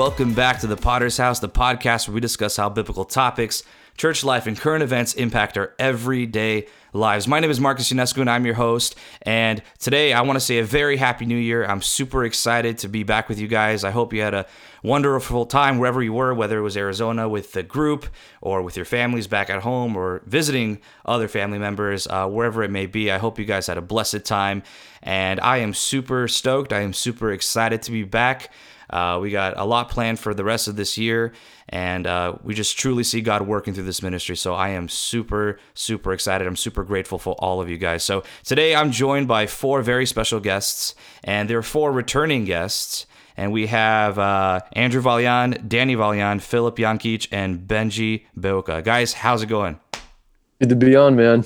Welcome 0.00 0.32
back 0.32 0.60
to 0.60 0.66
the 0.66 0.78
Podders 0.78 1.18
House, 1.18 1.40
the 1.40 1.48
podcast 1.50 2.08
where 2.08 2.14
we 2.14 2.22
discuss 2.22 2.56
how 2.56 2.70
biblical 2.70 3.04
topics, 3.04 3.62
church 3.98 4.24
life, 4.24 4.46
and 4.46 4.58
current 4.58 4.82
events 4.82 5.12
impact 5.12 5.58
our 5.58 5.74
everyday 5.78 6.68
lives. 6.94 7.28
My 7.28 7.38
name 7.38 7.50
is 7.50 7.60
Marcus 7.60 7.92
UNESCO 7.92 8.22
and 8.22 8.30
I'm 8.30 8.46
your 8.46 8.54
host. 8.54 8.96
And 9.20 9.62
today 9.78 10.14
I 10.14 10.22
want 10.22 10.36
to 10.36 10.40
say 10.40 10.56
a 10.56 10.64
very 10.64 10.96
happy 10.96 11.26
new 11.26 11.36
year. 11.36 11.66
I'm 11.66 11.82
super 11.82 12.24
excited 12.24 12.78
to 12.78 12.88
be 12.88 13.02
back 13.02 13.28
with 13.28 13.38
you 13.38 13.46
guys. 13.46 13.84
I 13.84 13.90
hope 13.90 14.14
you 14.14 14.22
had 14.22 14.32
a 14.32 14.46
wonderful 14.82 15.44
time 15.44 15.78
wherever 15.78 16.02
you 16.02 16.14
were, 16.14 16.32
whether 16.32 16.58
it 16.58 16.62
was 16.62 16.78
Arizona 16.78 17.28
with 17.28 17.52
the 17.52 17.62
group 17.62 18.06
or 18.40 18.62
with 18.62 18.76
your 18.76 18.86
families 18.86 19.26
back 19.26 19.50
at 19.50 19.60
home 19.60 19.94
or 19.96 20.22
visiting 20.24 20.80
other 21.04 21.28
family 21.28 21.58
members, 21.58 22.06
uh, 22.06 22.26
wherever 22.26 22.62
it 22.62 22.70
may 22.70 22.86
be. 22.86 23.12
I 23.12 23.18
hope 23.18 23.38
you 23.38 23.44
guys 23.44 23.66
had 23.66 23.76
a 23.76 23.82
blessed 23.82 24.24
time. 24.24 24.62
And 25.02 25.40
I 25.40 25.58
am 25.58 25.74
super 25.74 26.26
stoked. 26.26 26.72
I 26.72 26.80
am 26.80 26.94
super 26.94 27.32
excited 27.32 27.82
to 27.82 27.90
be 27.90 28.04
back. 28.04 28.50
Uh, 28.90 29.18
we 29.22 29.30
got 29.30 29.54
a 29.56 29.64
lot 29.64 29.88
planned 29.88 30.18
for 30.18 30.34
the 30.34 30.44
rest 30.44 30.68
of 30.68 30.76
this 30.76 30.98
year, 30.98 31.32
and 31.68 32.06
uh, 32.06 32.34
we 32.42 32.54
just 32.54 32.78
truly 32.78 33.04
see 33.04 33.20
God 33.20 33.42
working 33.42 33.72
through 33.72 33.84
this 33.84 34.02
ministry. 34.02 34.36
So 34.36 34.54
I 34.54 34.70
am 34.70 34.88
super, 34.88 35.58
super 35.74 36.12
excited. 36.12 36.46
I'm 36.46 36.56
super 36.56 36.84
grateful 36.84 37.18
for 37.18 37.34
all 37.38 37.60
of 37.60 37.70
you 37.70 37.78
guys. 37.78 38.02
So 38.02 38.24
today 38.44 38.74
I'm 38.74 38.90
joined 38.90 39.28
by 39.28 39.46
four 39.46 39.82
very 39.82 40.06
special 40.06 40.40
guests, 40.40 40.94
and 41.24 41.48
there 41.48 41.58
are 41.58 41.62
four 41.62 41.92
returning 41.92 42.44
guests. 42.44 43.06
And 43.36 43.52
we 43.52 43.68
have 43.68 44.18
uh, 44.18 44.60
Andrew 44.74 45.00
Valean, 45.00 45.64
Danny 45.66 45.94
Valean, 45.94 46.40
Philip 46.40 46.76
Ianchici, 46.76 47.28
and 47.30 47.60
Benji 47.60 48.26
Beuca. 48.38 48.84
Guys, 48.84 49.14
how's 49.14 49.42
it 49.42 49.46
going? 49.46 49.80
Good 50.58 50.68
to 50.68 50.76
be 50.76 50.94
on, 50.94 51.16
man. 51.16 51.44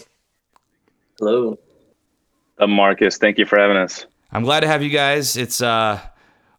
Hello. 1.20 1.56
Uh, 2.58 2.66
Marcus, 2.66 3.18
thank 3.18 3.38
you 3.38 3.46
for 3.46 3.58
having 3.58 3.76
us. 3.76 4.06
I'm 4.32 4.42
glad 4.42 4.60
to 4.60 4.66
have 4.66 4.82
you 4.82 4.90
guys. 4.90 5.36
It's 5.36 5.60
uh 5.60 6.00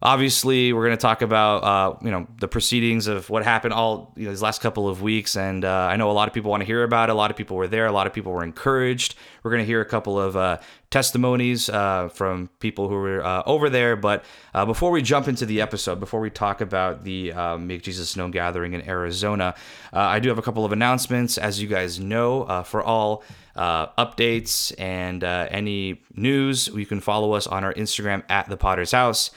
obviously 0.02 0.72
we're 0.72 0.84
going 0.84 0.96
to 0.96 1.00
talk 1.00 1.22
about 1.22 1.64
uh, 1.64 1.98
you 2.02 2.10
know 2.10 2.26
the 2.38 2.48
proceedings 2.48 3.06
of 3.06 3.28
what 3.30 3.44
happened 3.44 3.72
all 3.72 4.12
you 4.16 4.24
know, 4.24 4.30
these 4.30 4.42
last 4.42 4.60
couple 4.60 4.88
of 4.88 5.02
weeks 5.02 5.36
and 5.36 5.64
uh, 5.64 5.88
i 5.90 5.96
know 5.96 6.10
a 6.10 6.12
lot 6.12 6.28
of 6.28 6.34
people 6.34 6.50
want 6.50 6.60
to 6.60 6.66
hear 6.66 6.82
about 6.82 7.08
it. 7.08 7.12
A 7.12 7.14
lot 7.14 7.30
of 7.30 7.36
people 7.36 7.56
were 7.56 7.68
there. 7.68 7.86
A 7.86 7.92
lot 7.92 8.06
of 8.06 8.12
people 8.12 8.32
were 8.32 8.44
encouraged. 8.44 9.14
We're 9.42 9.50
going 9.50 9.62
to 9.62 9.66
hear 9.66 9.80
a 9.80 9.86
couple 9.86 10.20
of 10.20 10.36
uh, 10.36 10.58
testimonies 10.90 11.68
uh, 11.68 12.08
from 12.08 12.48
people 12.60 12.88
who 12.88 12.94
were 12.94 13.24
uh, 13.24 13.42
over 13.46 13.68
there 13.70 13.96
but 13.96 14.24
uh, 14.54 14.64
before 14.64 14.90
we 14.90 15.02
jump 15.02 15.28
into 15.28 15.44
the 15.46 15.60
episode 15.60 15.98
before 16.00 16.20
we 16.20 16.30
talk 16.30 16.60
about 16.60 17.04
the 17.04 17.32
make 17.58 17.82
jesus 17.82 18.16
known 18.16 18.30
gathering 18.30 18.72
in 18.72 18.88
arizona 18.88 19.54
i 19.92 20.18
do 20.20 20.28
have 20.28 20.38
a 20.38 20.42
couple 20.42 20.64
of 20.64 20.72
announcements. 20.72 21.38
As 21.38 21.60
you 21.60 21.68
guys 21.68 21.98
know 21.98 22.62
for 22.64 22.82
all 22.82 23.24
uh, 23.56 23.86
updates 23.98 24.72
and 24.78 25.24
uh, 25.24 25.48
any 25.50 26.02
news, 26.14 26.68
you 26.68 26.86
can 26.86 27.00
follow 27.00 27.32
us 27.32 27.46
on 27.46 27.64
our 27.64 27.74
Instagram 27.74 28.22
at 28.28 28.48
the 28.48 28.56
Podders 28.56 28.92
House. 28.92 29.30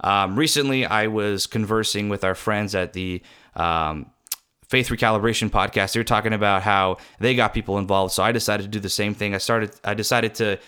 Um, 0.00 0.36
recently, 0.36 0.84
I 0.86 1.06
was 1.06 1.46
conversing 1.46 2.08
with 2.08 2.24
our 2.24 2.34
friends 2.34 2.74
at 2.74 2.92
the 2.92 3.22
um, 3.54 4.10
Faith 4.68 4.88
Recalibration 4.88 5.50
podcast. 5.50 5.92
They 5.92 6.00
were 6.00 6.04
talking 6.04 6.32
about 6.32 6.62
how 6.62 6.98
they 7.20 7.34
got 7.34 7.54
people 7.54 7.78
involved. 7.78 8.12
So 8.12 8.22
I 8.22 8.32
decided 8.32 8.64
to 8.64 8.68
do 8.68 8.80
the 8.80 8.88
same 8.88 9.14
thing. 9.14 9.34
I 9.34 9.38
started. 9.38 9.72
I 9.84 9.94
decided 9.94 10.34
to 10.36 10.58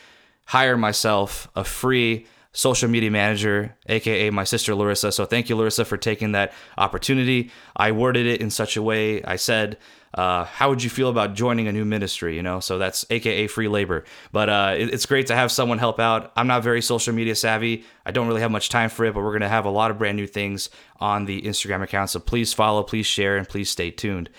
hire 0.44 0.76
myself 0.76 1.48
a 1.56 1.64
free 1.64 2.26
social 2.56 2.88
media 2.88 3.10
manager, 3.10 3.76
aka 3.86 4.30
my 4.30 4.42
sister 4.42 4.74
Larissa. 4.74 5.12
So 5.12 5.26
thank 5.26 5.50
you, 5.50 5.56
Larissa, 5.56 5.84
for 5.84 5.98
taking 5.98 6.32
that 6.32 6.54
opportunity. 6.78 7.50
I 7.76 7.92
worded 7.92 8.26
it 8.26 8.40
in 8.40 8.48
such 8.48 8.78
a 8.78 8.82
way. 8.82 9.22
I 9.22 9.36
said 9.36 9.76
uh, 10.14 10.44
how 10.44 10.70
would 10.70 10.82
you 10.82 10.88
feel 10.88 11.10
about 11.10 11.34
joining 11.34 11.68
a 11.68 11.72
new 11.72 11.84
ministry? 11.84 12.34
You 12.34 12.42
know, 12.42 12.60
so 12.60 12.78
that's 12.78 13.04
AKA 13.10 13.48
free 13.48 13.68
labor. 13.68 14.04
But 14.32 14.48
uh, 14.48 14.74
it, 14.78 14.94
it's 14.94 15.04
great 15.04 15.26
to 15.26 15.36
have 15.36 15.52
someone 15.52 15.78
help 15.78 16.00
out. 16.00 16.32
I'm 16.34 16.46
not 16.46 16.62
very 16.62 16.80
social 16.80 17.12
media 17.12 17.34
savvy. 17.34 17.84
I 18.06 18.10
don't 18.10 18.26
really 18.26 18.40
have 18.40 18.50
much 18.50 18.70
time 18.70 18.88
for 18.88 19.04
it, 19.04 19.12
but 19.12 19.20
we're 19.20 19.32
going 19.32 19.42
to 19.42 19.48
have 19.50 19.66
a 19.66 19.70
lot 19.70 19.90
of 19.90 19.98
brand 19.98 20.16
new 20.16 20.26
things 20.26 20.70
on 20.98 21.26
the 21.26 21.42
Instagram 21.42 21.82
account. 21.82 22.08
So 22.08 22.20
please 22.20 22.54
follow, 22.54 22.82
please 22.82 23.04
share, 23.04 23.36
and 23.36 23.46
please 23.46 23.68
stay 23.68 23.90
tuned. 23.90 24.30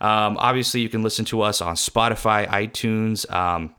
Um, 0.00 0.38
obviously, 0.38 0.80
you 0.80 0.88
can 0.88 1.02
listen 1.02 1.26
to 1.26 1.42
us 1.42 1.60
on 1.60 1.74
Spotify, 1.74 2.48
iTunes. 2.48 3.30
Um, 3.30 3.74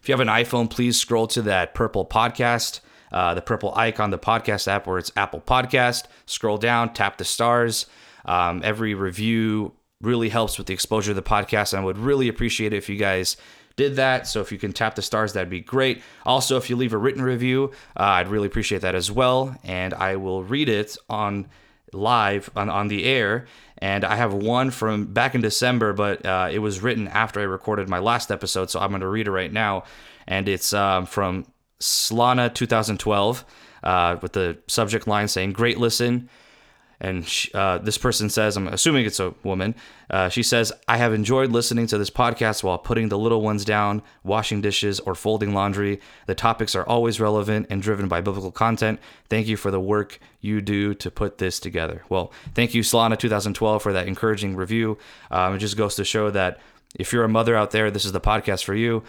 if 0.00 0.08
you 0.08 0.12
have 0.12 0.20
an 0.20 0.28
iPhone, 0.28 0.70
please 0.70 0.96
scroll 0.96 1.26
to 1.28 1.42
that 1.42 1.74
purple 1.74 2.06
podcast. 2.06 2.78
Uh, 3.12 3.34
the 3.34 3.42
purple 3.42 3.74
icon, 3.74 4.10
the 4.10 4.18
podcast 4.18 4.68
app 4.68 4.86
where 4.86 4.98
it's 4.98 5.12
Apple 5.16 5.40
Podcast. 5.40 6.04
Scroll 6.26 6.58
down, 6.58 6.92
tap 6.92 7.18
the 7.18 7.24
stars. 7.24 7.86
Um, 8.24 8.60
every 8.64 8.94
review, 8.94 9.72
really 10.00 10.30
helps 10.30 10.56
with 10.56 10.66
the 10.66 10.74
exposure 10.74 11.12
of 11.12 11.16
the 11.16 11.22
podcast. 11.22 11.72
And 11.72 11.82
I 11.82 11.84
would 11.84 11.98
really 11.98 12.28
appreciate 12.28 12.72
it 12.72 12.76
if 12.76 12.88
you 12.88 12.96
guys 12.96 13.36
did 13.76 13.96
that. 13.96 14.26
So 14.26 14.40
if 14.40 14.50
you 14.50 14.58
can 14.58 14.72
tap 14.72 14.94
the 14.94 15.02
stars, 15.02 15.32
that'd 15.32 15.50
be 15.50 15.60
great. 15.60 16.02
Also, 16.24 16.56
if 16.56 16.70
you 16.70 16.76
leave 16.76 16.92
a 16.92 16.98
written 16.98 17.22
review, 17.22 17.72
uh, 17.96 18.02
I'd 18.02 18.28
really 18.28 18.46
appreciate 18.46 18.82
that 18.82 18.94
as 18.94 19.10
well. 19.10 19.56
And 19.62 19.94
I 19.94 20.16
will 20.16 20.42
read 20.42 20.68
it 20.68 20.96
on 21.08 21.48
live 21.92 22.50
on, 22.56 22.70
on 22.70 22.88
the 22.88 23.04
air. 23.04 23.46
And 23.78 24.04
I 24.04 24.16
have 24.16 24.32
one 24.32 24.70
from 24.70 25.06
back 25.06 25.34
in 25.34 25.40
December, 25.40 25.92
but 25.92 26.24
uh, 26.24 26.48
it 26.50 26.58
was 26.58 26.80
written 26.80 27.08
after 27.08 27.40
I 27.40 27.44
recorded 27.44 27.88
my 27.88 27.98
last 27.98 28.30
episode. 28.30 28.70
So 28.70 28.80
I'm 28.80 28.90
going 28.90 29.00
to 29.00 29.08
read 29.08 29.26
it 29.26 29.32
right 29.32 29.52
now. 29.52 29.84
And 30.26 30.48
it's 30.48 30.72
um, 30.72 31.06
from 31.06 31.46
Slana 31.80 32.52
2012 32.52 33.44
uh, 33.82 34.16
with 34.20 34.32
the 34.32 34.58
subject 34.66 35.06
line 35.06 35.28
saying, 35.28 35.52
Great 35.52 35.78
listen. 35.78 36.28
And 37.02 37.26
she, 37.26 37.50
uh, 37.54 37.78
this 37.78 37.96
person 37.96 38.28
says, 38.28 38.58
I'm 38.58 38.68
assuming 38.68 39.06
it's 39.06 39.20
a 39.20 39.34
woman. 39.42 39.74
Uh, 40.10 40.28
she 40.28 40.42
says, 40.42 40.70
I 40.86 40.98
have 40.98 41.14
enjoyed 41.14 41.50
listening 41.50 41.86
to 41.86 41.96
this 41.96 42.10
podcast 42.10 42.62
while 42.62 42.76
putting 42.76 43.08
the 43.08 43.18
little 43.18 43.40
ones 43.40 43.64
down, 43.64 44.02
washing 44.22 44.60
dishes, 44.60 45.00
or 45.00 45.14
folding 45.14 45.54
laundry. 45.54 46.00
The 46.26 46.34
topics 46.34 46.74
are 46.74 46.86
always 46.86 47.18
relevant 47.18 47.68
and 47.70 47.80
driven 47.80 48.06
by 48.06 48.20
biblical 48.20 48.52
content. 48.52 49.00
Thank 49.30 49.46
you 49.46 49.56
for 49.56 49.70
the 49.70 49.80
work 49.80 50.20
you 50.42 50.60
do 50.60 50.92
to 50.96 51.10
put 51.10 51.38
this 51.38 51.58
together. 51.58 52.04
Well, 52.10 52.32
thank 52.54 52.74
you, 52.74 52.82
Solana 52.82 53.18
2012, 53.18 53.82
for 53.82 53.94
that 53.94 54.06
encouraging 54.06 54.54
review. 54.54 54.98
Um, 55.30 55.54
it 55.54 55.58
just 55.58 55.78
goes 55.78 55.94
to 55.94 56.04
show 56.04 56.30
that 56.30 56.60
if 56.94 57.14
you're 57.14 57.24
a 57.24 57.28
mother 57.28 57.56
out 57.56 57.70
there, 57.70 57.90
this 57.90 58.04
is 58.04 58.12
the 58.12 58.20
podcast 58.20 58.64
for 58.64 58.74
you. 58.74 59.04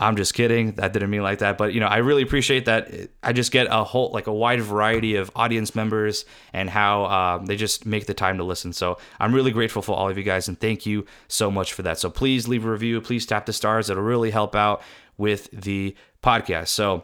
I'm 0.00 0.14
just 0.14 0.32
kidding. 0.32 0.72
That 0.72 0.92
didn't 0.92 1.10
mean 1.10 1.22
like 1.22 1.40
that. 1.40 1.58
But, 1.58 1.74
you 1.74 1.80
know, 1.80 1.86
I 1.86 1.96
really 1.98 2.22
appreciate 2.22 2.66
that. 2.66 2.88
I 3.22 3.32
just 3.32 3.50
get 3.50 3.66
a 3.68 3.82
whole, 3.82 4.12
like 4.12 4.28
a 4.28 4.32
wide 4.32 4.60
variety 4.60 5.16
of 5.16 5.30
audience 5.34 5.74
members 5.74 6.24
and 6.52 6.70
how 6.70 7.06
um, 7.06 7.46
they 7.46 7.56
just 7.56 7.84
make 7.84 8.06
the 8.06 8.14
time 8.14 8.38
to 8.38 8.44
listen. 8.44 8.72
So 8.72 8.98
I'm 9.18 9.34
really 9.34 9.50
grateful 9.50 9.82
for 9.82 9.96
all 9.96 10.08
of 10.08 10.16
you 10.16 10.22
guys 10.22 10.46
and 10.46 10.58
thank 10.58 10.86
you 10.86 11.04
so 11.26 11.50
much 11.50 11.72
for 11.72 11.82
that. 11.82 11.98
So 11.98 12.10
please 12.10 12.46
leave 12.46 12.64
a 12.64 12.70
review. 12.70 13.00
Please 13.00 13.26
tap 13.26 13.46
the 13.46 13.52
stars. 13.52 13.90
It'll 13.90 14.02
really 14.04 14.30
help 14.30 14.54
out 14.54 14.82
with 15.16 15.50
the 15.50 15.96
podcast. 16.22 16.68
So 16.68 17.02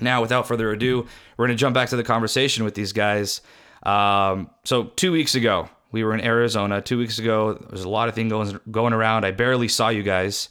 now, 0.00 0.22
without 0.22 0.48
further 0.48 0.70
ado, 0.72 1.06
we're 1.36 1.46
going 1.46 1.56
to 1.56 1.60
jump 1.60 1.74
back 1.74 1.90
to 1.90 1.96
the 1.96 2.02
conversation 2.02 2.64
with 2.64 2.74
these 2.74 2.92
guys. 2.92 3.42
Um, 3.82 4.50
so 4.64 4.84
two 4.84 5.12
weeks 5.12 5.34
ago, 5.34 5.68
we 5.92 6.02
were 6.02 6.14
in 6.14 6.20
Arizona. 6.20 6.80
Two 6.80 6.98
weeks 6.98 7.18
ago, 7.18 7.52
there 7.52 7.68
was 7.70 7.84
a 7.84 7.88
lot 7.88 8.08
of 8.08 8.14
things 8.14 8.32
going, 8.32 8.58
going 8.70 8.92
around. 8.92 9.24
I 9.24 9.30
barely 9.30 9.68
saw 9.68 9.90
you 9.90 10.02
guys. 10.02 10.48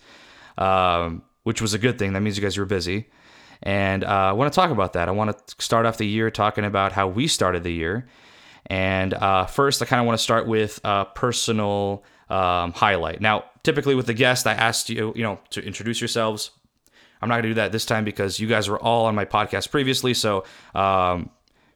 Um, 0.58 1.24
which 1.44 1.62
was 1.62 1.74
a 1.74 1.78
good 1.78 2.00
thing. 2.00 2.14
That 2.14 2.22
means 2.22 2.38
you 2.38 2.44
guys 2.44 2.58
were 2.58 2.66
busy. 2.66 3.10
And 3.62 4.04
uh, 4.04 4.08
I 4.08 4.32
want 4.34 4.52
to 4.52 4.56
talk 4.56 4.72
about 4.72 4.94
that. 4.94 5.08
I 5.08 5.12
want 5.12 5.38
to 5.38 5.56
start 5.64 5.86
off 5.86 5.98
the 5.98 6.08
year 6.08 6.30
talking 6.30 6.66
about 6.66 6.92
how 6.92 7.08
we 7.08 7.28
started 7.28 7.64
the 7.64 7.72
year. 7.72 8.08
And 8.66 9.14
uh, 9.14 9.46
first, 9.46 9.82
I 9.82 9.86
kind 9.86 10.00
of 10.00 10.06
want 10.06 10.18
to 10.18 10.24
start 10.24 10.48
with 10.48 10.80
a 10.84 11.06
personal 11.06 12.04
um, 12.30 12.74
highlight. 12.74 13.22
Now, 13.22 13.46
typically 13.64 13.96
with 13.96 14.06
the 14.08 14.14
guest, 14.14 14.48
I 14.48 14.54
asked 14.54 14.90
you, 14.90 15.14
you 15.16 15.24
know, 15.24 15.40
to 15.52 15.62
introduce 15.62 16.02
yourselves. 16.02 16.52
I'm 17.22 17.30
not 17.30 17.36
going 17.36 17.44
to 17.44 17.50
do 17.50 17.54
that 17.56 17.72
this 17.72 17.86
time 17.86 18.04
because 18.04 18.40
you 18.40 18.48
guys 18.48 18.68
were 18.68 18.80
all 18.80 19.06
on 19.06 19.16
my 19.16 19.24
podcast 19.24 19.72
previously. 19.72 20.14
So 20.14 20.44
um, 20.76 21.30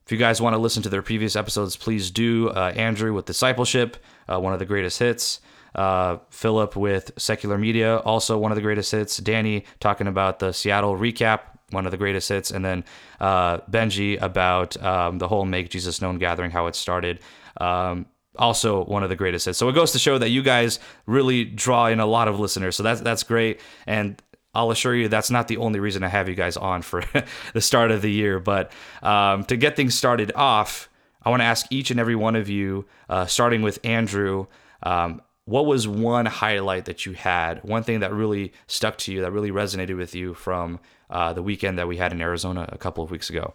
if 0.05 0.11
you 0.11 0.17
guys 0.17 0.41
want 0.41 0.53
to 0.53 0.57
listen 0.57 0.83
to 0.83 0.89
their 0.89 1.01
previous 1.01 1.37
episodes, 1.37 1.77
please 1.77 2.11
do. 2.11 2.49
Uh, 2.49 2.73
Andrew 2.75 3.13
with 3.13 3.25
Discipleship, 3.25 3.97
uh, 4.27 4.39
one 4.39 4.51
of 4.51 4.59
the 4.59 4.65
greatest 4.65 4.99
hits. 4.99 5.39
Uh, 5.77 6.17
Philip 6.31 6.75
with 6.75 7.11
Secular 7.17 7.57
Media, 7.57 7.97
also 7.97 8.37
one 8.37 8.51
of 8.51 8.55
the 8.55 8.61
greatest 8.61 8.91
hits. 8.91 9.17
Danny 9.17 9.63
talking 9.79 10.07
about 10.07 10.39
the 10.39 10.51
Seattle 10.51 10.97
recap, 10.97 11.41
one 11.69 11.85
of 11.85 11.91
the 11.91 11.97
greatest 11.97 12.29
hits. 12.29 12.51
And 12.51 12.65
then 12.65 12.83
uh, 13.19 13.59
Benji 13.59 14.21
about 14.21 14.81
um, 14.83 15.19
the 15.19 15.27
whole 15.27 15.45
Make 15.45 15.69
Jesus 15.69 16.01
Known 16.01 16.17
gathering, 16.17 16.51
how 16.51 16.67
it 16.67 16.75
started. 16.75 17.19
Um, 17.57 18.07
also 18.37 18.83
one 18.85 19.03
of 19.03 19.09
the 19.09 19.15
greatest 19.15 19.45
hits. 19.45 19.57
So 19.57 19.69
it 19.69 19.73
goes 19.73 19.91
to 19.91 19.99
show 19.99 20.17
that 20.17 20.29
you 20.29 20.43
guys 20.43 20.79
really 21.05 21.43
draw 21.43 21.87
in 21.87 21.99
a 21.99 22.05
lot 22.05 22.27
of 22.27 22.39
listeners. 22.39 22.75
So 22.75 22.83
that's 22.83 23.01
that's 23.01 23.23
great. 23.23 23.59
And 23.85 24.21
I'll 24.53 24.71
assure 24.71 24.95
you 24.95 25.07
that's 25.07 25.29
not 25.29 25.47
the 25.47 25.57
only 25.57 25.79
reason 25.79 26.03
I 26.03 26.07
have 26.07 26.29
you 26.29 26.35
guys 26.35 26.57
on 26.57 26.81
for 26.81 27.03
the 27.53 27.61
start 27.61 27.91
of 27.91 28.01
the 28.01 28.11
year. 28.11 28.39
But 28.39 28.71
um, 29.01 29.43
to 29.45 29.57
get 29.57 29.75
things 29.75 29.95
started 29.95 30.31
off, 30.35 30.89
I 31.21 31.29
want 31.29 31.41
to 31.41 31.45
ask 31.45 31.65
each 31.71 31.91
and 31.91 31.99
every 31.99 32.15
one 32.15 32.35
of 32.35 32.49
you, 32.49 32.85
uh, 33.09 33.25
starting 33.25 33.61
with 33.61 33.79
Andrew, 33.83 34.47
um, 34.83 35.21
what 35.47 35.65
was 35.65 35.87
one 35.87 36.25
highlight 36.25 36.85
that 36.85 37.05
you 37.05 37.13
had? 37.13 37.63
One 37.63 37.81
thing 37.81 38.01
that 38.01 38.13
really 38.13 38.51
stuck 38.67 38.97
to 38.99 39.13
you, 39.13 39.21
that 39.21 39.31
really 39.31 39.49
resonated 39.49 39.95
with 39.95 40.13
you 40.13 40.33
from 40.33 40.81
uh, 41.09 41.31
the 41.31 41.41
weekend 41.41 41.79
that 41.79 41.87
we 41.87 41.95
had 41.95 42.11
in 42.11 42.19
Arizona 42.19 42.67
a 42.69 42.77
couple 42.77 43.01
of 43.01 43.11
weeks 43.11 43.29
ago? 43.29 43.53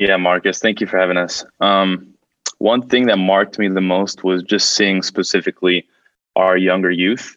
Yeah, 0.00 0.16
Marcus, 0.16 0.58
thank 0.58 0.80
you 0.80 0.88
for 0.88 0.98
having 0.98 1.16
us. 1.16 1.44
Um, 1.60 2.14
one 2.58 2.82
thing 2.82 3.06
that 3.06 3.16
marked 3.16 3.60
me 3.60 3.68
the 3.68 3.80
most 3.80 4.24
was 4.24 4.42
just 4.42 4.72
seeing 4.72 5.02
specifically 5.02 5.86
our 6.34 6.56
younger 6.56 6.90
youth 6.90 7.36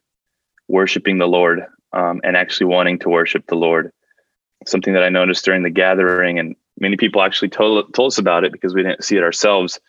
worshiping 0.67 1.19
the 1.19 1.27
Lord 1.27 1.67
um, 1.93 2.19
and 2.23 2.35
actually 2.35 2.65
wanting 2.65 2.97
to 2.99 3.09
worship 3.09 3.45
the 3.45 3.55
Lord. 3.55 3.93
Something 4.65 4.95
that 4.95 5.03
I 5.03 5.09
noticed 5.09 5.45
during 5.45 5.61
the 5.61 5.69
gathering 5.69 6.39
and 6.39 6.55
many 6.79 6.97
people 6.97 7.21
actually 7.21 7.49
told, 7.49 7.93
told 7.93 8.07
us 8.07 8.17
about 8.17 8.43
it 8.43 8.51
because 8.51 8.73
we 8.73 8.81
didn't 8.81 9.03
see 9.03 9.17
it 9.17 9.23
ourselves, 9.23 9.79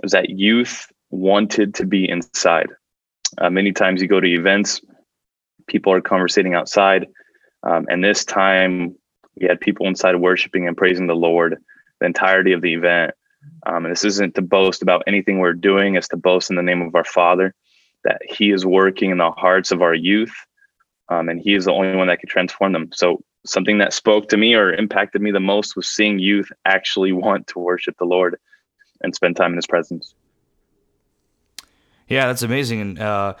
was 0.00 0.12
that 0.12 0.30
youth 0.30 0.91
wanted 1.12 1.74
to 1.74 1.86
be 1.86 2.08
inside. 2.08 2.70
Uh, 3.38 3.50
many 3.50 3.72
times 3.72 4.02
you 4.02 4.08
go 4.08 4.20
to 4.20 4.28
events, 4.28 4.80
people 5.68 5.92
are 5.92 6.00
conversating 6.00 6.54
outside. 6.54 7.06
Um, 7.62 7.86
and 7.88 8.02
this 8.02 8.24
time 8.24 8.96
we 9.40 9.46
had 9.46 9.60
people 9.60 9.86
inside 9.86 10.16
worshiping 10.16 10.66
and 10.66 10.76
praising 10.76 11.06
the 11.06 11.14
Lord 11.14 11.62
the 12.00 12.06
entirety 12.06 12.52
of 12.52 12.60
the 12.60 12.74
event. 12.74 13.12
Um, 13.64 13.84
and 13.84 13.92
this 13.92 14.04
isn't 14.04 14.34
to 14.34 14.42
boast 14.42 14.82
about 14.82 15.04
anything 15.06 15.38
we're 15.38 15.52
doing, 15.52 15.94
it's 15.94 16.08
to 16.08 16.16
boast 16.16 16.50
in 16.50 16.56
the 16.56 16.62
name 16.62 16.82
of 16.82 16.94
our 16.94 17.04
Father 17.04 17.54
that 18.04 18.20
He 18.28 18.50
is 18.50 18.66
working 18.66 19.10
in 19.10 19.18
the 19.18 19.30
hearts 19.30 19.70
of 19.70 19.82
our 19.82 19.94
youth. 19.94 20.34
Um, 21.08 21.28
and 21.28 21.40
He 21.40 21.54
is 21.54 21.64
the 21.64 21.72
only 21.72 21.94
one 21.96 22.08
that 22.08 22.18
can 22.18 22.28
transform 22.28 22.72
them. 22.72 22.90
So, 22.92 23.22
something 23.44 23.78
that 23.78 23.92
spoke 23.92 24.28
to 24.28 24.36
me 24.36 24.54
or 24.54 24.72
impacted 24.72 25.20
me 25.20 25.30
the 25.32 25.40
most 25.40 25.74
was 25.76 25.90
seeing 25.90 26.18
youth 26.18 26.50
actually 26.64 27.12
want 27.26 27.46
to 27.48 27.58
worship 27.58 27.96
the 27.98 28.04
Lord 28.04 28.36
and 29.00 29.14
spend 29.14 29.36
time 29.36 29.52
in 29.52 29.56
His 29.56 29.66
presence. 29.66 30.14
Yeah, 32.12 32.26
that's 32.26 32.42
amazing. 32.42 32.80
And, 32.80 32.98
uh, 32.98 33.34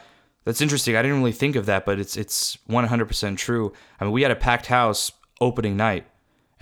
that's 0.44 0.60
interesting. 0.60 0.96
I 0.96 1.02
didn't 1.02 1.18
really 1.18 1.32
think 1.32 1.56
of 1.56 1.66
that, 1.66 1.84
but 1.84 2.00
it's 2.00 2.16
it's 2.16 2.56
100% 2.68 3.36
true. 3.36 3.72
I 4.00 4.04
mean, 4.04 4.12
we 4.12 4.22
had 4.22 4.30
a 4.30 4.36
packed 4.36 4.66
house 4.66 5.12
opening 5.40 5.76
night 5.76 6.06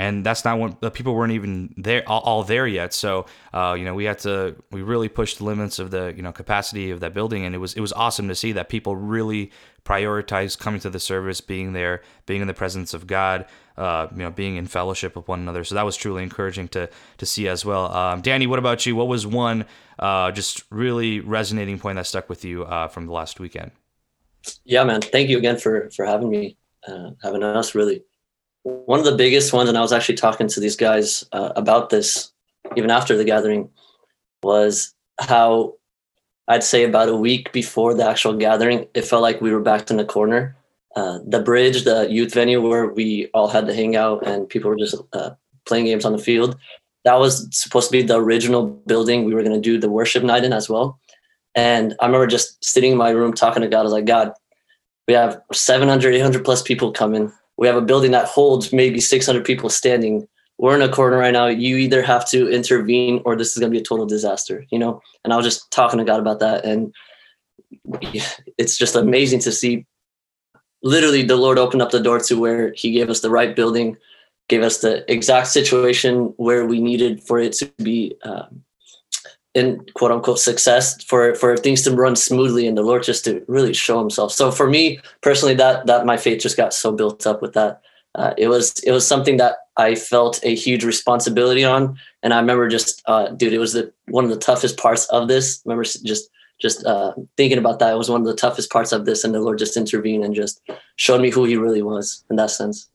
and 0.00 0.25
that's 0.25 0.47
not 0.47 0.58
when 0.58 0.79
the 0.81 0.91
people 0.91 1.14
weren't 1.14 1.35
even 1.35 1.75
there 1.76 2.02
all, 2.08 2.20
all 2.20 2.43
there 2.43 2.67
yet. 2.67 2.94
So 2.94 3.26
uh, 3.52 3.76
you 3.79 3.85
know 3.85 3.94
we 3.94 4.05
had 4.05 4.19
to 4.20 4.56
we 4.70 4.81
really 4.81 5.11
pushed 5.11 5.38
the 5.38 5.44
limits 5.44 5.79
of 5.79 5.91
the 5.91 6.14
you 6.17 6.23
know 6.23 6.32
capacity 6.32 6.91
of 6.91 7.00
that 7.00 7.12
building, 7.12 7.44
and 7.44 7.55
it 7.55 7.58
was 7.58 7.75
it 7.75 7.81
was 7.81 7.93
awesome 7.93 8.26
to 8.29 8.35
see 8.35 8.52
that 8.52 8.70
people 8.70 8.97
really 8.97 9.50
prioritized 9.85 10.58
coming 10.58 10.81
to 10.81 10.91
the 10.91 10.99
service, 11.00 11.43
being 11.43 11.75
there, 11.75 12.00
being 12.25 12.41
in 12.41 12.47
the 12.47 12.55
presence 12.55 12.94
of 12.94 13.06
God, 13.06 13.44
uh, 13.76 14.06
you 14.12 14.23
know, 14.23 14.31
being 14.31 14.56
in 14.56 14.67
fellowship 14.67 15.14
with 15.17 15.29
one 15.29 15.41
another. 15.41 15.64
So 15.64 15.75
that 15.75 15.85
was 15.85 15.97
truly 15.99 16.23
encouraging 16.23 16.69
to 16.69 16.88
to 17.19 17.26
see 17.26 17.47
as 17.47 17.67
well. 17.67 17.94
Um, 17.94 18.23
Danny, 18.23 18.47
what 18.47 18.58
about 18.58 18.87
you? 18.87 18.97
What 18.97 19.08
was 19.08 19.26
one 19.26 19.67
uh, 19.99 20.32
just 20.32 20.62
really 20.70 21.20
resonating 21.20 21.79
point 21.79 21.97
that 21.97 22.06
stuck 22.06 22.31
with 22.31 22.43
you 22.43 22.64
uh, 22.64 22.88
from 22.88 23.05
the 23.05 23.12
last 23.12 23.38
weekend? 23.38 23.70
Yeah, 24.64 24.82
man. 24.85 25.02
Thank 25.02 25.29
you 25.29 25.37
again 25.37 25.58
for 25.58 25.91
for 25.91 26.06
having 26.06 26.31
me, 26.31 26.56
uh, 26.88 27.11
having 27.23 27.43
us. 27.43 27.75
Really 27.75 28.02
one 28.62 28.99
of 28.99 29.05
the 29.05 29.17
biggest 29.17 29.53
ones, 29.53 29.69
and 29.69 29.79
I 29.79 29.81
was 29.81 29.93
actually 29.93 30.17
talking 30.17 30.49
to 30.49 30.61
these 30.61 30.77
guys 30.77 31.25
uh, 31.33 31.53
about 31.57 31.91
this 31.91 32.33
even 32.77 32.91
after 32.91 33.17
the 33.17 33.25
gathering, 33.25 33.69
was 34.43 34.95
how 35.19 35.75
I'd 36.49 36.65
say 36.65 36.85
about 36.85 37.09
a 37.09 37.17
week 37.17 37.53
before 37.53 37.95
the 37.95 38.09
actual 38.09 38.35
gathering, 38.35 38.87
it 38.95 39.03
felt 39.03 39.23
like 39.23 39.41
we 39.41 39.53
were 39.53 39.61
backed 39.61 39.91
in 39.91 39.97
the 39.97 40.05
corner. 40.05 40.57
Uh, 40.97 41.21
the 41.25 41.41
bridge, 41.41 41.85
the 41.85 42.11
youth 42.11 42.35
venue 42.35 42.61
where 42.61 42.89
we 42.89 43.29
all 43.33 43.49
had 43.49 43.67
to 43.67 43.75
hang 43.75 43.95
out 43.95 44.27
and 44.27 44.49
people 44.49 44.69
were 44.69 44.77
just 44.77 44.97
uh, 45.12 45.31
playing 45.65 45.85
games 45.85 46.05
on 46.05 46.12
the 46.12 46.19
field, 46.19 46.59
that 47.05 47.15
was 47.15 47.49
supposed 47.53 47.89
to 47.89 47.93
be 47.93 48.03
the 48.03 48.17
original 48.17 48.67
building 48.67 49.25
we 49.25 49.35
were 49.35 49.43
going 49.43 49.55
to 49.55 49.61
do 49.61 49.79
the 49.79 49.91
worship 49.91 50.23
night 50.25 50.45
in 50.45 50.53
as 50.53 50.69
well. 50.69 50.99
And 51.55 51.95
I 52.01 52.07
remember 52.07 52.27
just 52.27 52.62
sitting 52.65 52.93
in 52.93 52.99
my 52.99 53.11
room 53.11 53.33
talking 53.33 53.62
to 53.62 53.69
God. 53.69 53.81
I 53.81 53.85
was 53.85 53.93
like, 53.93 54.05
God, 54.05 54.33
we 55.07 55.15
have 55.15 55.41
700, 55.53 56.15
800 56.15 56.45
plus 56.45 56.62
people 56.62 56.93
coming 56.93 57.33
we 57.61 57.69
have 57.69 57.77
a 57.77 57.83
building 57.83 58.11
that 58.11 58.27
holds 58.27 58.73
maybe 58.73 58.99
600 59.01 59.45
people 59.45 59.69
standing. 59.69 60.27
We're 60.59 60.75
in 60.75 60.83
a 60.83 60.89
corner 60.89 61.19
right 61.19 61.33
now. 61.33 61.47
You 61.47 61.77
either 61.77 62.03
have 62.03 62.29
to 62.31 62.51
intervene 62.51 63.23
or 63.25 63.37
this 63.37 63.53
is 63.53 63.59
going 63.59 63.71
to 63.71 63.77
be 63.77 63.81
a 63.81 63.85
total 63.85 64.07
disaster 64.07 64.67
you 64.73 64.79
know? 64.79 65.01
And 65.23 65.33
i 65.33 65.37
was 65.37 65.47
just 65.47 65.71
talking 65.71 65.99
to 65.99 66.05
god 66.05 66.21
about 66.21 66.41
that 66.41 66.65
and 66.65 66.93
it's 68.59 68.77
just 68.77 68.97
amazing 68.97 69.41
to 69.41 69.53
see 69.53 69.87
literally 70.83 71.23
the 71.23 71.37
lord 71.37 71.59
opened 71.59 71.83
up 71.83 71.91
the 71.91 72.01
door 72.01 72.19
to 72.19 72.41
where 72.41 72.73
he 72.73 72.91
gave 72.91 73.11
us 73.11 73.21
the 73.21 73.31
right 73.31 73.55
building 73.55 73.97
gave 74.49 74.62
us 74.62 74.79
the 74.79 75.11
exact 75.12 75.47
situation 75.47 76.35
where 76.37 76.67
we 76.67 76.81
needed 76.81 77.23
for 77.23 77.39
it 77.39 77.53
to 77.53 77.71
be 77.79 78.17
um, 78.25 78.65
in 79.55 79.85
quote 79.94 80.12
unquote 80.12 80.38
success 80.38 81.02
for 81.02 81.35
for 81.35 81.56
things 81.56 81.82
to 81.82 81.91
run 81.91 82.14
smoothly 82.14 82.67
and 82.67 82.79
the 82.79 82.82
lord 82.82 83.02
just 83.02 83.25
to 83.25 83.44
really 83.49 83.75
show 83.75 83.99
himself. 83.99 84.32
So 84.32 84.50
for 84.50 84.69
me 84.69 85.00
personally 85.23 85.55
that 85.55 85.87
that 85.87 86.06
my 86.06 86.17
faith 86.17 86.41
just 86.41 86.56
got 86.56 86.73
so 86.73 86.93
built 86.93 87.26
up 87.26 87.43
with 87.43 87.55
that. 87.55 87.82
Uh, 88.14 88.35
it 88.37 88.49
was 88.49 88.79
it 88.81 88.91
was 88.91 89.06
something 89.06 89.37
that 89.37 89.56
i 89.76 89.94
felt 89.94 90.41
a 90.43 90.55
huge 90.55 90.85
responsibility 90.85 91.64
on. 91.64 91.99
And 92.23 92.32
i 92.32 92.41
remember 92.41 92.69
just 92.69 93.02
uh, 93.06 93.29
dude 93.29 93.52
it 93.52 93.58
was 93.58 93.73
the 93.73 93.93
one 94.08 94.25
of 94.25 94.31
the 94.31 94.37
toughest 94.37 94.76
parts 94.76 95.06
of 95.06 95.29
this. 95.29 95.58
I 95.58 95.70
remember 95.70 95.85
just 95.85 96.31
just 96.61 96.85
uh, 96.85 97.14
thinking 97.38 97.58
about 97.58 97.79
that. 97.79 97.94
It 97.94 97.97
was 97.97 98.11
one 98.11 98.20
of 98.20 98.26
the 98.26 98.35
toughest 98.35 98.70
parts 98.70 98.93
of 98.93 99.05
this 99.05 99.25
and 99.25 99.35
the 99.35 99.41
lord 99.41 99.58
just 99.58 99.76
intervened 99.76 100.25
and 100.25 100.35
just 100.35 100.61
showed 100.97 101.20
me 101.20 101.31
who 101.31 101.44
he 101.44 101.56
really 101.56 101.82
was 101.82 102.25
in 102.31 102.37
that 102.37 102.50
sense 102.50 102.88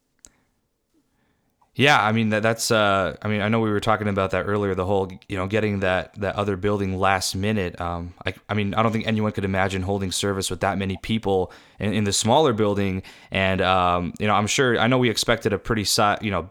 yeah, 1.77 2.01
I 2.01 2.13
mean 2.13 2.29
that 2.29 2.41
that's 2.41 2.71
uh 2.71 3.17
I 3.21 3.27
mean 3.27 3.41
I 3.41 3.49
know 3.49 3.59
we 3.59 3.69
were 3.69 3.81
talking 3.81 4.07
about 4.07 4.31
that 4.31 4.45
earlier 4.45 4.73
the 4.75 4.85
whole 4.85 5.11
you 5.27 5.35
know 5.35 5.45
getting 5.45 5.81
that 5.81 6.17
that 6.21 6.35
other 6.35 6.55
building 6.55 6.97
last 6.97 7.35
minute. 7.35 7.79
Um 7.81 8.13
I, 8.25 8.33
I 8.47 8.53
mean 8.53 8.73
I 8.73 8.81
don't 8.81 8.93
think 8.93 9.05
anyone 9.05 9.33
could 9.33 9.43
imagine 9.43 9.81
holding 9.81 10.11
service 10.13 10.49
with 10.49 10.61
that 10.61 10.77
many 10.77 10.95
people 10.97 11.51
in, 11.77 11.93
in 11.93 12.03
the 12.05 12.13
smaller 12.13 12.53
building. 12.53 13.03
And 13.29 13.61
um 13.61 14.13
you 14.19 14.27
know 14.27 14.35
I'm 14.35 14.47
sure 14.47 14.79
I 14.79 14.87
know 14.87 14.97
we 14.97 15.09
expected 15.09 15.51
a 15.51 15.59
pretty 15.59 15.83
si- 15.83 16.15
you 16.21 16.31
know 16.31 16.49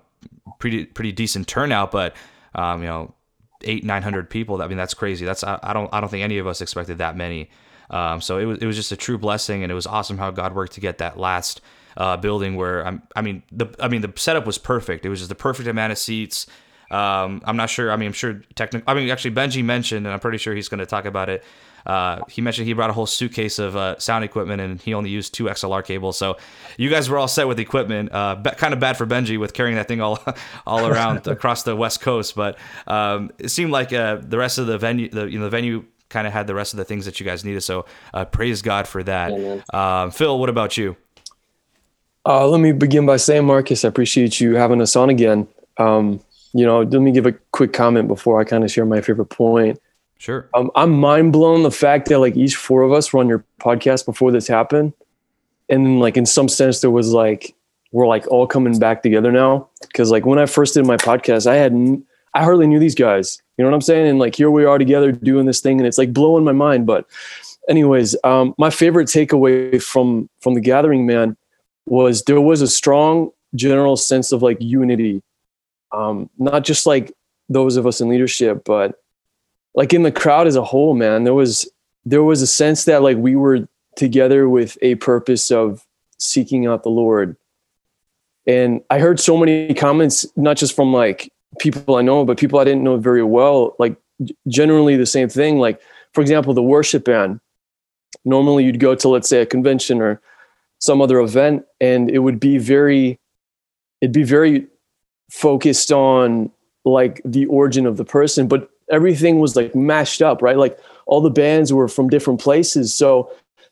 pretty 0.58 0.84
pretty 0.84 1.12
decent 1.12 1.48
turnout 1.48 1.90
but 1.90 2.14
um 2.54 2.82
you 2.82 2.88
know 2.88 3.14
8 3.62 3.82
900 3.82 4.28
people 4.28 4.60
I 4.60 4.66
mean 4.68 4.76
that's 4.76 4.92
crazy. 4.92 5.24
That's 5.24 5.42
I, 5.42 5.58
I 5.62 5.72
don't 5.72 5.88
I 5.94 6.00
don't 6.00 6.10
think 6.10 6.22
any 6.22 6.36
of 6.36 6.46
us 6.46 6.60
expected 6.60 6.98
that 6.98 7.16
many. 7.16 7.48
Um 7.88 8.20
so 8.20 8.36
it 8.36 8.44
was 8.44 8.58
it 8.58 8.66
was 8.66 8.76
just 8.76 8.92
a 8.92 8.96
true 8.96 9.16
blessing 9.16 9.62
and 9.62 9.72
it 9.72 9.74
was 9.74 9.86
awesome 9.86 10.18
how 10.18 10.30
God 10.30 10.54
worked 10.54 10.74
to 10.74 10.80
get 10.80 10.98
that 10.98 11.18
last 11.18 11.62
uh, 11.96 12.16
building 12.16 12.56
where 12.56 12.86
I'm, 12.86 13.02
I 13.16 13.22
mean 13.22 13.42
the 13.52 13.66
I 13.80 13.88
mean 13.88 14.00
the 14.00 14.12
setup 14.16 14.46
was 14.46 14.58
perfect. 14.58 15.04
It 15.04 15.08
was 15.08 15.20
just 15.20 15.28
the 15.28 15.34
perfect 15.34 15.68
amount 15.68 15.92
of 15.92 15.98
seats. 15.98 16.46
Um, 16.90 17.42
I'm 17.44 17.56
not 17.56 17.70
sure. 17.70 17.90
I 17.90 17.96
mean, 17.96 18.08
I'm 18.08 18.12
sure 18.12 18.42
technically. 18.54 18.84
I 18.86 18.94
mean, 18.94 19.10
actually, 19.10 19.34
Benji 19.34 19.64
mentioned, 19.64 20.06
and 20.06 20.12
I'm 20.12 20.20
pretty 20.20 20.38
sure 20.38 20.54
he's 20.54 20.68
going 20.68 20.80
to 20.80 20.86
talk 20.86 21.06
about 21.06 21.28
it. 21.28 21.42
Uh, 21.86 22.20
he 22.30 22.40
mentioned 22.40 22.66
he 22.66 22.72
brought 22.72 22.88
a 22.90 22.94
whole 22.94 23.06
suitcase 23.06 23.58
of 23.58 23.76
uh, 23.76 23.98
sound 23.98 24.24
equipment, 24.24 24.60
and 24.60 24.80
he 24.80 24.94
only 24.94 25.10
used 25.10 25.34
two 25.34 25.44
XLR 25.44 25.84
cables. 25.84 26.16
So 26.16 26.38
you 26.78 26.88
guys 26.88 27.10
were 27.10 27.18
all 27.18 27.28
set 27.28 27.46
with 27.46 27.58
equipment. 27.58 28.10
Uh, 28.12 28.36
be- 28.36 28.50
kind 28.50 28.72
of 28.72 28.80
bad 28.80 28.96
for 28.96 29.06
Benji 29.06 29.38
with 29.38 29.52
carrying 29.52 29.76
that 29.76 29.88
thing 29.88 30.00
all 30.00 30.18
all 30.66 30.86
around 30.86 31.26
across 31.26 31.62
the 31.62 31.76
West 31.76 32.00
Coast, 32.00 32.34
but 32.34 32.58
um, 32.86 33.30
it 33.38 33.48
seemed 33.48 33.70
like 33.70 33.92
uh, 33.92 34.16
the 34.16 34.38
rest 34.38 34.58
of 34.58 34.66
the 34.66 34.78
venue, 34.78 35.08
the 35.08 35.26
you 35.26 35.38
know 35.38 35.44
the 35.44 35.50
venue 35.50 35.84
kind 36.08 36.26
of 36.26 36.32
had 36.32 36.46
the 36.46 36.54
rest 36.54 36.74
of 36.74 36.76
the 36.78 36.84
things 36.84 37.06
that 37.06 37.18
you 37.18 37.26
guys 37.26 37.44
needed. 37.44 37.62
So 37.62 37.86
uh, 38.12 38.24
praise 38.24 38.62
God 38.62 38.86
for 38.86 39.02
that. 39.02 39.36
Yeah, 39.36 40.02
um, 40.02 40.10
Phil, 40.10 40.38
what 40.38 40.48
about 40.48 40.76
you? 40.76 40.96
Uh, 42.26 42.48
let 42.48 42.60
me 42.60 42.72
begin 42.72 43.06
by 43.06 43.16
saying, 43.16 43.44
Marcus, 43.44 43.84
I 43.84 43.88
appreciate 43.88 44.40
you 44.40 44.54
having 44.54 44.80
us 44.80 44.96
on 44.96 45.10
again. 45.10 45.46
Um, 45.76 46.20
you 46.52 46.64
know, 46.64 46.82
let 46.82 47.00
me 47.00 47.12
give 47.12 47.26
a 47.26 47.32
quick 47.52 47.72
comment 47.72 48.08
before 48.08 48.40
I 48.40 48.44
kind 48.44 48.64
of 48.64 48.70
share 48.70 48.86
my 48.86 49.00
favorite 49.00 49.26
point. 49.26 49.80
Sure. 50.18 50.48
Um, 50.54 50.70
I'm 50.74 50.92
mind 50.92 51.32
blown 51.32 51.64
the 51.64 51.70
fact 51.70 52.08
that 52.08 52.18
like 52.18 52.36
each 52.36 52.56
four 52.56 52.82
of 52.82 52.92
us 52.92 53.12
were 53.12 53.20
on 53.20 53.28
your 53.28 53.44
podcast 53.60 54.06
before 54.06 54.32
this 54.32 54.46
happened, 54.46 54.94
and 55.68 55.84
then 55.84 55.98
like 55.98 56.16
in 56.16 56.24
some 56.24 56.48
sense 56.48 56.80
there 56.80 56.90
was 56.90 57.12
like 57.12 57.54
we're 57.92 58.06
like 58.06 58.26
all 58.28 58.46
coming 58.46 58.78
back 58.78 59.02
together 59.02 59.30
now 59.30 59.68
because 59.82 60.10
like 60.10 60.24
when 60.24 60.38
I 60.38 60.46
first 60.46 60.74
did 60.74 60.86
my 60.86 60.96
podcast, 60.96 61.46
I 61.46 61.56
hadn't 61.56 62.06
I 62.34 62.42
hardly 62.42 62.66
knew 62.66 62.78
these 62.78 62.94
guys. 62.94 63.40
You 63.56 63.64
know 63.64 63.70
what 63.70 63.76
I'm 63.76 63.80
saying? 63.82 64.08
And 64.08 64.18
like 64.18 64.34
here 64.34 64.50
we 64.50 64.64
are 64.64 64.78
together 64.78 65.12
doing 65.12 65.46
this 65.46 65.60
thing, 65.60 65.78
and 65.78 65.86
it's 65.86 65.98
like 65.98 66.12
blowing 66.12 66.44
my 66.44 66.52
mind. 66.52 66.86
But, 66.86 67.06
anyways, 67.68 68.16
um, 68.24 68.54
my 68.58 68.70
favorite 68.70 69.08
takeaway 69.08 69.82
from 69.82 70.28
from 70.40 70.54
the 70.54 70.60
gathering, 70.60 71.06
man, 71.06 71.36
was 71.86 72.22
there 72.24 72.40
was 72.40 72.62
a 72.62 72.68
strong 72.68 73.30
general 73.54 73.96
sense 73.96 74.32
of 74.32 74.42
like 74.42 74.58
unity. 74.60 75.22
Um, 75.92 76.28
not 76.38 76.64
just 76.64 76.86
like 76.86 77.12
those 77.48 77.76
of 77.76 77.86
us 77.86 78.00
in 78.00 78.08
leadership 78.08 78.62
but 78.64 79.00
like 79.74 79.92
in 79.92 80.02
the 80.02 80.10
crowd 80.10 80.46
as 80.46 80.56
a 80.56 80.64
whole 80.64 80.94
man 80.94 81.24
there 81.24 81.34
was 81.34 81.70
there 82.04 82.22
was 82.22 82.42
a 82.42 82.46
sense 82.46 82.84
that 82.86 83.02
like 83.02 83.16
we 83.16 83.36
were 83.36 83.68
together 83.96 84.48
with 84.48 84.78
a 84.82 84.94
purpose 84.96 85.50
of 85.50 85.86
seeking 86.18 86.66
out 86.66 86.82
the 86.82 86.88
lord. 86.88 87.36
And 88.46 88.82
i 88.90 88.98
heard 88.98 89.20
so 89.20 89.36
many 89.36 89.74
comments 89.74 90.26
not 90.36 90.56
just 90.56 90.74
from 90.74 90.92
like 90.92 91.30
people 91.58 91.96
i 91.96 92.02
know 92.02 92.24
but 92.24 92.38
people 92.38 92.58
i 92.58 92.64
didn't 92.64 92.82
know 92.82 92.96
very 92.96 93.22
well 93.22 93.76
like 93.78 93.96
generally 94.48 94.96
the 94.96 95.06
same 95.06 95.28
thing. 95.28 95.58
Like 95.58 95.80
for 96.12 96.20
example 96.20 96.54
the 96.54 96.62
worship 96.62 97.04
band. 97.04 97.40
Normally 98.24 98.64
you'd 98.64 98.80
go 98.80 98.94
to 98.94 99.08
let's 99.08 99.28
say 99.28 99.42
a 99.42 99.46
convention 99.46 100.00
or 100.00 100.20
some 100.84 101.00
other 101.00 101.18
event 101.18 101.64
and 101.80 102.10
it 102.10 102.18
would 102.18 102.38
be 102.38 102.58
very 102.58 103.18
it'd 104.02 104.12
be 104.12 104.22
very 104.22 104.66
focused 105.30 105.90
on 105.90 106.50
like 106.84 107.22
the 107.24 107.46
origin 107.46 107.86
of 107.86 107.96
the 107.96 108.04
person 108.04 108.46
but 108.46 108.68
everything 108.90 109.40
was 109.40 109.56
like 109.56 109.74
mashed 109.74 110.20
up 110.20 110.42
right? 110.42 110.58
Like 110.58 110.78
all 111.06 111.22
the 111.22 111.30
bands 111.30 111.72
were 111.72 111.88
from 111.88 112.10
different 112.10 112.38
places. 112.38 112.92
So 112.92 113.30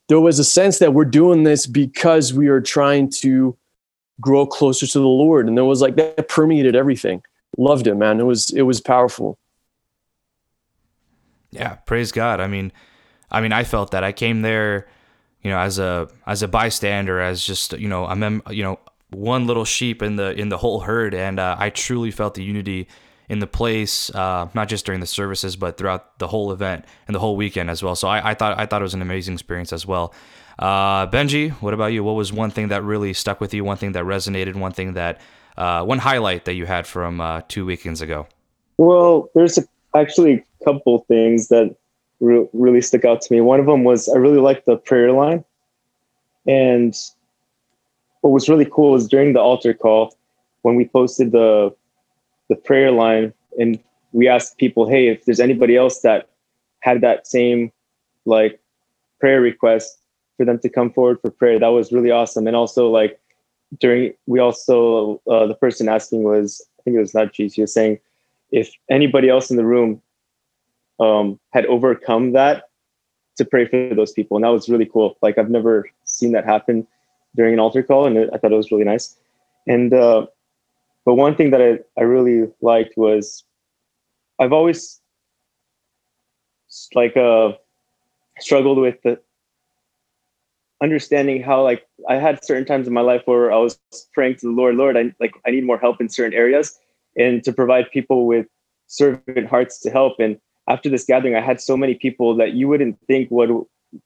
there 0.08 0.20
was 0.20 0.38
a 0.38 0.44
sense 0.44 0.78
that 0.78 0.94
we're 0.94 1.04
doing 1.04 1.42
this 1.42 1.66
because 1.66 2.32
we 2.32 2.48
are 2.48 2.62
trying 2.62 3.10
to 3.10 3.56
grow 4.18 4.46
closer 4.46 4.86
to 4.86 4.98
the 4.98 5.06
lord 5.06 5.48
and 5.48 5.56
there 5.56 5.66
was 5.66 5.82
like 5.82 5.96
that 5.96 6.28
permeated 6.28 6.74
everything. 6.74 7.22
Loved 7.58 7.86
it 7.86 7.94
man. 7.94 8.20
It 8.20 8.24
was 8.24 8.48
it 8.50 8.62
was 8.62 8.80
powerful. 8.80 9.38
Yeah 11.50 11.74
praise 11.84 12.10
god. 12.10 12.40
I 12.40 12.46
mean 12.46 12.72
i 13.30 13.42
mean 13.42 13.52
i 13.52 13.64
felt 13.64 13.90
that. 13.90 14.02
I 14.02 14.12
came 14.12 14.40
there 14.40 14.86
you 15.42 15.50
know, 15.50 15.58
as 15.58 15.78
a 15.78 16.08
as 16.26 16.42
a 16.42 16.48
bystander, 16.48 17.20
as 17.20 17.44
just 17.44 17.72
you 17.72 17.88
know, 17.88 18.06
mem- 18.14 18.42
you 18.50 18.62
know, 18.62 18.78
one 19.10 19.46
little 19.46 19.64
sheep 19.64 20.02
in 20.02 20.16
the 20.16 20.32
in 20.32 20.48
the 20.48 20.58
whole 20.58 20.80
herd, 20.80 21.14
and 21.14 21.38
uh, 21.38 21.56
I 21.58 21.70
truly 21.70 22.10
felt 22.10 22.34
the 22.34 22.44
unity 22.44 22.88
in 23.28 23.38
the 23.38 23.46
place, 23.46 24.10
uh, 24.14 24.48
not 24.54 24.68
just 24.68 24.84
during 24.84 25.00
the 25.00 25.06
services, 25.06 25.56
but 25.56 25.76
throughout 25.76 26.18
the 26.18 26.28
whole 26.28 26.52
event 26.52 26.84
and 27.06 27.14
the 27.14 27.20
whole 27.20 27.36
weekend 27.36 27.70
as 27.70 27.82
well. 27.82 27.94
So 27.94 28.08
I, 28.08 28.30
I 28.30 28.34
thought 28.34 28.58
I 28.58 28.66
thought 28.66 28.82
it 28.82 28.84
was 28.84 28.94
an 28.94 29.02
amazing 29.02 29.34
experience 29.34 29.72
as 29.72 29.86
well. 29.86 30.14
Uh, 30.58 31.06
Benji, 31.06 31.50
what 31.62 31.74
about 31.74 31.92
you? 31.92 32.04
What 32.04 32.12
was 32.12 32.32
one 32.32 32.50
thing 32.50 32.68
that 32.68 32.82
really 32.84 33.12
stuck 33.12 33.40
with 33.40 33.54
you? 33.54 33.64
One 33.64 33.76
thing 33.76 33.92
that 33.92 34.04
resonated? 34.04 34.54
One 34.54 34.72
thing 34.72 34.94
that 34.94 35.20
uh, 35.56 35.84
one 35.84 35.98
highlight 35.98 36.44
that 36.44 36.54
you 36.54 36.66
had 36.66 36.86
from 36.86 37.20
uh, 37.20 37.42
two 37.48 37.64
weekends 37.64 38.00
ago? 38.00 38.26
Well, 38.78 39.30
there's 39.34 39.58
actually 39.94 40.34
a 40.34 40.64
couple 40.64 41.04
things 41.08 41.48
that 41.48 41.74
re- 42.22 42.48
really 42.52 42.80
stuck 42.80 43.04
out 43.04 43.20
to 43.20 43.32
me. 43.32 43.40
One 43.42 43.60
of 43.60 43.66
them 43.66 43.84
was 43.84 44.08
I 44.08 44.16
really 44.16 44.38
liked 44.38 44.64
the 44.64 44.76
prayer 44.76 45.12
line, 45.12 45.44
and 46.46 46.94
what 48.22 48.30
was 48.30 48.48
really 48.48 48.68
cool 48.70 48.92
was 48.92 49.06
during 49.06 49.34
the 49.34 49.40
altar 49.40 49.74
call 49.74 50.16
when 50.62 50.76
we 50.76 50.86
posted 50.86 51.32
the 51.32 51.74
the 52.48 52.56
prayer 52.56 52.90
line 52.90 53.32
and 53.58 53.78
we 54.12 54.28
asked 54.28 54.58
people, 54.58 54.88
hey, 54.88 55.08
if 55.08 55.24
there's 55.24 55.40
anybody 55.40 55.76
else 55.76 56.00
that 56.00 56.28
had 56.80 57.00
that 57.00 57.26
same 57.26 57.72
like 58.24 58.60
prayer 59.20 59.40
request 59.40 59.98
for 60.36 60.44
them 60.44 60.58
to 60.58 60.68
come 60.68 60.92
forward 60.92 61.20
for 61.20 61.30
prayer, 61.30 61.58
that 61.58 61.68
was 61.68 61.92
really 61.92 62.10
awesome. 62.10 62.46
And 62.46 62.56
also 62.56 62.88
like 62.88 63.18
during 63.78 64.12
we 64.26 64.38
also 64.38 65.20
uh, 65.30 65.46
the 65.46 65.54
person 65.54 65.88
asking 65.88 66.22
was 66.22 66.64
I 66.78 66.82
think 66.82 66.96
it 66.96 67.00
was 67.00 67.14
not 67.14 67.34
She 67.34 67.60
was 67.60 67.72
saying 67.72 67.98
if 68.50 68.70
anybody 68.90 69.28
else 69.28 69.50
in 69.50 69.56
the 69.56 69.64
room 69.64 70.00
um, 71.02 71.40
had 71.52 71.66
overcome 71.66 72.32
that 72.32 72.64
to 73.36 73.44
pray 73.44 73.66
for 73.66 73.94
those 73.94 74.12
people, 74.12 74.36
and 74.36 74.44
that 74.44 74.50
was 74.50 74.68
really 74.68 74.86
cool. 74.86 75.16
Like 75.22 75.38
I've 75.38 75.50
never 75.50 75.88
seen 76.04 76.32
that 76.32 76.44
happen 76.44 76.86
during 77.34 77.54
an 77.54 77.60
altar 77.60 77.82
call, 77.82 78.06
and 78.06 78.16
it, 78.16 78.30
I 78.32 78.38
thought 78.38 78.52
it 78.52 78.56
was 78.56 78.70
really 78.70 78.84
nice. 78.84 79.16
And 79.66 79.92
uh, 79.92 80.26
but 81.04 81.14
one 81.14 81.34
thing 81.34 81.50
that 81.50 81.62
I, 81.62 81.78
I 82.00 82.04
really 82.04 82.48
liked 82.60 82.96
was 82.96 83.44
I've 84.38 84.52
always 84.52 85.00
like 86.94 87.16
uh, 87.16 87.52
struggled 88.38 88.78
with 88.78 88.96
the 89.02 89.20
understanding 90.82 91.42
how 91.42 91.62
like 91.62 91.86
I 92.08 92.16
had 92.16 92.44
certain 92.44 92.64
times 92.64 92.86
in 92.86 92.92
my 92.92 93.00
life 93.00 93.22
where 93.24 93.52
I 93.52 93.56
was 93.56 93.78
praying 94.12 94.36
to 94.36 94.46
the 94.46 94.52
Lord, 94.52 94.74
Lord, 94.76 94.96
I 94.96 95.14
like 95.20 95.34
I 95.46 95.50
need 95.50 95.64
more 95.64 95.78
help 95.78 96.00
in 96.00 96.08
certain 96.08 96.34
areas 96.34 96.78
and 97.16 97.42
to 97.44 97.52
provide 97.52 97.90
people 97.90 98.26
with 98.26 98.46
servant 98.86 99.46
hearts 99.46 99.80
to 99.80 99.90
help. 99.90 100.18
And 100.18 100.38
after 100.68 100.88
this 100.88 101.04
gathering, 101.04 101.34
I 101.34 101.40
had 101.40 101.60
so 101.60 101.76
many 101.76 101.94
people 101.94 102.36
that 102.36 102.52
you 102.52 102.68
wouldn't 102.68 102.98
think 103.06 103.30
would 103.30 103.50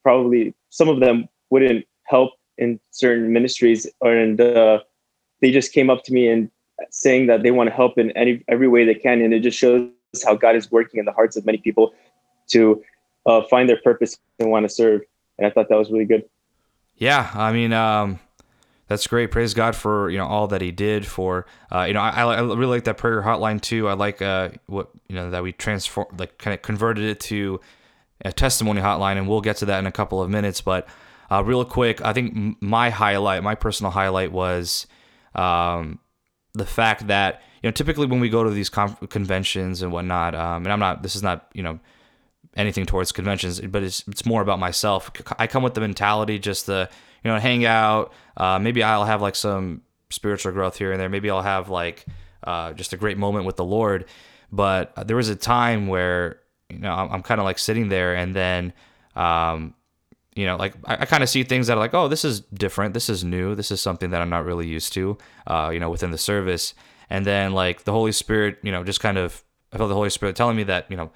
probably 0.03 0.55
some 0.71 0.89
of 0.89 1.01
them 1.01 1.29
wouldn't 1.51 1.87
help 2.05 2.33
in 2.59 2.81
certain 2.91 3.33
ministries 3.33 3.87
or 4.01 4.15
and 4.17 4.41
uh, 4.41 4.81
they 5.41 5.51
just 5.51 5.73
came 5.73 5.91
up 5.91 6.05
to 6.05 6.13
me 6.13 6.29
and 6.29 6.51
saying 6.91 7.27
that 7.27 7.43
they 7.43 7.51
want 7.51 7.69
to 7.69 7.75
help 7.75 7.99
in 7.99 8.11
any 8.13 8.43
every 8.49 8.69
way 8.69 8.85
they 8.85 8.95
can 8.95 9.21
and 9.21 9.33
it 9.33 9.41
just 9.41 9.59
shows 9.59 9.89
how 10.25 10.35
god 10.35 10.57
is 10.57 10.71
working 10.71 10.99
in 10.99 11.05
the 11.05 11.13
hearts 11.13 11.37
of 11.37 11.45
many 11.47 11.59
people 11.59 11.95
to 12.49 12.83
uh, 13.27 13.43
find 13.51 13.69
their 13.69 13.81
purpose 13.83 14.19
and 14.39 14.51
want 14.51 14.65
to 14.65 14.69
serve 14.69 15.03
and 15.39 15.47
i 15.47 15.51
thought 15.51 15.69
that 15.69 15.77
was 15.77 15.91
really 15.91 16.05
good. 16.05 16.25
Yeah 16.97 17.31
i 17.35 17.53
mean 17.53 17.73
um, 17.73 18.19
that's 18.89 19.07
great. 19.07 19.31
Praise 19.31 19.55
god 19.55 19.75
for 19.75 20.11
you 20.11 20.19
know 20.19 20.27
all 20.27 20.47
that 20.49 20.61
he 20.61 20.71
did 20.71 21.07
for 21.07 21.47
uh, 21.73 21.83
you 21.83 21.95
know 21.95 22.01
I, 22.01 22.23
I 22.23 22.41
really 22.41 22.67
like 22.67 22.85
that 22.85 22.99
prayer 22.99 23.23
hotline 23.23 23.61
too. 23.61 23.89
I 23.89 23.95
like 23.95 24.23
uh, 24.23 24.51
what 24.67 24.91
you 25.09 25.15
know 25.15 25.31
that 25.31 25.43
we 25.43 25.53
transform 25.53 26.09
like 26.19 26.39
kind 26.39 26.55
of 26.55 26.63
converted 26.63 27.05
it 27.05 27.21
to 27.21 27.61
a 28.25 28.33
testimony 28.33 28.81
hotline 28.81 29.19
and 29.19 29.29
we'll 29.29 29.41
get 29.41 29.57
to 29.59 29.67
that 29.67 29.79
in 29.79 29.87
a 29.87 29.93
couple 29.93 30.23
of 30.23 30.31
minutes. 30.31 30.61
But 30.61 30.89
uh, 31.31 31.43
real 31.45 31.65
quick, 31.65 32.01
I 32.05 32.13
think 32.13 32.61
my 32.63 32.91
highlight, 32.91 33.43
my 33.43 33.55
personal 33.55 33.91
highlight 33.91 34.33
was 34.33 34.87
um, 35.35 35.99
the 36.55 36.67
fact 36.67 37.09
that 37.09 37.43
you 37.63 37.69
know 37.69 37.73
typically 37.73 38.07
when 38.07 38.21
we 38.21 38.29
go 38.29 38.45
to 38.45 38.51
these 38.51 38.71
conventions 38.71 39.83
and 39.83 39.93
whatnot, 39.93 40.35
um, 40.35 40.65
and 40.65 40.73
I'm 40.73 40.81
not, 40.81 41.03
this 41.03 41.17
is 41.17 41.23
not 41.23 41.49
you 41.53 41.63
know 41.63 41.81
anything 42.57 42.87
towards 42.87 43.13
conventions, 43.13 43.61
but 43.61 43.83
it's 43.83 44.05
it's 44.09 44.25
more 44.25 44.43
about 44.43 44.59
myself. 44.59 45.11
I 45.39 45.47
come 45.47 45.63
with 45.63 45.75
the 45.75 45.81
mentality 45.81 46.39
just 46.39 46.67
to 46.67 46.89
you 47.27 47.33
know 47.33 47.41
hang 47.41 47.65
out. 47.65 48.13
Uh, 48.37 48.61
maybe 48.61 48.85
I'll 48.85 49.05
have 49.05 49.21
like 49.21 49.35
some 49.35 49.83
spiritual 50.11 50.53
growth 50.53 50.79
here 50.79 50.93
and 50.93 51.01
there. 51.01 51.09
Maybe 51.09 51.29
I'll 51.29 51.43
have 51.43 51.69
like 51.69 52.07
uh, 52.45 52.73
just 52.75 52.93
a 52.93 52.97
great 52.97 53.19
moment 53.19 53.47
with 53.47 53.57
the 53.57 53.65
Lord. 53.65 54.05
But 54.53 54.93
there 55.09 55.17
was 55.17 55.29
a 55.29 55.35
time 55.35 55.89
where 55.89 56.39
you 56.71 56.79
know 56.79 56.93
I'm, 56.93 57.11
I'm 57.11 57.23
kind 57.25 57.41
of 57.41 57.45
like 57.45 57.59
sitting 57.59 57.89
there 57.89 58.15
and 58.15 58.33
then 58.33 58.73
um, 59.17 59.75
you 60.37 60.47
know, 60.47 60.55
like 60.55 60.75
I, 60.85 60.99
I 61.01 61.05
kind 61.07 61.25
of 61.25 61.29
see 61.29 61.43
things 61.43 61.67
that 61.67 61.77
are 61.77 61.81
like, 61.81 61.95
oh, 61.95 62.07
this 62.07 62.25
is 62.25 62.43
different, 62.43 62.95
this 62.95 63.09
is 63.09 63.25
new, 63.25 63.57
this 63.57 63.73
is 63.73 63.81
something 63.81 64.11
that 64.11 64.23
I'm 64.23 64.31
not 64.31 64.45
really 64.45 64.69
used 64.69 64.93
to, 64.93 65.19
uh, 65.49 65.71
you 65.73 65.81
know, 65.81 65.91
within 65.91 66.13
the 66.13 66.19
service. 66.19 66.75
And 67.11 67.25
then 67.25 67.55
like 67.55 67.85
the 67.85 67.93
Holy 67.93 68.13
Spirit, 68.13 68.59
you 68.63 68.71
know, 68.71 68.85
just 68.85 69.01
kind 69.01 69.19
of, 69.19 69.43
I 69.73 69.79
felt 69.79 69.89
the 69.89 69.95
Holy 69.95 70.11
Spirit 70.11 70.37
telling 70.37 70.57
me 70.57 70.65
that, 70.65 70.89
you 70.91 70.97
know, 70.97 71.11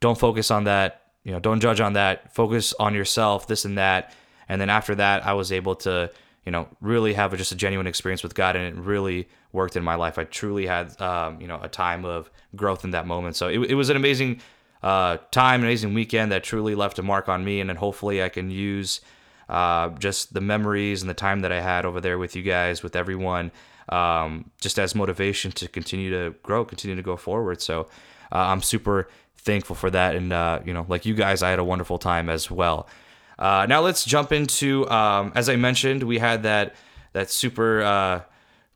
don't 0.00 0.18
focus 0.18 0.50
on 0.50 0.64
that, 0.64 1.12
you 1.22 1.32
know, 1.32 1.38
don't 1.38 1.60
judge 1.60 1.80
on 1.80 1.94
that, 1.94 2.34
focus 2.34 2.74
on 2.78 2.92
yourself, 2.94 3.46
this 3.46 3.64
and 3.64 3.78
that. 3.78 4.12
And 4.48 4.60
then 4.60 4.70
after 4.70 4.94
that, 4.94 5.26
I 5.26 5.32
was 5.32 5.52
able 5.52 5.74
to, 5.76 6.10
you 6.44 6.52
know, 6.52 6.68
really 6.80 7.14
have 7.14 7.36
just 7.36 7.52
a 7.52 7.56
genuine 7.56 7.86
experience 7.86 8.22
with 8.22 8.34
God, 8.34 8.56
and 8.56 8.64
it 8.66 8.80
really 8.80 9.28
worked 9.52 9.76
in 9.76 9.84
my 9.84 9.94
life. 9.94 10.18
I 10.18 10.24
truly 10.24 10.66
had, 10.66 11.00
um, 11.00 11.40
you 11.40 11.46
know, 11.46 11.60
a 11.62 11.68
time 11.68 12.04
of 12.04 12.30
growth 12.56 12.84
in 12.84 12.90
that 12.90 13.06
moment. 13.06 13.36
So 13.36 13.48
it, 13.48 13.70
it 13.70 13.74
was 13.74 13.88
an 13.88 13.96
amazing 13.96 14.40
uh, 14.82 15.18
time, 15.30 15.62
amazing 15.62 15.94
weekend 15.94 16.32
that 16.32 16.44
truly 16.44 16.74
left 16.74 16.98
a 16.98 17.02
mark 17.02 17.28
on 17.28 17.44
me. 17.44 17.60
And 17.60 17.70
then 17.70 17.76
hopefully 17.76 18.22
I 18.22 18.28
can 18.28 18.50
use 18.50 19.00
uh, 19.48 19.88
just 19.90 20.34
the 20.34 20.40
memories 20.40 21.02
and 21.02 21.08
the 21.08 21.14
time 21.14 21.40
that 21.40 21.52
I 21.52 21.60
had 21.60 21.86
over 21.86 22.00
there 22.00 22.18
with 22.18 22.36
you 22.36 22.42
guys, 22.42 22.82
with 22.82 22.94
everyone, 22.96 23.50
um, 23.88 24.50
just 24.60 24.78
as 24.78 24.94
motivation 24.94 25.52
to 25.52 25.68
continue 25.68 26.10
to 26.10 26.34
grow, 26.42 26.64
continue 26.64 26.96
to 26.96 27.02
go 27.02 27.16
forward. 27.16 27.62
So 27.62 27.88
uh, 28.32 28.38
I'm 28.38 28.60
super 28.60 29.08
thankful 29.36 29.76
for 29.76 29.90
that. 29.90 30.16
And, 30.16 30.32
uh, 30.32 30.60
you 30.64 30.74
know, 30.74 30.84
like 30.88 31.06
you 31.06 31.14
guys, 31.14 31.42
I 31.42 31.50
had 31.50 31.58
a 31.58 31.64
wonderful 31.64 31.98
time 31.98 32.28
as 32.28 32.50
well. 32.50 32.88
Uh, 33.38 33.66
now 33.68 33.80
let's 33.80 34.04
jump 34.04 34.32
into, 34.32 34.88
um, 34.90 35.32
as 35.34 35.48
I 35.48 35.56
mentioned, 35.56 36.02
we 36.02 36.18
had 36.18 36.42
that, 36.44 36.74
that 37.12 37.30
super, 37.30 37.82
uh, 37.82 38.20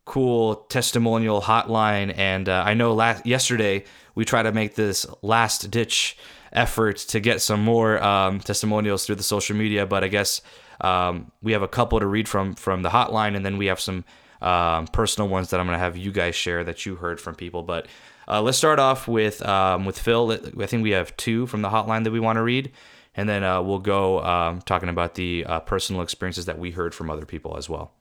cool 0.09 0.57
testimonial 0.69 1.43
hotline. 1.43 2.13
And 2.17 2.49
uh, 2.49 2.65
I 2.67 2.75
know 2.75 2.95
last 2.95 3.25
yesterday 3.27 3.85
we 4.15 4.25
tried 4.25 4.45
to 4.45 4.53
make 4.53 4.75
this 4.75 5.07
last 5.23 5.71
ditch 5.71 6.17
effort 6.53 6.97
to 6.97 7.21
get 7.21 7.41
some 7.41 7.63
more 7.63 8.03
um, 8.03 8.41
testimonials 8.41 9.07
through 9.07 9.17
the 9.17 9.23
social 9.23 9.55
media. 9.55 9.87
But 9.87 10.03
I 10.03 10.09
guess 10.09 10.41
um, 10.81 11.31
we 11.43 11.53
have 11.53 11.63
a 11.63 11.69
couple 11.69 12.01
to 12.01 12.07
read 12.07 12.29
from 12.29 12.55
from 12.55 12.83
the 12.83 12.89
hotline, 12.89 13.37
and 13.37 13.45
then 13.45 13.59
we 13.59 13.67
have 13.67 13.81
some 13.81 14.05
um, 14.41 14.87
personal 14.89 15.29
ones 15.29 15.51
that 15.51 15.61
I'm 15.61 15.67
gonna 15.67 15.79
have 15.79 15.97
you 15.97 16.11
guys 16.11 16.35
share 16.35 16.65
that 16.65 16.87
you 16.87 16.97
heard 16.97 17.21
from 17.21 17.35
people. 17.35 17.63
But 17.63 17.87
uh, 18.27 18.43
let's 18.43 18.59
start 18.59 18.79
off 18.79 19.09
with 19.09 19.45
um, 19.47 19.85
with 19.85 19.99
Phil. 19.99 20.33
I 20.33 20.67
think 20.67 20.83
we 20.83 20.91
have 20.91 21.17
two 21.17 21.47
from 21.47 21.63
the 21.63 21.69
hotline 21.69 22.05
that 22.05 22.13
we 22.13 22.21
want 22.21 22.39
to 22.39 22.43
read, 22.43 22.73
and 23.19 23.29
then 23.29 23.43
uh, 23.43 23.61
we'll 23.61 23.81
go 23.81 24.23
um, 24.23 24.61
talking 24.63 24.89
about 24.89 25.17
the 25.17 25.45
uh, 25.45 25.59
personal 25.59 26.03
experiences 26.03 26.47
that 26.47 26.57
we 26.57 26.71
heard 26.71 26.95
from 26.95 27.11
other 27.11 27.27
people 27.27 27.57
as 27.57 27.69
well. 27.69 27.93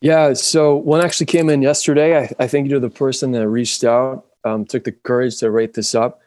Yeah, 0.00 0.32
so 0.32 0.74
one 0.74 1.02
actually 1.04 1.26
came 1.26 1.48
in 1.48 1.62
yesterday. 1.62 2.18
I, 2.18 2.32
I 2.40 2.48
think 2.48 2.68
you're 2.68 2.80
the 2.80 2.90
person 2.90 3.30
that 3.30 3.48
reached 3.48 3.84
out, 3.84 4.26
um, 4.42 4.64
took 4.64 4.82
the 4.82 4.90
courage 4.90 5.38
to 5.38 5.52
write 5.52 5.74
this 5.74 5.94
up. 5.94 6.20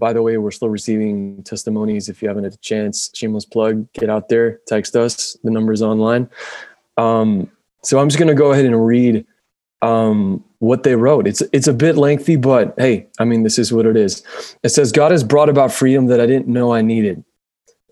By 0.00 0.12
the 0.12 0.22
way, 0.22 0.36
we're 0.38 0.50
still 0.50 0.70
receiving 0.70 1.40
testimonies. 1.44 2.08
If 2.08 2.20
you 2.20 2.26
haven't 2.26 2.42
had 2.42 2.54
a 2.54 2.56
chance, 2.56 3.10
shameless 3.14 3.44
plug, 3.44 3.90
get 3.92 4.10
out 4.10 4.28
there, 4.28 4.58
text 4.66 4.96
us. 4.96 5.36
The 5.44 5.52
number's 5.52 5.82
online. 5.82 6.28
Um, 6.96 7.48
so 7.84 8.00
I'm 8.00 8.08
just 8.08 8.18
going 8.18 8.28
to 8.28 8.34
go 8.34 8.50
ahead 8.50 8.64
and 8.64 8.84
read 8.84 9.24
um, 9.82 10.42
what 10.58 10.82
they 10.82 10.96
wrote. 10.96 11.28
It's 11.28 11.42
it's 11.52 11.68
a 11.68 11.72
bit 11.72 11.96
lengthy, 11.96 12.34
but 12.34 12.74
hey, 12.76 13.06
I 13.20 13.24
mean, 13.24 13.44
this 13.44 13.56
is 13.56 13.72
what 13.72 13.86
it 13.86 13.96
is. 13.96 14.24
It 14.64 14.70
says, 14.70 14.90
God 14.90 15.12
has 15.12 15.22
brought 15.22 15.48
about 15.48 15.72
freedom 15.72 16.06
that 16.06 16.20
I 16.20 16.26
didn't 16.26 16.48
know 16.48 16.74
I 16.74 16.82
needed, 16.82 17.24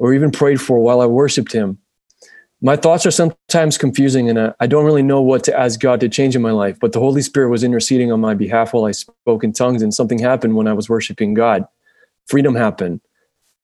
or 0.00 0.12
even 0.12 0.33
prayed 0.33 0.61
for 0.61 0.80
while 0.80 1.00
I 1.00 1.07
worshipped 1.07 1.52
Him 1.52 1.78
my 2.62 2.76
thoughts 2.76 3.07
are 3.07 3.11
sometimes 3.11 3.78
confusing 3.78 4.28
and 4.28 4.54
I 4.61 4.66
don't 4.66 4.85
really 4.85 5.02
know 5.02 5.23
what 5.23 5.45
to 5.45 5.59
ask 5.59 5.80
God 5.80 6.00
to 6.00 6.09
change 6.09 6.37
in 6.37 6.42
my 6.42 6.50
life. 6.50 6.78
But 6.78 6.92
the 6.92 7.00
Holy 7.00 7.23
Spirit 7.23 7.49
was 7.49 7.64
interceding 7.64 8.12
on 8.12 8.21
my 8.21 8.35
behalf 8.35 8.75
while 8.75 8.85
I 8.85 8.90
spoke 8.90 9.45
in 9.45 9.52
tongues, 9.52 9.83
and 9.83 9.95
something 9.95 10.19
happened 10.19 10.57
when 10.57 10.69
I 10.69 10.75
was 10.75 10.88
worshiping 10.88 11.33
God. 11.33 11.66
Freedom 12.26 12.54
happened. 12.54 13.00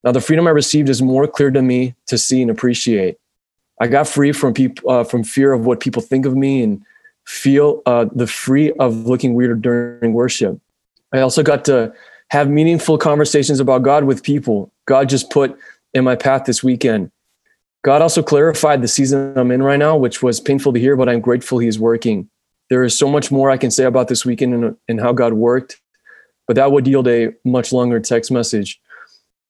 Now, 0.02 0.12
the 0.12 0.20
freedom 0.20 0.46
I 0.46 0.50
received 0.50 0.88
is 0.88 1.02
more 1.02 1.26
clear 1.26 1.50
to 1.50 1.60
me 1.60 1.94
to 2.06 2.16
see 2.16 2.40
and 2.40 2.50
appreciate. 2.50 3.18
I 3.80 3.88
got 3.88 4.08
free 4.08 4.32
from 4.32 4.54
people 4.54 4.90
uh, 4.90 5.04
from 5.04 5.24
fear 5.24 5.52
of 5.52 5.66
what 5.66 5.80
people 5.80 6.00
think 6.00 6.24
of 6.24 6.34
me 6.34 6.62
and 6.62 6.80
feel 7.26 7.82
uh, 7.84 8.06
the 8.12 8.26
free 8.26 8.72
of 8.72 9.06
looking 9.06 9.34
weird 9.34 9.60
during 9.60 10.14
worship. 10.14 10.58
I 11.12 11.20
also 11.20 11.42
got 11.42 11.66
to 11.66 11.92
have 12.30 12.48
meaningful 12.48 12.96
conversations 12.96 13.60
about 13.60 13.82
God 13.82 14.04
with 14.04 14.22
people. 14.22 14.72
God 14.86 15.08
just 15.08 15.30
put 15.30 15.58
in 15.94 16.04
my 16.04 16.16
path 16.16 16.44
this 16.44 16.62
weekend. 16.62 17.10
God 17.82 18.02
also 18.02 18.22
clarified 18.22 18.82
the 18.82 18.88
season 18.88 19.36
I'm 19.38 19.50
in 19.50 19.62
right 19.62 19.78
now, 19.78 19.96
which 19.96 20.22
was 20.22 20.40
painful 20.40 20.72
to 20.72 20.80
hear, 20.80 20.96
but 20.96 21.08
I'm 21.08 21.20
grateful 21.20 21.58
He's 21.58 21.78
working. 21.78 22.28
There 22.68 22.82
is 22.82 22.98
so 22.98 23.08
much 23.08 23.30
more 23.30 23.50
I 23.50 23.56
can 23.56 23.70
say 23.70 23.84
about 23.84 24.08
this 24.08 24.24
weekend 24.24 24.54
and, 24.54 24.76
and 24.88 25.00
how 25.00 25.12
God 25.12 25.34
worked, 25.34 25.80
but 26.48 26.56
that 26.56 26.72
would 26.72 26.86
yield 26.86 27.06
a 27.06 27.32
much 27.44 27.72
longer 27.72 28.00
text 28.00 28.30
message. 28.30 28.80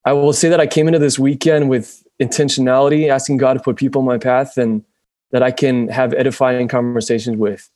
I 0.05 0.12
will 0.12 0.33
say 0.33 0.50
that 0.50 0.61
I 0.61 0.66
came 0.66 0.87
into 0.87 0.99
this 0.99 1.19
weekend 1.19 1.71
with 1.71 2.05
intentionality, 2.21 3.09
asking 3.09 3.38
God 3.38 3.55
to 3.55 3.61
put 3.61 3.76
people 3.76 4.02
in 4.02 4.07
my 4.07 4.19
path 4.19 4.59
and 4.59 4.85
that 5.33 5.43
I 5.43 5.50
can 5.50 5.88
have 5.88 6.12
edifying 6.14 6.69
conversations 6.69 7.37
with. 7.37 7.69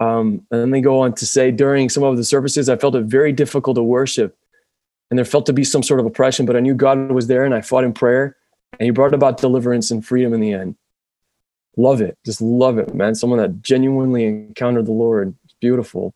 Um, 0.00 0.46
and 0.50 0.60
then 0.62 0.70
they 0.70 0.80
go 0.80 1.00
on 1.00 1.14
to 1.14 1.26
say 1.26 1.50
during 1.50 1.88
some 1.88 2.02
of 2.02 2.16
the 2.16 2.24
services, 2.24 2.68
I 2.68 2.76
felt 2.76 2.94
it 2.94 3.04
very 3.04 3.32
difficult 3.32 3.76
to 3.76 3.82
worship 3.82 4.36
and 5.10 5.18
there 5.18 5.24
felt 5.24 5.46
to 5.46 5.52
be 5.52 5.64
some 5.64 5.82
sort 5.82 6.00
of 6.00 6.06
oppression, 6.06 6.46
but 6.46 6.56
I 6.56 6.60
knew 6.60 6.74
God 6.74 7.12
was 7.12 7.26
there 7.26 7.44
and 7.44 7.54
I 7.54 7.60
fought 7.60 7.84
in 7.84 7.92
prayer 7.92 8.36
and 8.78 8.84
he 8.84 8.90
brought 8.90 9.14
about 9.14 9.38
deliverance 9.38 9.90
and 9.90 10.04
freedom 10.04 10.32
in 10.34 10.40
the 10.40 10.52
end. 10.52 10.76
Love 11.76 12.00
it. 12.00 12.18
Just 12.24 12.40
love 12.40 12.78
it, 12.78 12.94
man. 12.94 13.14
Someone 13.14 13.38
that 13.38 13.62
genuinely 13.62 14.24
encountered 14.24 14.86
the 14.86 14.92
Lord. 14.92 15.34
It's 15.44 15.54
beautiful. 15.60 16.12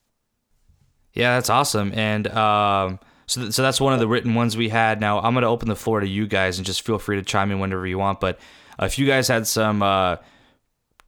Yeah, 1.15 1.37
that's 1.37 1.51
awesome. 1.51 1.93
And 1.95 2.27
um, 2.29 2.99
so, 3.27 3.43
th- 3.43 3.53
so 3.53 3.63
that's 3.63 3.81
one 3.81 3.93
of 3.93 4.01
the 4.01 4.09
written 4.09 4.35
ones 4.35 4.57
we 4.57 4.69
had. 4.69 5.01
Now 5.01 5.21
I'm 5.21 5.35
going 5.35 5.43
to 5.43 5.49
open 5.49 5.69
the 5.69 5.77
floor 5.77 6.01
to 6.01 6.07
you 6.07 6.27
guys 6.27 6.59
and 6.59 6.67
just 6.67 6.85
feel 6.85 6.99
free 6.99 7.17
to 7.17 7.23
chime 7.23 7.51
in 7.51 7.61
whenever 7.61 7.87
you 7.87 7.99
want. 7.99 8.19
But 8.19 8.39
uh, 8.81 8.87
if 8.87 8.99
you 8.99 9.07
guys 9.07 9.29
had 9.29 9.47
some 9.47 9.83
uh, 9.83 10.17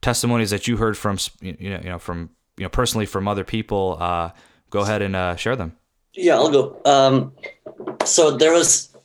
testimonies 0.01 0.51
that 0.51 0.67
you 0.67 0.77
heard 0.77 0.97
from, 0.97 1.17
you 1.41 1.69
know, 1.69 1.79
you 1.83 1.89
know, 1.89 1.99
from 1.99 2.29
you 2.57 2.63
know 2.63 2.69
personally 2.69 3.05
from 3.05 3.27
other 3.27 3.43
people, 3.43 3.97
uh, 3.99 4.31
go 4.69 4.81
ahead 4.81 5.01
and 5.01 5.15
uh, 5.15 5.35
share 5.35 5.55
them. 5.55 5.75
Yeah, 6.13 6.35
I'll 6.35 6.51
go. 6.51 6.81
Um, 6.85 7.33
so 8.05 8.31
there 8.31 8.51
was 8.51 8.95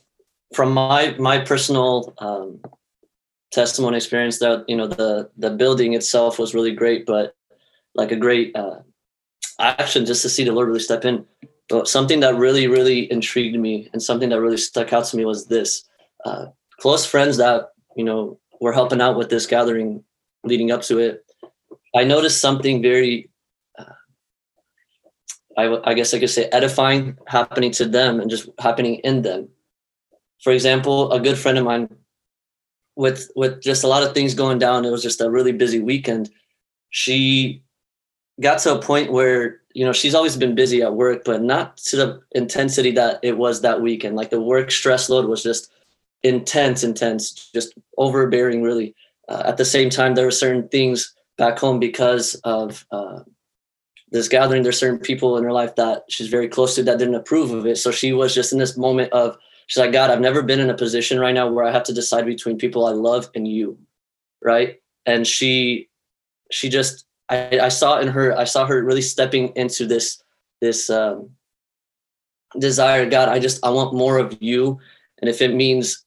from 0.53 0.73
my 0.73 1.15
my 1.17 1.39
personal 1.39 2.13
um, 2.19 2.59
testimony 3.51 3.97
experience 3.97 4.39
that 4.39 4.65
you 4.67 4.75
know 4.75 4.87
the 4.87 5.29
the 5.37 5.49
building 5.49 5.93
itself 5.93 6.39
was 6.39 6.53
really 6.53 6.73
great, 6.73 7.05
but 7.05 7.35
like 7.95 8.11
a 8.11 8.15
great 8.15 8.55
uh, 8.55 8.79
action 9.59 10.05
just 10.05 10.21
to 10.21 10.29
see 10.29 10.43
the 10.43 10.51
Lord 10.51 10.67
really 10.67 10.79
step 10.79 11.05
in. 11.05 11.25
But 11.69 11.87
something 11.87 12.19
that 12.19 12.35
really 12.35 12.67
really 12.67 13.11
intrigued 13.11 13.57
me 13.57 13.89
and 13.93 14.01
something 14.01 14.29
that 14.29 14.41
really 14.41 14.57
stuck 14.57 14.93
out 14.93 15.05
to 15.05 15.17
me 15.17 15.25
was 15.25 15.47
this: 15.47 15.83
uh, 16.25 16.47
close 16.79 17.05
friends 17.05 17.37
that 17.37 17.69
you 17.95 18.03
know 18.03 18.39
were 18.59 18.73
helping 18.73 19.01
out 19.01 19.17
with 19.17 19.29
this 19.29 19.47
gathering 19.47 20.03
leading 20.43 20.71
up 20.71 20.81
to 20.83 20.99
it. 20.99 21.25
I 21.95 22.03
noticed 22.03 22.39
something 22.39 22.81
very 22.81 23.30
I, 25.57 25.79
I 25.83 25.93
guess 25.93 26.13
I 26.13 26.19
could 26.19 26.29
say 26.29 26.45
edifying 26.45 27.17
happening 27.27 27.71
to 27.71 27.85
them 27.85 28.19
and 28.19 28.29
just 28.29 28.49
happening 28.59 28.95
in 29.03 29.21
them. 29.21 29.49
For 30.41 30.51
example, 30.51 31.11
a 31.11 31.19
good 31.19 31.37
friend 31.37 31.57
of 31.57 31.65
mine 31.65 31.89
with 32.95 33.31
with 33.35 33.61
just 33.61 33.83
a 33.83 33.87
lot 33.87 34.03
of 34.03 34.13
things 34.13 34.33
going 34.33 34.59
down, 34.59 34.85
it 34.85 34.91
was 34.91 35.03
just 35.03 35.21
a 35.21 35.29
really 35.29 35.51
busy 35.51 35.79
weekend. 35.79 36.29
She 36.89 37.63
got 38.39 38.59
to 38.59 38.75
a 38.75 38.81
point 38.81 39.11
where 39.11 39.61
you 39.73 39.85
know 39.85 39.93
she's 39.93 40.15
always 40.15 40.35
been 40.35 40.55
busy 40.55 40.81
at 40.81 40.93
work, 40.93 41.23
but 41.23 41.41
not 41.41 41.77
to 41.77 41.95
the 41.95 42.21
intensity 42.31 42.91
that 42.91 43.19
it 43.23 43.37
was 43.37 43.61
that 43.61 43.81
weekend. 43.81 44.15
Like 44.15 44.29
the 44.29 44.41
work 44.41 44.71
stress 44.71 45.09
load 45.09 45.25
was 45.25 45.43
just 45.43 45.71
intense, 46.23 46.83
intense, 46.83 47.49
just 47.53 47.73
overbearing. 47.97 48.61
Really. 48.61 48.95
Uh, 49.29 49.43
at 49.45 49.57
the 49.57 49.65
same 49.65 49.89
time, 49.89 50.15
there 50.15 50.25
were 50.25 50.31
certain 50.31 50.67
things 50.67 51.13
back 51.37 51.57
home 51.57 51.79
because 51.79 52.35
of 52.43 52.85
uh, 52.91 53.21
this 54.11 54.27
gathering, 54.27 54.63
there's 54.63 54.79
certain 54.79 54.99
people 54.99 55.37
in 55.37 55.43
her 55.43 55.53
life 55.53 55.75
that 55.75 56.03
she's 56.09 56.27
very 56.27 56.47
close 56.47 56.75
to 56.75 56.83
that 56.83 56.99
didn't 56.99 57.15
approve 57.15 57.51
of 57.51 57.65
it. 57.65 57.77
So 57.77 57.91
she 57.91 58.11
was 58.11 58.35
just 58.35 58.51
in 58.51 58.59
this 58.59 58.77
moment 58.77 59.11
of, 59.13 59.37
she's 59.67 59.79
like, 59.79 59.93
God, 59.93 60.09
I've 60.09 60.19
never 60.19 60.41
been 60.41 60.59
in 60.59 60.69
a 60.69 60.75
position 60.75 61.17
right 61.19 61.33
now 61.33 61.49
where 61.49 61.63
I 61.63 61.71
have 61.71 61.83
to 61.83 61.93
decide 61.93 62.25
between 62.25 62.57
people 62.57 62.85
I 62.85 62.91
love 62.91 63.29
and 63.35 63.47
you. 63.47 63.77
Right. 64.41 64.81
And 65.05 65.25
she, 65.25 65.89
she 66.51 66.67
just, 66.67 67.05
I, 67.29 67.59
I 67.59 67.69
saw 67.69 67.99
in 67.99 68.09
her, 68.09 68.37
I 68.37 68.43
saw 68.43 68.65
her 68.65 68.83
really 68.83 69.01
stepping 69.01 69.53
into 69.55 69.85
this, 69.85 70.21
this, 70.59 70.89
um, 70.89 71.29
desire. 72.59 73.09
God, 73.09 73.29
I 73.29 73.39
just, 73.39 73.65
I 73.65 73.69
want 73.69 73.93
more 73.93 74.17
of 74.17 74.37
you. 74.41 74.77
And 75.21 75.29
if 75.29 75.41
it 75.41 75.53
means, 75.53 76.05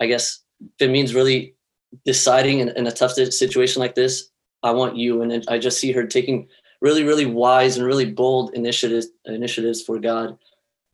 I 0.00 0.06
guess, 0.06 0.38
if 0.78 0.86
it 0.86 0.90
means 0.92 1.12
really 1.12 1.56
deciding 2.04 2.60
in, 2.60 2.68
in 2.76 2.86
a 2.86 2.92
tough 2.92 3.14
situation 3.14 3.80
like 3.80 3.96
this, 3.96 4.30
I 4.62 4.70
want 4.70 4.96
you. 4.96 5.22
And 5.22 5.44
I 5.48 5.58
just 5.58 5.80
see 5.80 5.90
her 5.90 6.06
taking 6.06 6.46
really, 6.82 7.04
really 7.04 7.26
wise 7.26 7.76
and 7.78 7.86
really 7.86 8.04
bold 8.04 8.52
initiatives 8.54 9.06
initiatives 9.24 9.82
for 9.82 9.98
God. 9.98 10.36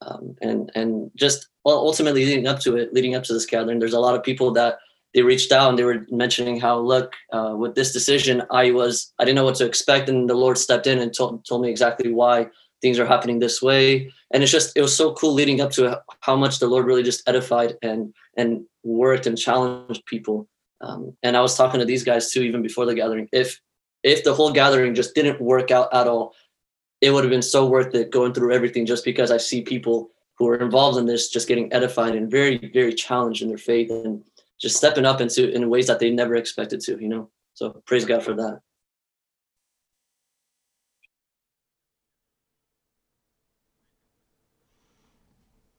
Um, 0.03 0.37
and 0.41 0.71
and 0.77 1.11
just 1.17 1.49
well, 1.65 1.79
ultimately 1.79 2.25
leading 2.25 2.47
up 2.47 2.61
to 2.61 2.77
it, 2.77 2.95
leading 2.95 3.17
up 3.17 3.25
to 3.25 3.33
this 3.33 3.47
gathering, 3.47 3.81
there's 3.81 3.95
a 3.95 4.01
lot 4.01 4.15
of 4.15 4.23
people 4.23 4.53
that 4.53 4.79
they 5.15 5.23
reached 5.23 5.51
out 5.51 5.71
and 5.71 5.79
they 5.79 5.85
were 5.85 6.07
mentioning 6.11 6.61
how 6.61 6.79
look 6.79 7.15
uh, 7.33 7.55
with 7.57 7.75
this 7.75 7.93
decision, 7.93 8.43
I 8.51 8.71
was 8.71 9.13
I 9.19 9.25
didn't 9.25 9.37
know 9.37 9.45
what 9.45 9.57
to 9.57 9.67
expect, 9.67 10.09
and 10.09 10.29
the 10.29 10.35
Lord 10.35 10.59
stepped 10.59 10.87
in 10.87 10.99
and 10.99 11.13
told 11.13 11.45
told 11.45 11.63
me 11.63 11.71
exactly 11.71 12.13
why 12.13 12.49
things 12.81 12.99
are 12.99 13.07
happening 13.07 13.39
this 13.39 13.61
way. 13.61 14.13
And 14.33 14.43
it's 14.43 14.53
just 14.53 14.77
it 14.77 14.83
was 14.83 14.95
so 14.95 15.15
cool 15.15 15.33
leading 15.33 15.61
up 15.61 15.73
to 15.73 16.01
how 16.21 16.37
much 16.37 16.59
the 16.59 16.69
Lord 16.69 16.87
really 16.87 17.03
just 17.03 17.27
edified 17.27 17.77
and 17.83 18.15
and 18.37 18.65
worked 18.85 19.27
and 19.27 19.37
challenged 19.37 20.05
people. 20.07 20.47
Um, 20.81 21.17
and 21.25 21.37
I 21.37 21.41
was 21.41 21.57
talking 21.57 21.81
to 21.81 21.87
these 21.87 22.05
guys 22.05 22.31
too, 22.31 22.43
even 22.43 22.63
before 22.63 22.87
the 22.87 22.95
gathering. 22.95 23.29
If 23.33 23.61
if 24.03 24.25
the 24.25 24.35
whole 24.35 24.53
gathering 24.53 24.95
just 24.95 25.15
didn't 25.15 25.41
work 25.41 25.71
out 25.71 25.93
at 25.93 26.07
all, 26.07 26.35
it 27.01 27.11
would 27.11 27.25
have 27.25 27.31
been 27.31 27.43
so 27.43 27.67
worth 27.67 27.95
it 27.95 28.11
going 28.11 28.33
through 28.33 28.53
everything 28.53 28.87
just 28.87 29.05
because 29.05 29.31
I 29.31 29.37
see 29.37 29.63
people 29.63 30.11
who 30.37 30.49
are 30.49 30.57
involved 30.57 30.99
in 30.99 31.07
this 31.07 31.29
just 31.29 31.49
getting 31.49 31.73
edified 31.73 32.15
and 32.15 32.31
very, 32.31 32.71
very 32.73 32.95
challenged 32.95 33.43
in 33.43 33.49
their 33.49 33.59
faith 33.59 33.91
and 33.91 34.23
just 34.61 34.77
stepping 34.77 35.05
up 35.05 35.21
into 35.21 35.51
in 35.51 35.69
ways 35.69 35.87
that 35.87 35.99
they 35.99 36.11
never 36.11 36.37
expected 36.37 36.81
to, 36.83 37.01
you 37.01 37.09
know. 37.09 37.31
So 37.55 37.83
praise 37.87 38.05
God 38.05 38.23
for 38.23 38.35
that. 38.35 38.61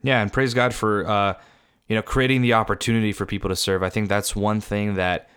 Yeah, 0.01 0.21
and 0.21 0.31
praise 0.31 0.53
God 0.53 0.73
for 0.73 1.07
uh, 1.07 1.33
you 1.87 1.95
know 1.95 2.01
creating 2.01 2.41
the 2.41 2.53
opportunity 2.53 3.11
for 3.11 3.25
people 3.25 3.49
to 3.49 3.55
serve. 3.55 3.83
I 3.83 3.89
think 3.89 4.07
that's 4.07 4.35
one 4.35 4.61
thing 4.61 4.95
that 4.95 5.29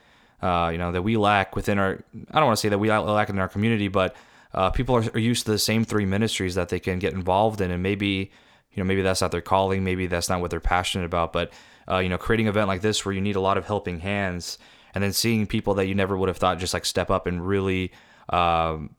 uh, 0.42 0.70
you 0.72 0.78
know, 0.78 0.92
that 0.92 1.02
we 1.02 1.16
lack 1.16 1.54
within 1.54 1.78
our, 1.78 2.02
I 2.30 2.34
don't 2.34 2.46
want 2.46 2.58
to 2.58 2.60
say 2.60 2.68
that 2.68 2.78
we 2.78 2.90
lack 2.90 3.28
in 3.28 3.38
our 3.38 3.48
community, 3.48 3.88
but 3.88 4.16
uh, 4.52 4.70
people 4.70 4.96
are, 4.96 5.04
are, 5.14 5.18
used 5.18 5.46
to 5.46 5.52
the 5.52 5.58
same 5.58 5.84
three 5.84 6.04
ministries 6.04 6.56
that 6.56 6.68
they 6.68 6.80
can 6.80 6.98
get 6.98 7.14
involved 7.14 7.60
in. 7.60 7.70
And 7.70 7.82
maybe, 7.82 8.30
you 8.72 8.82
know, 8.82 8.84
maybe 8.84 9.02
that's 9.02 9.20
not 9.20 9.30
their 9.30 9.40
calling. 9.40 9.84
Maybe 9.84 10.06
that's 10.06 10.28
not 10.28 10.40
what 10.40 10.50
they're 10.50 10.60
passionate 10.60 11.04
about. 11.04 11.32
But, 11.32 11.52
uh, 11.88 11.98
you 11.98 12.08
know, 12.08 12.18
creating 12.18 12.46
an 12.46 12.50
event 12.50 12.68
like 12.68 12.82
this 12.82 13.04
where 13.04 13.14
you 13.14 13.20
need 13.20 13.36
a 13.36 13.40
lot 13.40 13.56
of 13.56 13.66
helping 13.66 14.00
hands 14.00 14.58
and 14.94 15.02
then 15.02 15.12
seeing 15.12 15.46
people 15.46 15.74
that 15.74 15.86
you 15.86 15.94
never 15.94 16.16
would 16.16 16.28
have 16.28 16.36
thought 16.36 16.58
just 16.58 16.74
like 16.74 16.84
step 16.84 17.10
up 17.10 17.26
and 17.26 17.46
really, 17.46 17.92
um, 18.28 18.94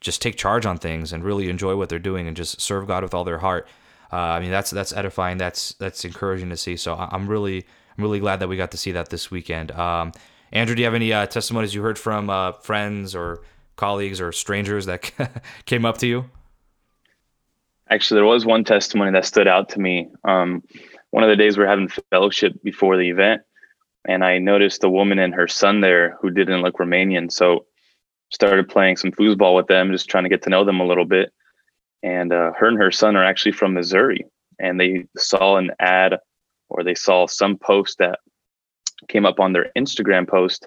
just 0.00 0.20
take 0.20 0.36
charge 0.36 0.66
on 0.66 0.76
things 0.76 1.12
and 1.12 1.24
really 1.24 1.48
enjoy 1.48 1.74
what 1.76 1.88
they're 1.88 1.98
doing 1.98 2.28
and 2.28 2.36
just 2.36 2.60
serve 2.60 2.86
God 2.86 3.02
with 3.02 3.14
all 3.14 3.24
their 3.24 3.38
heart. 3.38 3.66
Uh, 4.12 4.16
I 4.16 4.40
mean, 4.40 4.50
that's 4.50 4.70
that's 4.70 4.92
edifying. 4.92 5.38
That's 5.38 5.72
that's 5.74 6.04
encouraging 6.04 6.50
to 6.50 6.56
see. 6.58 6.76
So 6.76 6.94
I'm 6.94 7.26
really 7.26 7.64
I'm 7.96 8.04
really 8.04 8.20
glad 8.20 8.38
that 8.40 8.48
we 8.48 8.56
got 8.56 8.70
to 8.72 8.76
see 8.76 8.92
that 8.92 9.08
this 9.08 9.30
weekend. 9.30 9.72
Um, 9.72 10.12
Andrew, 10.54 10.76
do 10.76 10.82
you 10.82 10.86
have 10.86 10.94
any 10.94 11.12
uh, 11.12 11.26
testimonies 11.26 11.74
you 11.74 11.82
heard 11.82 11.98
from 11.98 12.30
uh, 12.30 12.52
friends 12.52 13.16
or 13.16 13.42
colleagues 13.74 14.20
or 14.20 14.30
strangers 14.30 14.86
that 14.86 15.10
came 15.66 15.84
up 15.84 15.98
to 15.98 16.06
you? 16.06 16.30
Actually, 17.90 18.18
there 18.18 18.24
was 18.24 18.46
one 18.46 18.62
testimony 18.62 19.10
that 19.10 19.26
stood 19.26 19.48
out 19.48 19.68
to 19.70 19.80
me. 19.80 20.08
Um, 20.22 20.62
one 21.10 21.24
of 21.24 21.28
the 21.28 21.36
days 21.36 21.58
we 21.58 21.64
are 21.64 21.68
having 21.68 21.88
fellowship 22.10 22.54
before 22.62 22.96
the 22.96 23.10
event, 23.10 23.42
and 24.06 24.24
I 24.24 24.38
noticed 24.38 24.84
a 24.84 24.88
woman 24.88 25.18
and 25.18 25.34
her 25.34 25.48
son 25.48 25.80
there 25.80 26.16
who 26.20 26.30
didn't 26.30 26.62
look 26.62 26.76
Romanian. 26.76 27.32
So 27.32 27.66
started 28.30 28.68
playing 28.68 28.96
some 28.96 29.10
foosball 29.10 29.56
with 29.56 29.66
them, 29.66 29.90
just 29.90 30.08
trying 30.08 30.24
to 30.24 30.30
get 30.30 30.42
to 30.42 30.50
know 30.50 30.64
them 30.64 30.80
a 30.80 30.86
little 30.86 31.04
bit. 31.04 31.32
And 32.04 32.32
uh, 32.32 32.52
her 32.52 32.68
and 32.68 32.78
her 32.78 32.92
son 32.92 33.16
are 33.16 33.24
actually 33.24 33.52
from 33.52 33.74
Missouri, 33.74 34.24
and 34.60 34.78
they 34.78 35.06
saw 35.16 35.56
an 35.56 35.72
ad 35.80 36.18
or 36.68 36.84
they 36.84 36.94
saw 36.94 37.26
some 37.26 37.58
post 37.58 37.98
that 37.98 38.20
came 39.08 39.26
up 39.26 39.40
on 39.40 39.52
their 39.52 39.70
Instagram 39.76 40.28
post. 40.28 40.66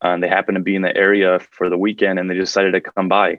Uh, 0.00 0.16
they 0.18 0.28
happened 0.28 0.56
to 0.56 0.62
be 0.62 0.74
in 0.74 0.82
the 0.82 0.96
area 0.96 1.38
for 1.52 1.68
the 1.68 1.78
weekend 1.78 2.18
and 2.18 2.28
they 2.28 2.34
decided 2.34 2.72
to 2.72 2.80
come 2.80 3.08
by. 3.08 3.38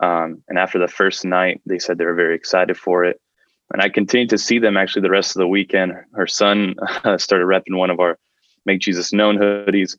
Um, 0.00 0.42
and 0.48 0.58
after 0.58 0.78
the 0.78 0.88
first 0.88 1.24
night, 1.24 1.60
they 1.64 1.78
said 1.78 1.96
they 1.96 2.04
were 2.04 2.14
very 2.14 2.34
excited 2.34 2.76
for 2.76 3.04
it. 3.04 3.20
And 3.72 3.80
I 3.80 3.88
continued 3.88 4.30
to 4.30 4.38
see 4.38 4.58
them 4.58 4.76
actually 4.76 5.02
the 5.02 5.10
rest 5.10 5.36
of 5.36 5.40
the 5.40 5.48
weekend. 5.48 5.92
Her 6.14 6.26
son 6.26 6.74
uh, 7.04 7.18
started 7.18 7.46
repping 7.46 7.78
one 7.78 7.90
of 7.90 8.00
our 8.00 8.18
Make 8.66 8.80
Jesus 8.80 9.12
Known 9.12 9.38
hoodies 9.38 9.96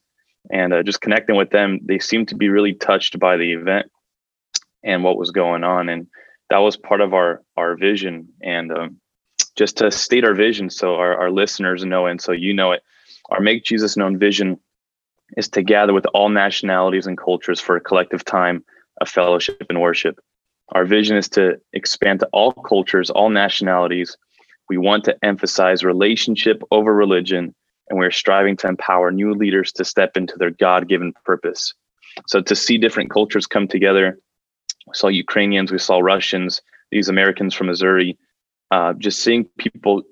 and 0.52 0.74
uh, 0.74 0.84
just 0.84 1.02
connecting 1.02 1.36
with 1.36 1.50
them. 1.52 1.80
They 1.84 2.00
seemed 2.00 2.28
to 2.30 2.36
be 2.36 2.50
really 2.50 2.74
touched 2.74 3.17
by 3.19 3.38
the 3.38 3.54
event 3.54 3.88
and 4.84 5.04
what 5.04 5.17
was 5.17 5.32
going 5.32 5.63
on. 5.63 5.89
And 5.89 6.08
that 6.50 6.58
was 6.58 6.76
part 6.76 7.02
of 7.02 7.13
our, 7.13 7.41
our 7.56 7.76
vision. 7.76 8.28
And 8.41 8.72
um, 8.72 9.02
just 9.56 9.78
to 9.78 9.91
state 9.91 10.26
our 10.26 10.34
vision 10.34 10.69
so 10.69 10.96
our, 10.96 11.15
our 11.17 11.32
listeners 11.32 11.86
know 11.86 12.06
and 12.06 12.22
so 12.22 12.32
you 12.32 12.54
know 12.54 12.72
it, 12.72 12.84
our 13.34 13.41
Make 13.41 13.63
Jesus 13.63 13.98
Known 13.98 14.17
vision 14.17 14.60
is 15.36 15.50
to 15.50 15.63
gather 15.63 15.93
with 15.93 16.06
all 16.13 16.30
nationalities 16.30 17.08
and 17.08 17.17
cultures 17.17 17.60
for 17.60 17.76
a 17.76 17.82
collective 17.82 18.24
time 18.24 18.63
of 19.02 19.10
fellowship 19.10 19.65
and 19.69 19.82
worship. 19.82 20.19
Our 20.69 20.86
vision 20.86 21.17
is 21.17 21.28
to 21.30 21.60
expand 21.74 22.19
to 22.19 22.30
all 22.32 22.54
cultures, 22.54 23.10
all 23.10 23.30
nationalities. 23.30 24.15
We 24.69 24.78
want 24.78 25.04
to 25.06 25.17
emphasize 25.26 25.84
relationship 25.84 26.62
over 26.69 26.93
religion, 26.93 27.56
and 27.89 28.00
we're 28.00 28.12
striving 28.12 28.56
to 28.58 28.67
empower 28.67 29.12
new 29.12 29.34
leaders 29.34 29.72
to 29.74 29.84
step 29.84 30.15
into 30.15 30.38
their 30.38 30.52
God 30.52 30.88
given 30.88 31.12
purpose. 31.26 31.74
So, 32.28 32.39
to 32.41 32.56
see 32.56 32.78
different 32.78 33.10
cultures 33.10 33.48
come 33.48 33.67
together, 33.67 34.19
we 34.88 34.93
saw 34.93 35.08
Ukrainians, 35.08 35.72
we 35.72 35.80
saw 35.80 36.00
Russians, 36.00 36.62
these 36.91 37.10
Americans 37.10 37.56
from 37.56 37.67
Missouri, 37.67 38.17
uh, 38.69 38.93
just 38.93 39.22
seeing 39.22 39.46
people 39.58 40.04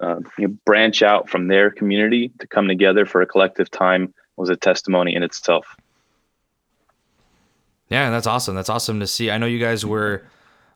uh, 0.00 0.20
you 0.38 0.48
know, 0.48 0.56
branch 0.64 1.02
out 1.02 1.28
from 1.28 1.48
their 1.48 1.70
community 1.70 2.30
to 2.40 2.46
come 2.46 2.68
together 2.68 3.06
for 3.06 3.22
a 3.22 3.26
collective 3.26 3.70
time 3.70 4.12
was 4.36 4.50
a 4.50 4.56
testimony 4.56 5.14
in 5.14 5.22
itself. 5.22 5.76
Yeah, 7.88 8.10
that's 8.10 8.26
awesome. 8.26 8.54
That's 8.54 8.68
awesome 8.70 9.00
to 9.00 9.06
see. 9.06 9.30
I 9.30 9.38
know 9.38 9.46
you 9.46 9.58
guys 9.60 9.84
were 9.84 10.26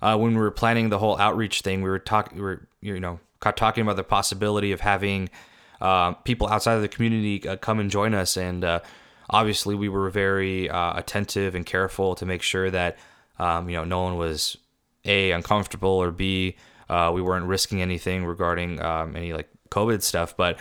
uh, 0.00 0.16
when 0.16 0.32
we 0.32 0.38
were 0.38 0.50
planning 0.50 0.90
the 0.90 0.98
whole 0.98 1.18
outreach 1.18 1.62
thing. 1.62 1.82
We 1.82 1.88
were 1.88 1.98
talking. 1.98 2.38
We 2.38 2.44
were 2.44 2.68
you 2.80 3.00
know 3.00 3.18
talking 3.40 3.82
about 3.82 3.96
the 3.96 4.04
possibility 4.04 4.72
of 4.72 4.80
having 4.80 5.30
uh, 5.80 6.12
people 6.12 6.48
outside 6.48 6.74
of 6.74 6.82
the 6.82 6.88
community 6.88 7.46
uh, 7.48 7.56
come 7.56 7.80
and 7.80 7.90
join 7.90 8.14
us, 8.14 8.36
and 8.36 8.64
uh, 8.64 8.80
obviously 9.30 9.74
we 9.74 9.88
were 9.88 10.10
very 10.10 10.68
uh, 10.68 10.98
attentive 10.98 11.54
and 11.54 11.66
careful 11.66 12.14
to 12.14 12.26
make 12.26 12.42
sure 12.42 12.70
that 12.70 12.98
um, 13.38 13.68
you 13.68 13.76
know 13.76 13.84
no 13.84 14.02
one 14.02 14.16
was 14.16 14.56
a 15.04 15.30
uncomfortable 15.32 15.90
or 15.90 16.10
b 16.10 16.56
uh, 16.88 17.10
we 17.14 17.22
weren't 17.22 17.46
risking 17.46 17.82
anything 17.82 18.24
regarding 18.24 18.80
um, 18.82 19.16
any 19.16 19.32
like 19.32 19.48
COVID 19.70 20.02
stuff. 20.02 20.36
But 20.36 20.58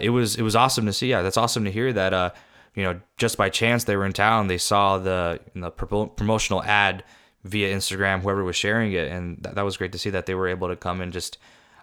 it 0.00 0.10
was 0.10 0.36
it 0.36 0.42
was 0.42 0.56
awesome 0.56 0.86
to 0.86 0.92
see. 0.92 1.08
Yeah, 1.08 1.22
that's 1.22 1.36
awesome 1.36 1.64
to 1.64 1.70
hear 1.70 1.92
that 1.92 2.34
you 2.74 2.82
know, 2.82 3.00
just 3.18 3.36
by 3.36 3.50
chance 3.50 3.84
they 3.84 3.96
were 3.96 4.06
in 4.06 4.12
town, 4.12 4.46
they 4.46 4.58
saw 4.58 4.98
the 4.98 5.40
the 5.54 5.70
promotional 5.70 6.62
ad 6.62 7.04
via 7.44 7.74
Instagram, 7.74 8.20
whoever 8.20 8.44
was 8.44 8.56
sharing 8.56 8.92
it, 8.92 9.10
and 9.10 9.38
that, 9.42 9.56
that 9.56 9.62
was 9.62 9.76
great 9.76 9.92
to 9.92 9.98
see 9.98 10.10
that 10.10 10.26
they 10.26 10.34
were 10.34 10.48
able 10.48 10.68
to 10.68 10.76
come 10.76 11.00
and 11.00 11.12
just, 11.12 11.38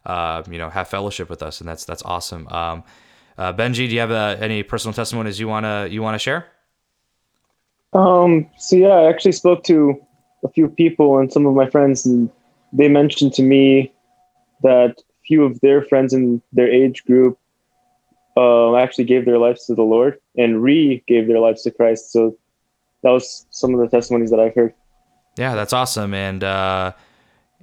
uh, 0.06 0.42
you 0.50 0.58
know, 0.58 0.70
have 0.70 0.88
fellowship 0.88 1.30
with 1.30 1.44
us, 1.44 1.60
and 1.60 1.70
that's 1.70 1.86
that's 1.86 2.02
awesome. 2.04 2.48
Um, 2.48 2.84
uh, 3.38 3.54
Benji, 3.54 3.88
do 3.88 3.94
you 3.94 4.00
have 4.00 4.12
uh, 4.12 4.38
any 4.40 4.64
personal 4.64 4.94
testimonies 4.94 5.40
you 5.40 5.48
wanna 5.48 5.88
you 5.90 6.02
wanna 6.02 6.20
share? 6.20 6.48
Um. 7.94 8.50
So 8.58 8.76
yeah, 8.76 8.90
I 8.90 9.10
actually 9.10 9.34
spoke 9.34 9.64
to 9.66 10.00
a 10.44 10.50
few 10.50 10.70
people 10.70 11.20
and 11.20 11.32
some 11.32 11.46
of 11.46 11.54
my 11.54 11.70
friends, 11.70 12.06
and 12.06 12.32
they 12.74 12.88
mentioned 12.88 13.34
to 13.34 13.44
me 13.44 13.92
that 14.64 15.02
few 15.26 15.44
of 15.44 15.60
their 15.62 15.82
friends 15.82 16.14
in 16.14 16.42
their 16.54 16.70
age 16.70 17.04
group 17.06 17.38
uh, 18.38 18.76
actually 18.76 19.04
gave 19.04 19.26
their 19.26 19.38
lives 19.38 19.66
to 19.66 19.76
the 19.76 19.84
Lord 19.84 20.20
and 20.38 20.62
re 20.62 21.04
gave 21.08 21.28
their 21.28 21.40
lives 21.40 21.64
to 21.64 21.72
Christ. 21.72 22.12
So 22.12 22.38
that 23.04 23.12
was 23.12 23.46
some 23.50 23.74
of 23.74 23.80
the 23.80 23.88
testimonies 23.88 24.32
that 24.32 24.40
I've 24.40 24.56
heard. 24.56 24.74
Yeah, 25.38 25.56
that's 25.56 25.74
awesome. 25.74 26.14
And 26.14 26.44
uh, 26.44 26.94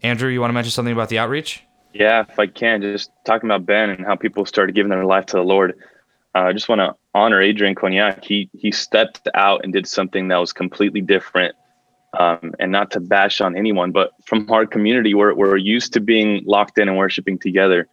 Andrew, 0.03 0.31
you 0.31 0.41
want 0.41 0.51
to 0.51 0.55
mention 0.55 0.71
something 0.71 0.93
about 0.93 1.09
the 1.09 1.19
outreach? 1.19 1.63
Yeah, 1.93 2.25
if 2.29 2.39
I 2.39 2.47
can, 2.47 2.83
just 2.83 3.11
talking 3.25 3.49
about 3.49 3.65
Ben 3.65 3.91
and 3.91 4.05
how 4.05 4.17
people 4.17 4.45
started 4.45 4.75
giving 4.75 4.91
their 4.91 5.05
life 5.05 5.27
to 5.27 5.37
the 5.37 5.43
Lord. 5.43 5.79
Uh, 6.35 6.41
I 6.41 6.53
just 6.53 6.69
want 6.69 6.81
to 6.81 6.95
honor 7.15 7.41
Adrian 7.41 7.75
Cognac. 7.75 8.23
He 8.23 8.51
he 8.53 8.71
stepped 8.71 9.29
out 9.35 9.63
and 9.65 9.73
did 9.73 9.87
something 9.87 10.29
that 10.29 10.37
was 10.37 10.53
completely 10.53 11.01
different. 11.01 11.55
Um, 12.19 12.55
and 12.59 12.73
not 12.73 12.93
to 12.93 13.01
bash 13.01 13.41
on 13.41 13.57
anyone, 13.57 13.93
but 13.93 14.13
from 14.25 14.51
our 14.51 14.65
community, 14.65 15.13
we're, 15.13 15.35
we're 15.35 15.57
used 15.57 15.93
to 15.93 16.01
being 16.01 16.43
locked 16.47 16.79
in 16.79 16.89
and 16.89 16.97
worshiping 16.97 17.39
together. 17.39 17.89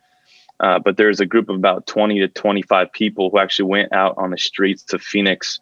Uh, 0.60 0.80
but 0.80 0.96
there's 0.96 1.20
a 1.20 1.26
group 1.26 1.50
of 1.50 1.56
about 1.56 1.88
20 1.88 2.20
to 2.20 2.28
25 2.30 2.92
people 2.94 3.30
who 3.30 3.40
actually 3.40 3.70
went 3.70 3.92
out 3.92 4.16
on 4.18 4.32
the 4.32 4.38
streets 4.38 4.94
of 4.94 5.02
Phoenix 5.02 5.60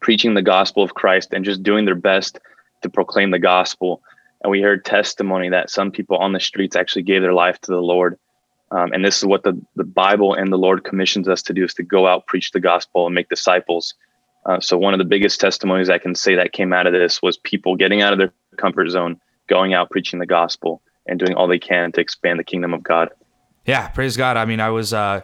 preaching 0.00 0.34
the 0.34 0.42
gospel 0.42 0.82
of 0.82 0.94
Christ 0.94 1.32
and 1.32 1.44
just 1.44 1.62
doing 1.62 1.84
their 1.84 1.94
best 1.94 2.38
to 2.82 2.88
proclaim 2.88 3.30
the 3.30 3.38
gospel. 3.38 4.02
And 4.42 4.50
we 4.50 4.60
heard 4.60 4.84
testimony 4.84 5.48
that 5.48 5.70
some 5.70 5.90
people 5.90 6.18
on 6.18 6.32
the 6.32 6.40
streets 6.40 6.76
actually 6.76 7.02
gave 7.02 7.22
their 7.22 7.32
life 7.32 7.60
to 7.62 7.70
the 7.70 7.80
Lord. 7.80 8.18
Um, 8.70 8.92
and 8.92 9.04
this 9.04 9.18
is 9.18 9.24
what 9.24 9.42
the, 9.42 9.60
the 9.76 9.84
Bible 9.84 10.34
and 10.34 10.52
the 10.52 10.58
Lord 10.58 10.84
commissions 10.84 11.28
us 11.28 11.42
to 11.42 11.54
do 11.54 11.64
is 11.64 11.74
to 11.74 11.82
go 11.82 12.06
out, 12.06 12.26
preach 12.26 12.50
the 12.50 12.60
gospel, 12.60 13.06
and 13.06 13.14
make 13.14 13.28
disciples. 13.28 13.94
Uh, 14.46 14.60
so 14.60 14.76
one 14.76 14.92
of 14.92 14.98
the 14.98 15.04
biggest 15.04 15.40
testimonies 15.40 15.88
I 15.88 15.98
can 15.98 16.14
say 16.14 16.34
that 16.34 16.52
came 16.52 16.72
out 16.72 16.86
of 16.86 16.92
this 16.92 17.22
was 17.22 17.38
people 17.38 17.76
getting 17.76 18.02
out 18.02 18.12
of 18.12 18.18
their 18.18 18.32
comfort 18.56 18.88
zone, 18.90 19.20
going 19.48 19.74
out, 19.74 19.90
preaching 19.90 20.18
the 20.18 20.26
gospel, 20.26 20.82
and 21.06 21.18
doing 21.18 21.34
all 21.34 21.46
they 21.46 21.58
can 21.58 21.92
to 21.92 22.00
expand 22.00 22.38
the 22.38 22.44
kingdom 22.44 22.74
of 22.74 22.82
God. 22.82 23.10
Yeah, 23.66 23.88
praise 23.88 24.16
God. 24.16 24.36
I 24.36 24.44
mean, 24.44 24.60
I 24.60 24.70
was, 24.70 24.92
uh, 24.92 25.22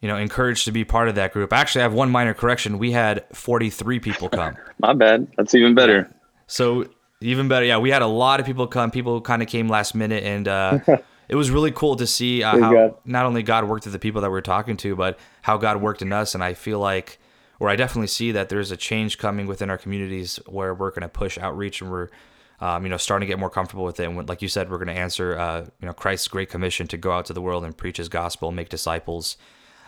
you 0.00 0.08
know, 0.08 0.16
encouraged 0.16 0.64
to 0.66 0.72
be 0.72 0.84
part 0.84 1.08
of 1.08 1.16
that 1.16 1.32
group. 1.32 1.52
Actually, 1.52 1.82
I 1.82 1.84
have 1.84 1.94
one 1.94 2.10
minor 2.10 2.34
correction. 2.34 2.78
We 2.78 2.92
had 2.92 3.24
43 3.32 4.00
people 4.00 4.28
come. 4.28 4.56
My 4.78 4.92
bad. 4.92 5.28
That's 5.36 5.54
even 5.54 5.74
better. 5.74 6.12
So 6.46 6.86
even 7.20 7.48
better. 7.48 7.64
Yeah, 7.64 7.78
we 7.78 7.90
had 7.90 8.02
a 8.02 8.06
lot 8.06 8.40
of 8.40 8.46
people 8.46 8.66
come. 8.66 8.90
People 8.90 9.20
kind 9.20 9.42
of 9.42 9.48
came 9.48 9.68
last 9.68 9.94
minute, 9.94 10.22
and 10.24 10.46
uh, 10.46 10.78
it 11.28 11.36
was 11.36 11.50
really 11.50 11.70
cool 11.70 11.96
to 11.96 12.06
see 12.06 12.42
uh, 12.42 12.58
how 12.58 12.72
God. 12.72 12.94
not 13.04 13.26
only 13.26 13.42
God 13.42 13.68
worked 13.68 13.84
with 13.84 13.92
the 13.92 13.98
people 13.98 14.20
that 14.20 14.28
we 14.28 14.32
were 14.32 14.40
talking 14.40 14.76
to, 14.78 14.94
but 14.94 15.18
how 15.42 15.56
God 15.56 15.80
worked 15.80 16.02
in 16.02 16.12
us. 16.12 16.34
And 16.34 16.42
I 16.42 16.54
feel 16.54 16.78
like, 16.78 17.18
or 17.62 17.68
I 17.68 17.76
definitely 17.76 18.08
see 18.08 18.32
that 18.32 18.48
there's 18.48 18.72
a 18.72 18.76
change 18.76 19.18
coming 19.18 19.46
within 19.46 19.70
our 19.70 19.78
communities 19.78 20.40
where 20.46 20.74
we're 20.74 20.90
going 20.90 21.02
to 21.02 21.08
push 21.08 21.38
outreach 21.38 21.80
and 21.80 21.92
we're 21.92 22.08
um, 22.58 22.82
you 22.82 22.90
know, 22.90 22.96
starting 22.96 23.24
to 23.24 23.30
get 23.30 23.38
more 23.38 23.50
comfortable 23.50 23.84
with 23.84 24.00
it. 24.00 24.04
And 24.04 24.28
like 24.28 24.42
you 24.42 24.48
said, 24.48 24.68
we're 24.68 24.78
going 24.78 24.88
to 24.88 25.00
answer, 25.00 25.38
uh, 25.38 25.60
you 25.80 25.86
know, 25.86 25.92
Christ's 25.92 26.26
great 26.26 26.50
commission 26.50 26.88
to 26.88 26.96
go 26.96 27.12
out 27.12 27.26
to 27.26 27.32
the 27.32 27.40
world 27.40 27.64
and 27.64 27.76
preach 27.76 27.98
His 27.98 28.08
gospel, 28.08 28.48
and 28.48 28.56
make 28.56 28.68
disciples. 28.68 29.36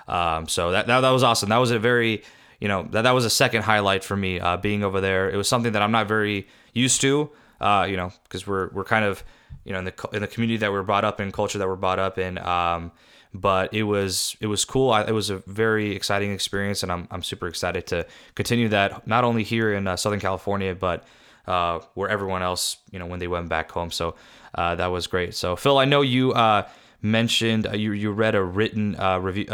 Um, 0.07 0.47
so 0.47 0.71
that, 0.71 0.87
that 0.87 1.01
that 1.01 1.11
was 1.11 1.25
awesome. 1.25 1.49
That 1.49 1.59
was 1.59 1.73
a 1.73 1.81
very, 1.81 2.23
you 2.61 2.69
know, 2.69 2.85
that 2.93 3.03
that 3.03 3.13
was 3.13 3.25
a 3.25 3.31
second 3.31 3.63
highlight 3.63 4.05
for 4.05 4.17
me 4.17 4.39
uh, 4.39 4.57
being 4.57 4.85
over 4.85 5.01
there. 5.01 5.29
It 5.29 5.37
was 5.37 5.49
something 5.49 5.73
that 5.73 5.83
I'm 5.83 5.93
not 5.93 6.07
very 6.07 6.47
used 6.75 7.01
to, 7.01 7.31
uh, 7.61 7.89
you 7.91 7.97
know, 7.97 8.13
because 8.23 8.47
we're 8.47 8.71
we're 8.71 8.85
kind 8.85 9.05
of, 9.05 9.25
you 9.65 9.73
know, 9.73 9.81
in 9.81 9.85
the 9.85 10.09
in 10.13 10.21
the 10.23 10.29
community 10.29 10.59
that 10.59 10.71
we're 10.71 10.85
brought 10.85 11.05
up 11.05 11.21
in, 11.21 11.33
culture 11.33 11.59
that 11.59 11.67
we're 11.67 11.75
brought 11.75 11.99
up 11.99 12.19
in. 12.19 12.39
Um, 12.39 12.93
but 13.35 13.75
it 13.75 13.83
was 13.83 14.37
it 14.41 14.47
was 14.47 14.65
cool. 14.65 14.93
I, 14.93 15.03
it 15.03 15.11
was 15.11 15.29
a 15.29 15.39
very 15.47 15.95
exciting 15.95 16.33
experience, 16.33 16.85
and 16.85 16.93
I'm 16.93 17.09
I'm 17.11 17.23
super 17.23 17.49
excited 17.49 17.87
to 17.89 18.07
continue 18.37 18.69
that 18.69 19.07
not 19.07 19.25
only 19.25 19.43
here 19.43 19.75
in 19.75 19.89
uh, 19.89 19.97
Southern 19.97 20.21
California, 20.21 20.75
but 20.75 21.05
uh, 21.47 21.81
where 21.95 22.09
everyone 22.09 22.43
else, 22.43 22.79
you 22.93 22.99
know, 22.99 23.07
when 23.07 23.19
they 23.19 23.27
went 23.27 23.49
back 23.49 23.71
home. 23.73 23.91
So 23.91 24.15
uh, 24.55 24.77
that 24.77 24.87
was 24.87 25.09
great. 25.09 25.35
So 25.35 25.57
Phil, 25.57 25.79
I 25.79 25.85
know 25.85 26.01
you 26.01 26.33
uh, 26.33 26.69
mentioned 27.03 27.67
uh, 27.67 27.73
you 27.73 27.93
you 27.93 28.13
read 28.13 28.37
a 28.37 28.43
written 28.43 28.95
uh, 29.01 29.19
review, 29.19 29.47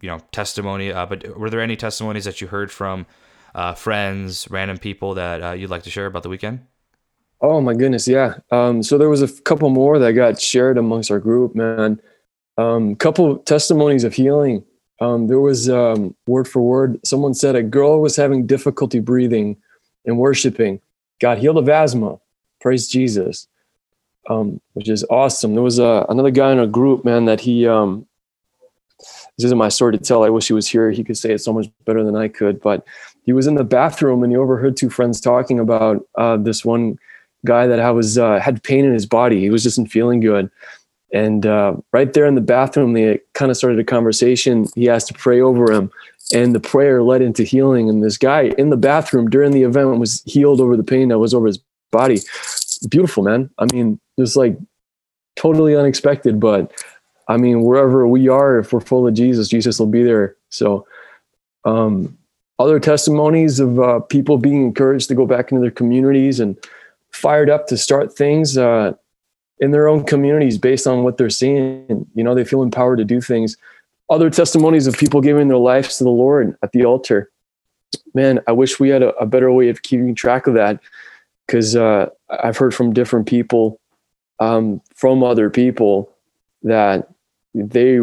you 0.00 0.08
know, 0.08 0.20
testimony. 0.32 0.90
but 0.90 1.38
were 1.38 1.50
there 1.50 1.60
any 1.60 1.76
testimonies 1.76 2.24
that 2.24 2.40
you 2.40 2.46
heard 2.46 2.72
from 2.72 3.04
friends, 3.76 4.48
random 4.50 4.78
people 4.78 5.14
that 5.14 5.58
you'd 5.58 5.70
like 5.70 5.82
to 5.82 5.90
share 5.90 6.06
about 6.06 6.22
the 6.22 6.30
weekend? 6.30 6.66
Oh 7.40 7.60
my 7.60 7.74
goodness, 7.74 8.08
yeah. 8.08 8.38
Um, 8.50 8.82
so 8.82 8.98
there 8.98 9.08
was 9.08 9.22
a 9.22 9.28
couple 9.42 9.70
more 9.70 9.98
that 9.98 10.12
got 10.12 10.40
shared 10.40 10.76
amongst 10.76 11.10
our 11.10 11.20
group, 11.20 11.54
man. 11.54 12.00
Um, 12.58 12.96
couple 12.96 13.38
testimonies 13.38 14.04
of 14.04 14.12
healing. 14.12 14.64
Um, 15.00 15.28
there 15.28 15.40
was 15.40 15.70
um, 15.70 16.14
word 16.26 16.48
for 16.48 16.60
word. 16.60 16.98
Someone 17.04 17.32
said 17.32 17.54
a 17.54 17.62
girl 17.62 18.00
was 18.00 18.16
having 18.16 18.46
difficulty 18.46 18.98
breathing 18.98 19.56
and 20.04 20.18
worshiping, 20.18 20.80
got 21.20 21.38
healed 21.38 21.56
of 21.56 21.68
asthma. 21.68 22.18
Praise 22.60 22.88
Jesus. 22.88 23.46
Um, 24.28 24.60
which 24.74 24.88
is 24.88 25.04
awesome. 25.08 25.54
There 25.54 25.62
was 25.62 25.80
uh, 25.80 26.04
another 26.08 26.30
guy 26.30 26.52
in 26.52 26.58
a 26.58 26.66
group, 26.66 27.04
man, 27.04 27.24
that 27.26 27.40
he, 27.40 27.66
um, 27.66 28.06
this 28.98 29.44
isn't 29.44 29.56
my 29.56 29.70
story 29.70 29.96
to 29.96 30.04
tell. 30.04 30.24
I 30.24 30.28
wish 30.28 30.48
he 30.48 30.52
was 30.52 30.68
here. 30.68 30.90
He 30.90 31.04
could 31.04 31.16
say 31.16 31.32
it 31.32 31.38
so 31.38 31.52
much 31.52 31.68
better 31.86 32.04
than 32.04 32.16
I 32.16 32.28
could. 32.28 32.60
But 32.60 32.84
he 33.22 33.32
was 33.32 33.46
in 33.46 33.54
the 33.54 33.64
bathroom 33.64 34.22
and 34.22 34.32
he 34.32 34.36
overheard 34.36 34.76
two 34.76 34.90
friends 34.90 35.20
talking 35.20 35.58
about 35.60 36.06
uh, 36.16 36.36
this 36.36 36.64
one 36.64 36.98
guy 37.46 37.66
that 37.66 37.88
was 37.90 38.18
uh, 38.18 38.40
had 38.40 38.62
pain 38.62 38.84
in 38.84 38.92
his 38.92 39.06
body. 39.06 39.40
He 39.40 39.50
was 39.50 39.62
just 39.62 39.78
not 39.78 39.88
feeling 39.88 40.20
good. 40.20 40.50
And 41.12 41.46
uh, 41.46 41.76
right 41.92 42.12
there 42.12 42.26
in 42.26 42.34
the 42.34 42.40
bathroom, 42.40 42.92
they 42.92 43.20
kind 43.32 43.50
of 43.50 43.56
started 43.56 43.78
a 43.78 43.84
conversation. 43.84 44.66
He 44.74 44.88
asked 44.88 45.08
to 45.08 45.14
pray 45.14 45.40
over 45.40 45.72
him 45.72 45.90
and 46.32 46.54
the 46.54 46.60
prayer 46.60 47.02
led 47.02 47.22
into 47.22 47.42
healing. 47.42 47.88
And 47.88 48.02
this 48.02 48.18
guy 48.18 48.52
in 48.58 48.70
the 48.70 48.76
bathroom 48.76 49.30
during 49.30 49.52
the 49.52 49.62
event 49.62 49.98
was 49.98 50.22
healed 50.26 50.60
over 50.60 50.76
the 50.76 50.82
pain 50.82 51.08
that 51.08 51.18
was 51.18 51.34
over 51.34 51.46
his 51.46 51.58
body. 51.90 52.20
Beautiful 52.88 53.22
man. 53.22 53.50
I 53.58 53.66
mean 53.72 53.98
it 54.16 54.20
was 54.20 54.36
like 54.36 54.56
totally 55.36 55.76
unexpected 55.76 56.40
but 56.40 56.72
i 57.28 57.36
mean 57.36 57.62
wherever 57.62 58.08
we 58.08 58.28
are 58.28 58.58
if 58.58 58.72
we're 58.72 58.80
full 58.80 59.06
of 59.06 59.14
jesus 59.14 59.48
jesus 59.48 59.78
will 59.78 59.86
be 59.86 60.02
there. 60.02 60.36
So 60.50 60.86
um, 61.64 62.16
other 62.58 62.80
testimonies 62.80 63.60
of 63.60 63.78
uh, 63.78 64.00
people 64.00 64.38
being 64.38 64.64
encouraged 64.64 65.08
to 65.08 65.14
go 65.14 65.26
back 65.26 65.52
into 65.52 65.60
their 65.60 65.70
communities 65.70 66.40
and 66.40 66.56
fired 67.10 67.50
up 67.50 67.66
to 67.68 67.76
start 67.76 68.16
things 68.16 68.58
uh, 68.58 68.92
in 69.60 69.70
their 69.70 69.88
own 69.88 70.04
communities 70.04 70.58
based 70.58 70.86
on 70.86 71.02
what 71.02 71.18
they're 71.18 71.30
seeing 71.30 72.06
you 72.14 72.22
know 72.22 72.34
they 72.34 72.44
feel 72.44 72.62
empowered 72.62 72.98
to 72.98 73.04
do 73.04 73.20
things 73.20 73.56
other 74.10 74.30
testimonies 74.30 74.86
of 74.86 74.96
people 74.96 75.20
giving 75.20 75.48
their 75.48 75.58
lives 75.58 75.98
to 75.98 76.04
the 76.04 76.10
Lord 76.10 76.56
at 76.62 76.72
the 76.72 76.84
altar. 76.84 77.30
Man, 78.14 78.40
I 78.46 78.52
wish 78.52 78.80
we 78.80 78.88
had 78.88 79.02
a, 79.02 79.14
a 79.16 79.26
better 79.26 79.52
way 79.52 79.68
of 79.68 79.82
keeping 79.82 80.14
track 80.14 80.46
of 80.46 80.54
that 80.54 80.80
because 81.46 81.76
uh, 81.76 82.08
I've 82.30 82.56
heard 82.56 82.74
from 82.74 82.92
different 82.92 83.26
people, 83.26 83.80
um, 84.40 84.80
from 84.94 85.22
other 85.22 85.50
people, 85.50 86.10
that 86.62 87.08
they 87.54 88.00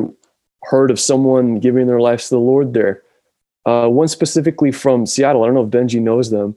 heard 0.63 0.91
of 0.91 0.99
someone 0.99 1.59
giving 1.59 1.87
their 1.87 1.99
lives 1.99 2.29
to 2.29 2.35
the 2.35 2.39
Lord 2.39 2.73
there. 2.73 3.01
Uh, 3.65 3.87
one 3.87 4.07
specifically 4.07 4.71
from 4.71 5.05
Seattle. 5.05 5.43
I 5.43 5.47
don't 5.47 5.55
know 5.55 5.63
if 5.63 5.69
Benji 5.69 6.01
knows 6.01 6.29
them. 6.29 6.55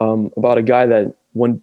Um, 0.00 0.32
about 0.36 0.58
a 0.58 0.62
guy 0.62 0.86
that 0.86 1.14
one 1.32 1.62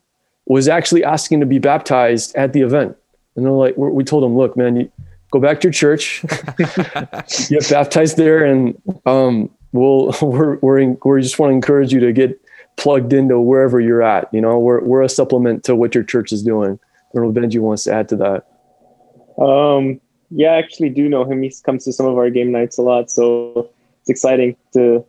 was 0.50 0.68
actually 0.68 1.04
asking 1.04 1.40
to 1.40 1.46
be 1.46 1.60
baptized 1.60 2.36
at 2.36 2.52
the 2.52 2.62
event, 2.62 2.98
and 3.36 3.46
they're 3.46 3.54
like, 3.54 3.78
we 3.78 4.04
told 4.04 4.24
him, 4.24 4.36
look, 4.36 4.58
man, 4.58 4.76
you, 4.76 4.92
go 5.32 5.40
back 5.40 5.62
to 5.62 5.68
your 5.68 5.74
church, 5.74 6.24
get 6.58 7.70
baptized 7.70 8.18
there, 8.18 8.44
and 8.44 8.82
um, 9.06 9.50
we'll 9.72 10.14
we're 10.22 10.58
we're 10.58 10.80
in, 10.80 10.98
we 11.06 11.22
just 11.22 11.40
want 11.40 11.52
to 11.52 11.56
encourage 11.56 11.94
you 11.94 12.00
to 12.02 12.12
get 12.12 12.40
plugged 12.76 13.14
into 13.14 13.40
wherever 13.40 13.80
you're 13.80 14.02
at. 14.02 14.28
You 14.34 14.42
know, 14.42 14.60
we're 14.60 14.82
we're 14.84 15.04
a 15.04 15.10
supplement 15.10 15.64
to 15.66 15.76
what 15.76 15.96
your 15.96 16.04
church 16.04 16.32
is 16.32 16.44
doing. 16.44 16.80
I 17.14 17.20
don't 17.20 17.34
Benji 17.34 17.60
wants 17.60 17.86
to 17.86 17.94
add 17.94 18.10
to 18.10 18.16
that. 18.18 19.42
Um, 19.42 20.02
yeah, 20.32 20.52
I 20.52 20.58
actually 20.58 20.90
do 20.90 21.10
know 21.10 21.24
him. 21.24 21.42
He 21.42 21.54
comes 21.64 21.86
to 21.86 21.94
some 21.94 22.06
of 22.06 22.18
our 22.18 22.30
game 22.30 22.52
nights 22.52 22.78
a 22.78 22.82
lot, 22.82 23.10
so 23.10 23.70
it's 24.02 24.10
exciting 24.10 24.56
to 24.74 25.06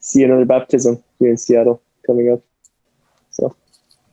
see 0.00 0.22
another 0.22 0.44
baptism 0.44 1.02
here 1.18 1.30
in 1.30 1.36
Seattle 1.36 1.82
coming 2.06 2.30
up. 2.32 2.42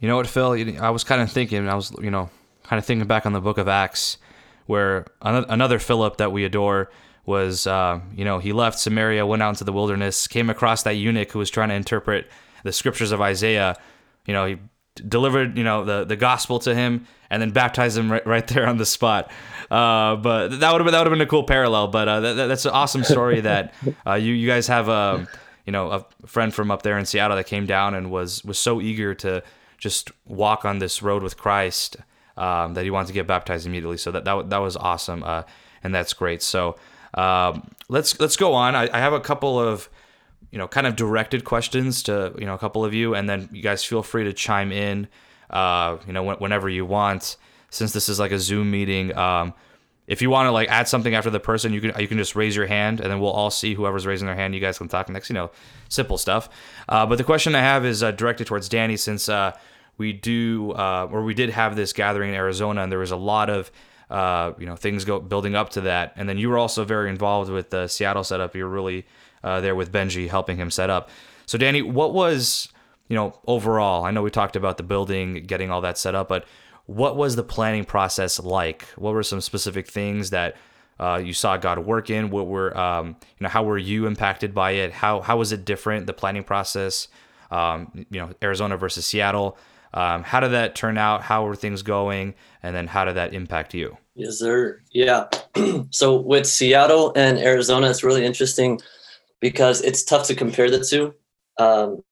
You 0.04 0.10
know 0.10 0.18
what, 0.18 0.28
Phil? 0.28 0.52
I 0.82 0.90
was 0.90 1.06
kind 1.06 1.22
of 1.22 1.32
thinking. 1.32 1.70
I 1.70 1.76
was, 1.76 1.94
you 2.02 2.12
know, 2.12 2.30
kind 2.64 2.78
of 2.78 2.84
thinking 2.84 3.08
back 3.08 3.26
on 3.26 3.32
the 3.32 3.40
Book 3.40 3.58
of 3.58 3.70
Acts, 3.70 4.18
where 4.66 5.06
another 5.22 5.80
Philip 5.80 6.18
that 6.18 6.34
we 6.34 6.44
adore 6.44 6.92
was, 7.26 7.66
uh, 7.68 8.02
you 8.14 8.26
know, 8.26 8.40
he 8.40 8.52
left 8.52 8.80
Samaria, 8.80 9.26
went 9.26 9.42
out 9.42 9.52
into 9.52 9.64
the 9.64 9.72
wilderness, 9.72 10.28
came 10.28 10.50
across 10.50 10.84
that 10.84 10.96
eunuch 10.96 11.32
who 11.32 11.40
was 11.40 11.50
trying 11.50 11.70
to 11.70 11.76
interpret 11.76 12.30
the 12.66 12.74
scriptures 12.74 13.14
of 13.14 13.22
Isaiah. 13.22 13.78
You 14.26 14.34
know, 14.34 14.46
he 14.46 14.58
delivered, 15.08 15.58
you 15.58 15.64
know, 15.64 15.86
the, 15.86 16.04
the 16.04 16.18
gospel 16.18 16.60
to 16.60 16.76
him 16.76 17.08
and 17.30 17.42
then 17.42 17.52
baptized 17.52 17.98
him 17.98 18.12
right, 18.12 18.28
right 18.28 18.46
there 18.46 18.68
on 18.68 18.76
the 18.76 18.86
spot. 18.86 19.32
Uh, 19.72 20.18
but 20.18 20.50
that 20.50 20.70
would 20.74 20.82
have 20.82 20.86
been, 20.86 20.92
that 20.92 21.00
would 21.00 21.08
have 21.08 21.18
been 21.18 21.22
a 21.22 21.26
cool 21.26 21.46
parallel. 21.46 21.88
But 21.88 22.10
uh, 22.10 22.20
that, 22.20 22.48
that's 22.48 22.66
an 22.66 22.72
awesome 22.72 23.06
story 23.06 23.40
that 23.50 23.74
uh, 24.06 24.16
you 24.16 24.34
you 24.34 24.50
guys 24.50 24.68
have 24.68 24.90
a 24.90 24.92
um, 24.92 25.28
you 25.66 25.72
know 25.72 25.92
a 25.92 26.28
friend 26.28 26.54
from 26.54 26.72
up 26.72 26.82
there 26.82 26.98
in 26.98 27.06
Seattle 27.06 27.38
that 27.38 27.46
came 27.46 27.66
down 27.66 27.96
and 27.96 28.12
was 28.12 28.44
was 28.44 28.60
so 28.60 28.82
eager 28.82 29.16
to 29.16 29.42
just 29.84 30.12
walk 30.26 30.64
on 30.64 30.80
this 30.80 31.04
road 31.04 31.22
with 31.22 31.36
Christ 31.36 31.98
um, 32.38 32.74
that 32.74 32.86
he 32.86 32.90
wanted 32.90 33.08
to 33.08 33.14
get 33.14 33.28
baptized 33.28 33.68
immediately. 33.68 33.98
So 33.98 34.12
that 34.12 34.24
that, 34.24 34.50
that 34.50 34.58
was 34.58 34.78
awesome, 34.78 35.24
uh, 35.24 35.44
and 35.84 35.94
that's 35.94 36.14
great. 36.14 36.42
So 36.42 36.78
um, 37.14 37.70
let's 37.90 38.18
let's 38.20 38.38
go 38.38 38.54
on. 38.54 38.76
I, 38.76 38.90
I, 38.94 39.00
have 39.00 39.12
a 39.12 39.20
couple 39.20 39.60
of 39.60 39.90
you 40.52 40.58
know 40.58 40.70
kind 40.70 40.88
of 40.88 40.96
directed 40.96 41.44
questions 41.44 42.02
to 42.04 42.34
you 42.40 42.46
know 42.46 42.54
a 42.54 42.58
couple 42.58 42.86
of 42.86 42.94
you, 42.94 43.14
and 43.14 43.30
then 43.30 43.50
you 43.52 43.62
guys 43.62 43.84
feel 43.84 44.02
free 44.02 44.24
to 44.24 44.32
chime 44.32 44.72
in. 44.72 45.10
Uh, 45.50 45.98
you 46.08 46.14
know 46.14 46.24
whenever 46.24 46.70
you 46.70 46.86
want, 46.86 47.36
since 47.70 47.92
this 47.92 48.08
is 48.08 48.20
like 48.20 48.32
a 48.32 48.40
Zoom 48.40 48.72
meeting. 48.72 49.16
Um, 49.16 49.54
if 50.08 50.22
you 50.22 50.30
want 50.30 50.48
to 50.48 50.52
like 50.52 50.70
add 50.70 50.88
something 50.88 51.14
after 51.14 51.30
the 51.30 51.40
person, 51.40 51.74
you 51.74 51.82
can 51.82 51.94
you 52.00 52.08
can 52.08 52.18
just 52.18 52.36
raise 52.36 52.56
your 52.56 52.68
hand, 52.68 53.02
and 53.02 53.12
then 53.12 53.20
we'll 53.20 53.32
all 53.32 53.52
see 53.52 53.74
whoever's 53.74 54.08
raising 54.08 54.28
their 54.28 54.36
hand. 54.36 54.56
You 54.56 54.62
guys 54.62 54.78
can 54.78 54.88
talk 54.88 55.10
next. 55.10 55.30
You 55.30 55.36
know, 55.36 55.52
simple 55.90 56.18
stuff. 56.18 56.50
Uh, 56.90 57.06
but 57.06 57.18
the 57.18 57.24
question 57.24 57.54
I 57.54 57.62
have 57.62 57.86
is 57.86 58.02
uh, 58.02 58.12
directed 58.12 58.48
towards 58.48 58.70
Danny, 58.70 58.98
since 58.98 59.30
uh, 59.30 59.56
we 59.98 60.14
do 60.14 60.72
uh, 60.72 61.08
or 61.12 61.24
we 61.24 61.34
did 61.34 61.50
have 61.52 61.76
this 61.76 61.94
gathering 61.94 62.30
in 62.30 62.36
Arizona, 62.36 62.82
and 62.82 62.92
there 62.92 63.00
was 63.00 63.12
a 63.12 63.18
lot 63.18 63.50
of 63.50 63.72
uh, 64.10 64.54
you 64.58 64.66
know 64.66 64.76
things 64.76 65.06
go 65.06 65.20
building 65.20 65.56
up 65.56 65.70
to 65.72 65.82
that. 65.82 66.14
And 66.16 66.28
then 66.28 66.38
you 66.38 66.50
were 66.50 66.58
also 66.58 66.86
very 66.86 67.10
involved 67.10 67.50
with 67.52 67.70
the 67.70 67.88
Seattle 67.88 68.24
setup. 68.24 68.56
You 68.56 68.64
were 68.64 68.70
really 68.70 69.06
uh, 69.44 69.62
there 69.62 69.76
with 69.76 69.92
Benji, 69.92 70.30
helping 70.30 70.58
him 70.58 70.72
set 70.72 70.90
up. 70.90 71.10
So 71.46 71.58
Danny, 71.58 71.82
what 71.82 72.14
was 72.14 72.70
you 73.10 73.16
know 73.16 73.40
overall? 73.48 74.06
I 74.06 74.12
know 74.12 74.22
we 74.22 74.30
talked 74.30 74.56
about 74.56 74.78
the 74.78 74.84
building, 74.84 75.44
getting 75.46 75.72
all 75.72 75.82
that 75.82 75.98
set 75.98 76.16
up, 76.16 76.28
but 76.28 76.46
what 76.86 77.16
was 77.16 77.36
the 77.36 77.44
planning 77.44 77.86
process 77.86 78.40
like? 78.40 78.84
What 78.96 79.14
were 79.14 79.24
some 79.24 79.42
specific 79.42 79.88
things 79.88 80.32
that 80.32 80.56
uh, 81.00 81.22
you 81.24 81.34
saw 81.34 81.58
God 81.58 81.80
work 81.80 82.10
in? 82.10 82.30
What 82.30 82.48
were 82.48 82.76
um, 82.78 83.08
you 83.08 83.44
know 83.44 83.50
how 83.50 83.64
were 83.64 83.78
you 83.78 84.06
impacted 84.06 84.54
by 84.54 84.72
it? 84.72 84.92
How 84.92 85.22
how 85.22 85.38
was 85.38 85.52
it 85.52 85.66
different? 85.66 86.08
The 86.08 86.14
planning 86.14 86.44
process, 86.44 87.08
um, 87.52 88.06
you 88.10 88.20
know, 88.20 88.32
Arizona 88.42 88.78
versus 88.78 89.06
Seattle. 89.06 89.58
Um, 89.94 90.24
how 90.24 90.40
did 90.40 90.52
that 90.52 90.76
turn 90.76 90.98
out? 90.98 91.22
How 91.22 91.46
were 91.46 91.56
things 91.56 91.82
going? 91.82 92.34
And 92.62 92.76
then 92.76 92.88
how 92.88 93.06
did 93.06 93.16
that 93.16 93.34
impact 93.34 93.74
you? 93.74 93.98
Yes, 94.16 94.40
sir. 94.40 94.82
Yeah. 94.92 95.28
so 95.92 96.20
with 96.20 96.46
Seattle 96.46 97.14
and 97.16 97.38
Arizona, 97.38 97.90
it's 97.90 98.04
really 98.04 98.26
interesting 98.26 98.80
because 99.40 99.82
it's 99.82 100.04
tough 100.04 100.28
to 100.28 100.36
compare 100.36 100.70
the 100.70 100.84
two. 100.84 101.14
Um, 101.60 102.04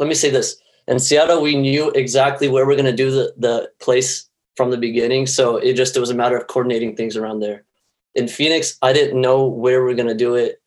let 0.00 0.08
me 0.08 0.14
say 0.14 0.30
this. 0.30 0.56
In 0.86 0.98
Seattle, 0.98 1.40
we 1.40 1.56
knew 1.56 1.90
exactly 1.90 2.48
where 2.48 2.66
we're 2.66 2.76
going 2.76 2.84
to 2.84 2.92
do 2.92 3.10
the, 3.10 3.34
the 3.36 3.70
place 3.80 4.28
from 4.56 4.70
the 4.70 4.76
beginning. 4.76 5.26
So 5.26 5.56
it 5.56 5.74
just, 5.74 5.96
it 5.96 6.00
was 6.00 6.10
a 6.10 6.14
matter 6.14 6.36
of 6.36 6.46
coordinating 6.46 6.94
things 6.94 7.16
around 7.16 7.40
there. 7.40 7.64
In 8.14 8.28
Phoenix, 8.28 8.76
I 8.82 8.92
didn't 8.92 9.20
know 9.20 9.46
where 9.46 9.84
we 9.84 9.92
are 9.92 9.96
going 9.96 10.08
to 10.08 10.14
do 10.14 10.34
it 10.34 10.60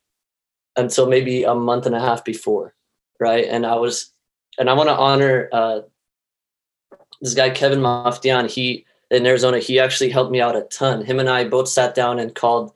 until 0.76 1.08
maybe 1.08 1.44
a 1.44 1.56
month 1.56 1.86
and 1.86 1.96
a 1.96 2.00
half 2.00 2.26
before. 2.26 2.74
Right. 3.20 3.46
And 3.46 3.66
I 3.66 3.76
was 3.76 4.12
and 4.58 4.70
I 4.70 4.74
want 4.74 4.90
to 4.90 4.96
honor 4.96 5.50
uh, 5.52 5.80
this 7.22 7.34
guy 7.34 7.50
Kevin 7.50 7.80
Maftian. 7.80 8.50
He 8.50 8.86
in 9.10 9.26
Arizona, 9.26 9.60
he 9.60 9.80
actually 9.80 10.10
helped 10.10 10.32
me 10.32 10.42
out 10.42 10.56
a 10.56 10.64
ton. 10.64 11.04
Him 11.04 11.20
and 11.20 11.30
I 11.30 11.46
both 11.46 11.70
sat 11.70 11.96
down 11.96 12.20
and 12.20 12.36
called, 12.36 12.74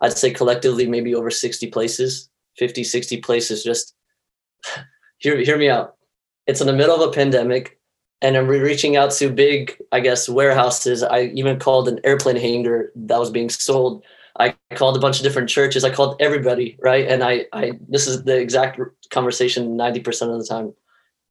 I'd 0.00 0.12
say 0.12 0.30
collectively 0.30 0.86
maybe 0.86 1.14
over 1.14 1.30
60 1.30 1.66
places, 1.68 2.28
50, 2.58 2.84
60 2.84 3.20
places. 3.20 3.64
Just 3.64 3.94
hear 5.18 5.38
hear 5.38 5.58
me 5.58 5.68
out. 5.68 5.96
It's 6.46 6.60
in 6.60 6.66
the 6.66 6.72
middle 6.72 6.94
of 6.94 7.08
a 7.08 7.12
pandemic, 7.12 7.78
and 8.20 8.36
I'm 8.36 8.48
reaching 8.48 8.96
out 8.96 9.10
to 9.12 9.30
big, 9.30 9.76
I 9.92 10.00
guess, 10.00 10.28
warehouses. 10.28 11.02
I 11.02 11.22
even 11.34 11.58
called 11.58 11.88
an 11.88 12.00
airplane 12.04 12.36
hangar 12.36 12.92
that 12.94 13.18
was 13.18 13.30
being 13.30 13.48
sold. 13.48 14.04
I 14.38 14.56
called 14.74 14.96
a 14.96 15.00
bunch 15.00 15.18
of 15.18 15.22
different 15.22 15.48
churches. 15.48 15.84
I 15.84 15.90
called 15.90 16.16
everybody, 16.20 16.76
right? 16.82 17.06
And 17.08 17.22
I, 17.22 17.46
I 17.52 17.72
this 17.88 18.06
is 18.06 18.24
the 18.24 18.36
exact 18.36 18.80
conversation 19.10 19.76
90% 19.78 20.32
of 20.32 20.38
the 20.38 20.46
time 20.46 20.74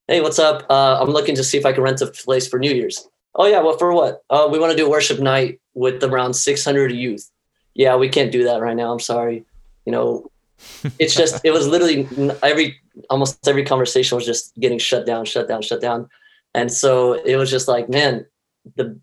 hey, 0.08 0.22
what's 0.22 0.40
up? 0.40 0.66
Uh, 0.70 1.00
I'm 1.02 1.10
looking 1.10 1.36
to 1.36 1.44
see 1.44 1.58
if 1.58 1.66
I 1.66 1.74
can 1.74 1.84
rent 1.84 2.02
a 2.02 2.08
place 2.08 2.48
for 2.48 2.60
New 2.60 2.72
Year's. 2.72 3.08
Oh 3.36 3.48
yeah, 3.48 3.62
well 3.62 3.78
for 3.78 3.94
what? 3.94 4.24
Uh, 4.30 4.48
we 4.52 4.60
want 4.60 4.72
to 4.72 4.78
do 4.78 4.90
worship 4.90 5.20
night 5.20 5.60
with 5.74 6.04
around 6.04 6.34
600 6.34 6.92
youth. 6.92 7.30
Yeah, 7.74 7.96
we 7.96 8.10
can't 8.10 8.32
do 8.32 8.44
that 8.44 8.62
right 8.62 8.76
now. 8.76 8.92
I'm 8.92 9.00
sorry. 9.00 9.46
You 9.86 9.92
know, 9.92 10.32
it's 11.00 11.16
just 11.16 11.44
it 11.44 11.52
was 11.52 11.68
literally 11.68 12.08
every 12.44 12.80
almost 13.10 13.48
every 13.48 13.64
conversation 13.64 14.16
was 14.16 14.26
just 14.26 14.56
getting 14.56 14.78
shut 14.78 15.06
down, 15.06 15.26
shut 15.26 15.48
down, 15.48 15.62
shut 15.62 15.82
down, 15.82 16.10
and 16.54 16.72
so 16.72 17.14
it 17.14 17.38
was 17.38 17.50
just 17.50 17.68
like, 17.68 17.90
man, 17.90 18.26
the 18.76 19.00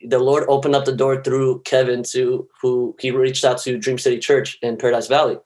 the 0.00 0.18
Lord 0.18 0.44
opened 0.48 0.74
up 0.74 0.84
the 0.84 0.96
door 0.96 1.22
through 1.22 1.62
Kevin 1.62 2.02
to 2.04 2.48
who 2.62 2.96
he 3.00 3.10
reached 3.10 3.44
out 3.44 3.58
to 3.58 3.76
Dream 3.76 3.98
City 3.98 4.18
Church 4.18 4.56
in 4.62 4.78
Paradise 4.78 5.08
Valley, 5.08 5.36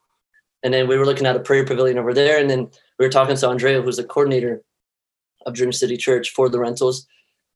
and 0.62 0.72
then 0.72 0.86
we 0.86 0.96
were 0.96 1.06
looking 1.06 1.26
at 1.26 1.36
a 1.36 1.40
prayer 1.40 1.64
pavilion 1.64 1.98
over 1.98 2.14
there, 2.14 2.38
and 2.38 2.48
then 2.48 2.70
we 3.00 3.06
were 3.06 3.10
talking 3.10 3.34
to 3.34 3.48
Andrea, 3.48 3.80
who's 3.80 3.96
the 3.96 4.04
coordinator 4.04 4.62
of 5.46 5.54
Dream 5.54 5.72
City 5.72 5.96
Church 5.96 6.30
for 6.30 6.50
the 6.50 6.60
rentals. 6.60 7.06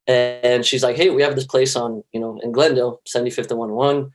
And 0.06 0.64
she's 0.64 0.82
like, 0.82 0.96
hey, 0.96 1.10
we 1.10 1.22
have 1.22 1.34
this 1.34 1.46
place 1.46 1.76
on, 1.76 2.02
you 2.12 2.20
know, 2.20 2.40
in 2.42 2.50
Glendale, 2.50 3.02
75th 3.06 3.50
and 3.50 3.58
101. 3.58 4.10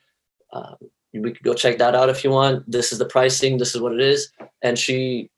Uh, 0.52 0.76
we 1.14 1.32
could 1.32 1.44
go 1.44 1.54
check 1.54 1.78
that 1.78 1.94
out 1.94 2.10
if 2.10 2.24
you 2.24 2.32
want. 2.32 2.70
This 2.70 2.92
is 2.92 2.98
the 2.98 3.06
pricing. 3.06 3.60
This 3.60 3.76
is 3.76 3.82
what 3.82 3.94
it 3.94 4.02
is. 4.02 4.32
And 4.64 4.78
she 4.78 5.30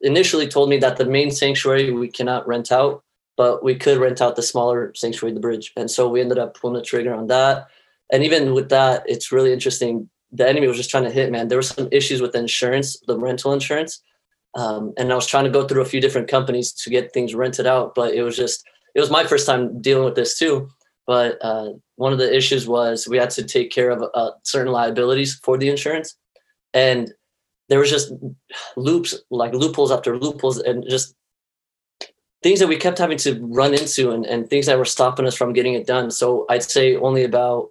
initially 0.00 0.46
told 0.46 0.70
me 0.70 0.78
that 0.78 0.96
the 0.96 1.06
main 1.06 1.32
sanctuary 1.32 1.90
we 1.90 2.08
cannot 2.08 2.46
rent 2.46 2.70
out, 2.70 3.02
but 3.36 3.64
we 3.64 3.74
could 3.74 3.98
rent 3.98 4.20
out 4.20 4.36
the 4.36 4.42
smaller 4.42 4.92
sanctuary, 4.94 5.34
the 5.34 5.40
bridge. 5.40 5.72
And 5.76 5.90
so 5.90 6.08
we 6.08 6.20
ended 6.20 6.38
up 6.38 6.56
pulling 6.56 6.76
the 6.76 6.84
trigger 6.84 7.14
on 7.14 7.26
that. 7.26 7.66
And 8.12 8.22
even 8.22 8.54
with 8.54 8.68
that, 8.68 9.02
it's 9.06 9.32
really 9.32 9.52
interesting. 9.52 10.08
The 10.30 10.48
enemy 10.48 10.68
was 10.68 10.76
just 10.76 10.90
trying 10.90 11.04
to 11.04 11.10
hit, 11.10 11.32
man. 11.32 11.48
There 11.48 11.58
were 11.58 11.62
some 11.62 11.88
issues 11.90 12.20
with 12.20 12.30
the 12.30 12.38
insurance, 12.38 12.96
the 13.08 13.18
rental 13.18 13.52
insurance. 13.52 14.00
Um, 14.54 14.92
and 14.98 15.10
I 15.10 15.14
was 15.14 15.26
trying 15.26 15.44
to 15.44 15.50
go 15.50 15.66
through 15.66 15.82
a 15.82 15.86
few 15.86 16.00
different 16.00 16.28
companies 16.28 16.72
to 16.72 16.90
get 16.90 17.12
things 17.12 17.34
rented 17.34 17.66
out, 17.66 17.94
but 17.94 18.14
it 18.14 18.22
was 18.22 18.36
just 18.36 18.64
it 18.94 19.00
was 19.00 19.10
my 19.10 19.24
first 19.24 19.46
time 19.46 19.80
dealing 19.80 20.04
with 20.04 20.14
this 20.14 20.38
too. 20.38 20.68
But 21.06 21.38
uh, 21.42 21.70
one 21.96 22.12
of 22.12 22.18
the 22.18 22.34
issues 22.34 22.68
was 22.68 23.08
we 23.08 23.16
had 23.16 23.30
to 23.30 23.44
take 23.44 23.70
care 23.70 23.90
of 23.90 24.04
uh, 24.14 24.32
certain 24.44 24.72
liabilities 24.72 25.34
for 25.42 25.58
the 25.58 25.68
insurance, 25.68 26.16
and 26.74 27.12
there 27.68 27.78
was 27.78 27.90
just 27.90 28.12
loops 28.76 29.14
like 29.30 29.54
loopholes 29.54 29.90
after 29.90 30.18
loopholes, 30.18 30.58
and 30.58 30.84
just 30.88 31.14
things 32.42 32.60
that 32.60 32.68
we 32.68 32.76
kept 32.76 32.98
having 32.98 33.18
to 33.18 33.40
run 33.42 33.72
into, 33.72 34.10
and, 34.10 34.26
and 34.26 34.50
things 34.50 34.66
that 34.66 34.78
were 34.78 34.84
stopping 34.84 35.26
us 35.26 35.36
from 35.36 35.54
getting 35.54 35.74
it 35.74 35.86
done. 35.86 36.10
So 36.10 36.44
I'd 36.50 36.62
say 36.62 36.96
only 36.96 37.24
about 37.24 37.70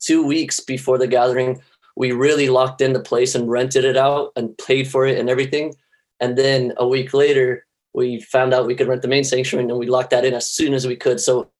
two 0.00 0.26
weeks 0.26 0.60
before 0.60 0.98
the 0.98 1.06
gathering, 1.06 1.62
we 1.98 2.12
really 2.12 2.48
locked 2.48 2.80
in 2.80 2.92
the 2.92 3.00
place 3.00 3.34
and 3.34 3.50
rented 3.50 3.84
it 3.84 3.96
out 3.96 4.30
and 4.36 4.56
paid 4.56 4.88
for 4.88 5.04
it 5.04 5.18
and 5.18 5.28
everything. 5.28 5.74
And 6.20 6.38
then 6.38 6.72
a 6.76 6.86
week 6.86 7.12
later, 7.12 7.66
we 7.92 8.20
found 8.20 8.54
out 8.54 8.68
we 8.68 8.76
could 8.76 8.86
rent 8.86 9.02
the 9.02 9.08
main 9.08 9.24
sanctuary 9.24 9.68
and 9.68 9.78
we 9.78 9.88
locked 9.88 10.10
that 10.10 10.24
in 10.24 10.32
as 10.32 10.48
soon 10.48 10.74
as 10.74 10.86
we 10.86 10.94
could. 10.94 11.18
So 11.18 11.50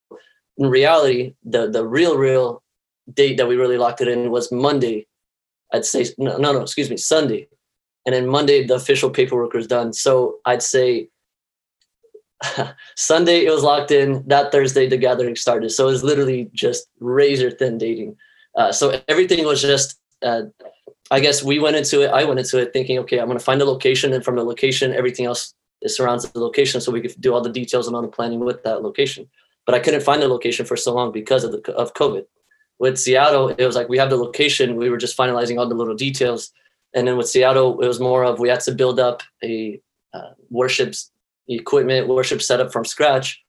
in 0.57 0.67
reality, 0.67 1.35
the 1.43 1.69
the 1.69 1.85
real 1.85 2.17
real 2.17 2.63
date 3.13 3.35
that 3.35 3.49
we 3.49 3.57
really 3.57 3.77
locked 3.77 3.99
it 3.99 4.07
in 4.07 4.31
was 4.31 4.49
Monday. 4.49 5.07
I'd 5.73 5.83
say 5.83 6.05
no 6.17 6.37
no, 6.37 6.53
no 6.53 6.61
excuse 6.61 6.89
me 6.89 6.95
Sunday, 6.95 7.49
and 8.05 8.15
then 8.15 8.25
Monday 8.25 8.65
the 8.65 8.75
official 8.75 9.09
paperwork 9.09 9.51
was 9.53 9.67
done. 9.67 9.91
So 9.91 10.37
I'd 10.45 10.63
say 10.63 11.09
Sunday 12.95 13.45
it 13.45 13.51
was 13.51 13.63
locked 13.63 13.91
in. 13.91 14.23
That 14.27 14.53
Thursday 14.53 14.87
the 14.87 14.97
gathering 14.97 15.35
started. 15.35 15.71
So 15.71 15.89
it 15.89 15.91
was 15.91 16.03
literally 16.03 16.49
just 16.53 16.87
razor 17.01 17.51
thin 17.51 17.77
dating. 17.77 18.15
Uh, 18.55 18.71
so 18.71 19.01
everything 19.09 19.45
was 19.45 19.61
just 19.61 19.99
uh, 20.21 20.43
I 21.11 21.19
guess 21.19 21.43
we 21.43 21.59
went 21.59 21.75
into 21.75 22.01
it. 22.01 22.11
I 22.11 22.23
went 22.25 22.39
into 22.39 22.59
it 22.59 22.73
thinking, 22.73 22.99
okay, 22.99 23.19
I'm 23.19 23.27
going 23.27 23.37
to 23.37 23.43
find 23.43 23.61
a 23.61 23.65
location, 23.65 24.13
and 24.13 24.23
from 24.23 24.35
the 24.35 24.43
location, 24.43 24.93
everything 24.93 25.25
else 25.25 25.53
surrounds 25.87 26.29
the 26.29 26.39
location, 26.39 26.81
so 26.81 26.91
we 26.91 27.01
could 27.01 27.19
do 27.19 27.33
all 27.33 27.41
the 27.41 27.51
details 27.51 27.87
and 27.87 27.95
all 27.95 28.01
the 28.01 28.07
planning 28.07 28.39
with 28.39 28.63
that 28.63 28.83
location. 28.83 29.29
But 29.65 29.75
I 29.75 29.79
couldn't 29.79 30.03
find 30.03 30.21
the 30.21 30.27
location 30.27 30.65
for 30.65 30.77
so 30.77 30.93
long 30.93 31.11
because 31.11 31.43
of 31.43 31.51
the 31.51 31.73
of 31.73 31.93
COVID. 31.93 32.25
With 32.79 32.97
Seattle, 32.97 33.49
it 33.49 33.65
was 33.65 33.75
like 33.75 33.89
we 33.89 33.97
have 33.97 34.09
the 34.09 34.17
location. 34.17 34.75
We 34.75 34.89
were 34.89 34.97
just 34.97 35.17
finalizing 35.17 35.59
all 35.59 35.67
the 35.67 35.75
little 35.75 35.95
details, 35.95 36.51
and 36.93 37.07
then 37.07 37.17
with 37.17 37.29
Seattle, 37.29 37.81
it 37.81 37.87
was 37.87 37.99
more 37.99 38.23
of 38.23 38.39
we 38.39 38.49
had 38.49 38.61
to 38.61 38.71
build 38.71 38.99
up 38.99 39.23
a 39.43 39.81
uh, 40.13 40.31
worship 40.49 40.93
equipment, 41.47 42.07
worship 42.07 42.41
setup 42.41 42.71
from 42.71 42.85
scratch 42.85 43.43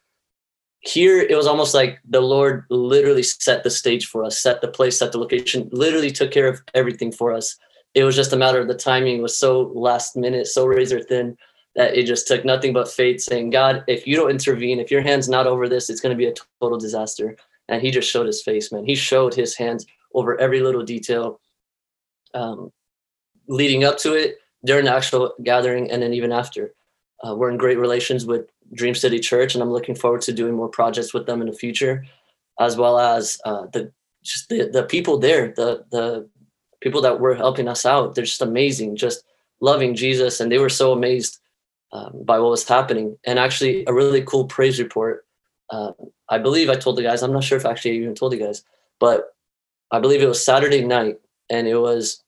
here 0.80 1.20
it 1.20 1.36
was 1.36 1.46
almost 1.46 1.74
like 1.74 2.00
the 2.08 2.20
lord 2.20 2.64
literally 2.70 3.22
set 3.22 3.62
the 3.62 3.70
stage 3.70 4.06
for 4.06 4.24
us 4.24 4.40
set 4.40 4.60
the 4.60 4.68
place 4.68 4.98
set 4.98 5.12
the 5.12 5.18
location 5.18 5.68
literally 5.72 6.10
took 6.10 6.30
care 6.30 6.48
of 6.48 6.60
everything 6.74 7.12
for 7.12 7.32
us 7.32 7.56
it 7.94 8.04
was 8.04 8.16
just 8.16 8.32
a 8.32 8.36
matter 8.36 8.60
of 8.60 8.68
the 8.68 8.74
timing 8.74 9.20
was 9.20 9.36
so 9.36 9.72
last 9.74 10.16
minute 10.16 10.46
so 10.46 10.64
razor 10.64 11.00
thin 11.00 11.36
that 11.76 11.96
it 11.96 12.04
just 12.04 12.26
took 12.26 12.44
nothing 12.44 12.72
but 12.72 12.90
faith 12.90 13.20
saying, 13.20 13.50
God, 13.50 13.84
if 13.86 14.06
you 14.06 14.16
don't 14.16 14.30
intervene, 14.30 14.80
if 14.80 14.90
your 14.90 15.02
hand's 15.02 15.28
not 15.28 15.46
over 15.46 15.68
this, 15.68 15.88
it's 15.88 16.00
going 16.00 16.14
to 16.14 16.18
be 16.18 16.26
a 16.26 16.34
total 16.60 16.78
disaster. 16.78 17.36
And 17.68 17.80
he 17.80 17.90
just 17.90 18.10
showed 18.10 18.26
his 18.26 18.42
face, 18.42 18.72
man. 18.72 18.84
He 18.84 18.94
showed 18.94 19.34
his 19.34 19.56
hands 19.56 19.86
over 20.12 20.38
every 20.40 20.60
little 20.60 20.82
detail 20.82 21.40
um, 22.34 22.72
leading 23.46 23.84
up 23.84 23.98
to 23.98 24.14
it, 24.14 24.38
during 24.64 24.84
the 24.84 24.94
actual 24.94 25.32
gathering, 25.42 25.90
and 25.90 26.02
then 26.02 26.12
even 26.12 26.32
after. 26.32 26.74
Uh, 27.26 27.34
we're 27.34 27.50
in 27.50 27.56
great 27.56 27.78
relations 27.78 28.26
with 28.26 28.50
Dream 28.74 28.94
City 28.94 29.18
Church, 29.18 29.54
and 29.54 29.62
I'm 29.62 29.72
looking 29.72 29.94
forward 29.94 30.22
to 30.22 30.32
doing 30.32 30.54
more 30.54 30.68
projects 30.68 31.12
with 31.12 31.26
them 31.26 31.40
in 31.40 31.48
the 31.48 31.52
future, 31.52 32.04
as 32.58 32.76
well 32.76 32.98
as 32.98 33.40
uh, 33.44 33.66
the 33.72 33.92
just 34.22 34.48
the, 34.48 34.68
the 34.68 34.84
people 34.84 35.18
there, 35.18 35.48
the 35.48 35.84
the 35.90 36.28
people 36.80 37.02
that 37.02 37.20
were 37.20 37.34
helping 37.34 37.68
us 37.68 37.84
out. 37.84 38.14
They're 38.14 38.24
just 38.24 38.42
amazing, 38.42 38.96
just 38.96 39.24
loving 39.60 39.94
Jesus, 39.94 40.40
and 40.40 40.50
they 40.50 40.58
were 40.58 40.68
so 40.68 40.92
amazed 40.92 41.38
um, 41.92 42.22
by 42.24 42.38
what 42.38 42.50
was 42.50 42.68
happening. 42.68 43.18
And 43.24 43.38
actually, 43.38 43.84
a 43.86 43.92
really 43.92 44.22
cool 44.22 44.46
praise 44.46 44.78
report. 44.78 45.26
Uh, 45.70 45.92
I 46.28 46.38
believe 46.38 46.68
I 46.68 46.74
told 46.74 46.96
the 46.96 47.02
guys. 47.02 47.22
I'm 47.22 47.32
not 47.32 47.44
sure 47.44 47.58
if 47.58 47.66
I 47.66 47.70
actually 47.70 47.92
I 47.92 47.94
even 47.94 48.14
told 48.14 48.32
you 48.32 48.38
guys, 48.38 48.64
but 48.98 49.34
I 49.90 49.98
believe 49.98 50.22
it 50.22 50.28
was 50.28 50.44
Saturday 50.44 50.84
night, 50.84 51.18
and 51.50 51.66
it 51.66 51.76
was 51.76 52.22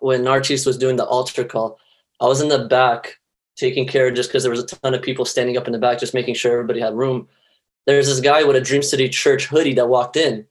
when 0.00 0.24
Narcisse 0.24 0.66
was 0.66 0.78
doing 0.78 0.96
the 0.96 1.06
altar 1.06 1.44
call. 1.44 1.78
I 2.20 2.26
was 2.26 2.40
in 2.40 2.48
the 2.48 2.66
back 2.66 3.17
taking 3.58 3.86
care 3.86 4.10
just 4.10 4.28
because 4.28 4.42
there 4.42 4.50
was 4.50 4.62
a 4.62 4.66
ton 4.66 4.94
of 4.94 5.02
people 5.02 5.24
standing 5.24 5.56
up 5.56 5.66
in 5.66 5.72
the 5.72 5.78
back, 5.78 5.98
just 5.98 6.14
making 6.14 6.34
sure 6.34 6.52
everybody 6.52 6.80
had 6.80 6.94
room. 6.94 7.28
There's 7.86 8.06
this 8.06 8.20
guy 8.20 8.44
with 8.44 8.56
a 8.56 8.60
Dream 8.60 8.82
City 8.82 9.08
Church 9.08 9.46
hoodie 9.46 9.74
that 9.74 9.88
walked 9.88 10.16
in, 10.16 10.46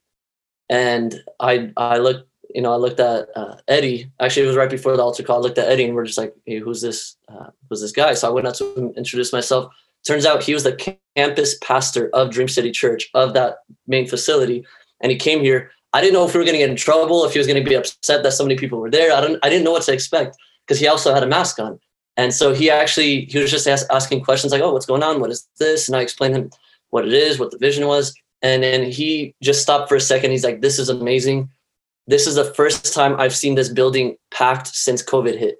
and 0.69 1.23
I 1.39 1.71
I 1.77 1.97
looked 1.97 2.29
you 2.53 2.61
know 2.61 2.73
I 2.73 2.77
looked 2.77 2.99
at 2.99 3.29
uh, 3.35 3.55
Eddie. 3.67 4.11
Actually, 4.19 4.43
it 4.43 4.47
was 4.47 4.57
right 4.57 4.69
before 4.69 4.95
the 4.95 5.03
altar 5.03 5.23
call. 5.23 5.37
I 5.37 5.41
looked 5.41 5.57
at 5.57 5.67
Eddie, 5.67 5.85
and 5.85 5.95
we're 5.95 6.05
just 6.05 6.17
like, 6.17 6.35
hey, 6.45 6.59
who's 6.59 6.81
this? 6.81 7.15
Uh, 7.27 7.49
who's 7.69 7.81
this 7.81 7.91
guy? 7.91 8.13
So 8.13 8.27
I 8.27 8.31
went 8.31 8.47
out 8.47 8.55
to 8.55 8.75
him, 8.75 8.93
introduced 8.97 9.33
myself. 9.33 9.73
Turns 10.05 10.25
out 10.25 10.43
he 10.43 10.53
was 10.53 10.63
the 10.63 10.97
campus 11.15 11.57
pastor 11.61 12.09
of 12.13 12.31
Dream 12.31 12.47
City 12.47 12.71
Church 12.71 13.09
of 13.13 13.33
that 13.33 13.57
main 13.87 14.07
facility, 14.07 14.65
and 15.01 15.11
he 15.11 15.17
came 15.17 15.41
here 15.41 15.71
I 15.93 16.01
didn't 16.01 16.13
know 16.13 16.25
if 16.25 16.33
we 16.33 16.39
were 16.39 16.43
going 16.43 16.53
to 16.53 16.59
get 16.59 16.69
in 16.69 16.75
trouble, 16.75 17.25
if 17.25 17.33
he 17.33 17.39
was 17.39 17.47
going 17.47 17.63
to 17.63 17.67
be 17.67 17.75
upset 17.75 18.23
that 18.23 18.33
so 18.33 18.43
many 18.43 18.55
people 18.55 18.79
were 18.79 18.91
there. 18.91 19.13
I 19.13 19.21
don't, 19.21 19.39
I 19.43 19.49
didn't 19.49 19.63
know 19.63 19.71
what 19.71 19.83
to 19.83 19.93
expect 19.93 20.37
because 20.65 20.79
he 20.79 20.87
also 20.87 21.13
had 21.13 21.23
a 21.23 21.27
mask 21.27 21.59
on. 21.59 21.79
And 22.17 22.33
so 22.33 22.53
he 22.53 22.69
actually, 22.69 23.25
he 23.25 23.39
was 23.39 23.51
just 23.51 23.67
ask, 23.67 23.85
asking 23.91 24.23
questions 24.23 24.51
like, 24.51 24.61
oh, 24.61 24.73
what's 24.73 24.85
going 24.85 25.03
on? 25.03 25.19
What 25.19 25.31
is 25.31 25.47
this? 25.59 25.87
And 25.87 25.95
I 25.95 26.01
explained 26.01 26.35
him 26.35 26.49
what 26.89 27.05
it 27.05 27.13
is, 27.13 27.39
what 27.39 27.51
the 27.51 27.57
vision 27.57 27.87
was. 27.87 28.13
And 28.41 28.63
then 28.63 28.89
he 28.91 29.35
just 29.41 29.61
stopped 29.61 29.89
for 29.89 29.95
a 29.95 30.01
second. 30.01 30.31
He's 30.31 30.43
like, 30.43 30.61
this 30.61 30.79
is 30.79 30.89
amazing. 30.89 31.49
This 32.07 32.27
is 32.27 32.35
the 32.35 32.53
first 32.53 32.93
time 32.93 33.19
I've 33.19 33.35
seen 33.35 33.55
this 33.55 33.69
building 33.69 34.17
packed 34.31 34.67
since 34.67 35.03
COVID 35.03 35.37
hit. 35.37 35.57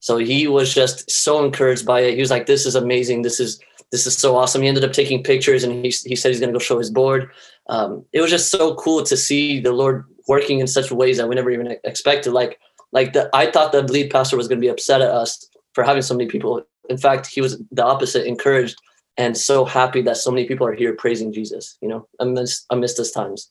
So 0.00 0.18
he 0.18 0.46
was 0.46 0.74
just 0.74 1.10
so 1.10 1.44
encouraged 1.44 1.86
by 1.86 2.00
it. 2.00 2.14
He 2.14 2.20
was 2.20 2.30
like, 2.30 2.46
this 2.46 2.66
is 2.66 2.74
amazing. 2.74 3.22
This 3.22 3.40
is, 3.40 3.58
this 3.90 4.06
is 4.06 4.16
so 4.16 4.36
awesome. 4.36 4.60
He 4.60 4.68
ended 4.68 4.84
up 4.84 4.92
taking 4.92 5.22
pictures 5.22 5.64
and 5.64 5.84
he, 5.84 5.94
he 6.04 6.16
said 6.16 6.28
he's 6.28 6.40
going 6.40 6.52
to 6.52 6.58
go 6.58 6.58
show 6.58 6.78
his 6.78 6.90
board 6.90 7.30
um, 7.68 8.04
it 8.12 8.20
was 8.20 8.30
just 8.30 8.50
so 8.50 8.74
cool 8.74 9.02
to 9.04 9.16
see 9.16 9.60
the 9.60 9.72
Lord 9.72 10.04
working 10.28 10.60
in 10.60 10.66
such 10.66 10.90
ways 10.90 11.16
that 11.16 11.28
we 11.28 11.34
never 11.34 11.50
even 11.50 11.76
expected. 11.84 12.32
Like, 12.32 12.58
like 12.92 13.12
the, 13.12 13.30
I 13.32 13.50
thought 13.50 13.72
the 13.72 13.82
lead 13.82 14.10
pastor 14.10 14.36
was 14.36 14.48
going 14.48 14.58
to 14.58 14.64
be 14.64 14.68
upset 14.68 15.00
at 15.00 15.10
us 15.10 15.48
for 15.74 15.84
having 15.84 16.02
so 16.02 16.14
many 16.14 16.28
people. 16.28 16.62
In 16.88 16.98
fact, 16.98 17.26
he 17.26 17.40
was 17.40 17.62
the 17.70 17.84
opposite, 17.84 18.26
encouraged 18.26 18.76
and 19.16 19.36
so 19.36 19.64
happy 19.64 20.02
that 20.02 20.16
so 20.16 20.30
many 20.30 20.46
people 20.46 20.66
are 20.66 20.74
here 20.74 20.92
praising 20.94 21.32
Jesus. 21.32 21.76
You 21.80 21.88
know, 21.88 22.08
amidst 22.18 22.66
amidst 22.70 22.96
those 22.96 23.12
times. 23.12 23.50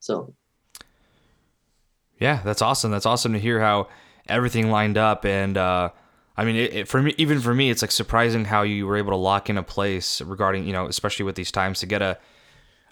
So. 0.00 0.34
Yeah, 2.18 2.40
that's 2.44 2.60
awesome. 2.60 2.90
That's 2.90 3.06
awesome 3.06 3.32
to 3.32 3.38
hear 3.38 3.60
how 3.60 3.88
everything 4.28 4.70
lined 4.70 4.98
up 4.98 5.24
and. 5.24 5.56
uh 5.56 5.90
I 6.36 6.44
mean, 6.44 6.56
it, 6.56 6.72
it, 6.72 6.88
for 6.88 7.02
me, 7.02 7.14
even 7.18 7.38
for 7.40 7.52
me, 7.52 7.68
it's 7.68 7.82
like 7.82 7.90
surprising 7.90 8.46
how 8.46 8.62
you 8.62 8.86
were 8.86 8.96
able 8.96 9.10
to 9.10 9.16
lock 9.16 9.50
in 9.50 9.58
a 9.58 9.62
place 9.62 10.22
regarding, 10.22 10.64
you 10.66 10.72
know, 10.72 10.86
especially 10.86 11.26
with 11.26 11.34
these 11.34 11.52
times 11.52 11.80
to 11.80 11.86
get 11.86 12.00
a 12.00 12.16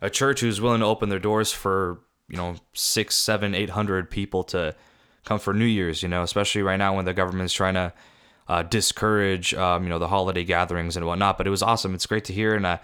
a 0.03 0.11
church 0.11 0.41
who's 0.41 0.61
willing 0.61 0.81
to 0.81 0.87
open 0.87 1.09
their 1.09 1.19
doors 1.19 1.51
for 1.51 2.01
you 2.29 2.37
know 2.37 2.57
six, 2.75 3.17
seven, 3.17 3.55
eight 3.55 3.71
hundred 3.71 4.11
people 4.11 4.45
to 4.45 4.75
come 5.25 5.39
for 5.39 5.55
New 5.55 5.65
Year's. 5.65 6.03
You 6.03 6.09
know, 6.11 6.23
especially 6.23 6.61
right 6.61 6.77
now 6.77 6.95
when 6.97 7.07
the 7.07 7.15
government's 7.15 7.55
trying 7.55 7.73
to 7.75 7.95
uh, 8.49 8.63
discourage 8.63 9.55
um, 9.55 9.83
you 9.85 9.89
know 9.89 9.99
the 9.99 10.09
holiday 10.09 10.45
gatherings 10.45 10.97
and 10.97 11.07
whatnot. 11.07 11.39
But 11.39 11.47
it 11.47 11.51
was 11.51 11.63
awesome. 11.63 11.95
It's 11.95 12.07
great 12.07 12.25
to 12.27 12.33
hear, 12.33 12.55
and 12.55 12.65
uh, 12.67 12.79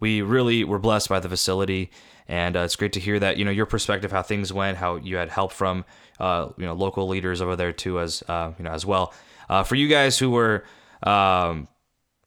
we 0.00 0.22
really 0.22 0.64
were 0.64 0.78
blessed 0.78 1.08
by 1.08 1.20
the 1.20 1.28
facility. 1.28 1.90
And 2.26 2.56
uh, 2.56 2.60
it's 2.60 2.76
great 2.76 2.92
to 2.92 3.00
hear 3.00 3.18
that 3.18 3.36
you 3.36 3.44
know 3.44 3.50
your 3.50 3.66
perspective, 3.66 4.12
how 4.12 4.22
things 4.22 4.52
went, 4.52 4.78
how 4.78 4.96
you 4.96 5.16
had 5.16 5.28
help 5.28 5.52
from 5.52 5.84
uh, 6.18 6.48
you 6.56 6.64
know 6.64 6.74
local 6.74 7.08
leaders 7.08 7.40
over 7.42 7.56
there 7.56 7.72
too, 7.72 8.00
as 8.00 8.22
uh, 8.28 8.52
you 8.58 8.64
know 8.64 8.70
as 8.70 8.86
well. 8.86 9.12
Uh, 9.48 9.62
for 9.62 9.74
you 9.74 9.88
guys 9.88 10.18
who 10.18 10.30
were 10.30 10.64
um, 11.02 11.66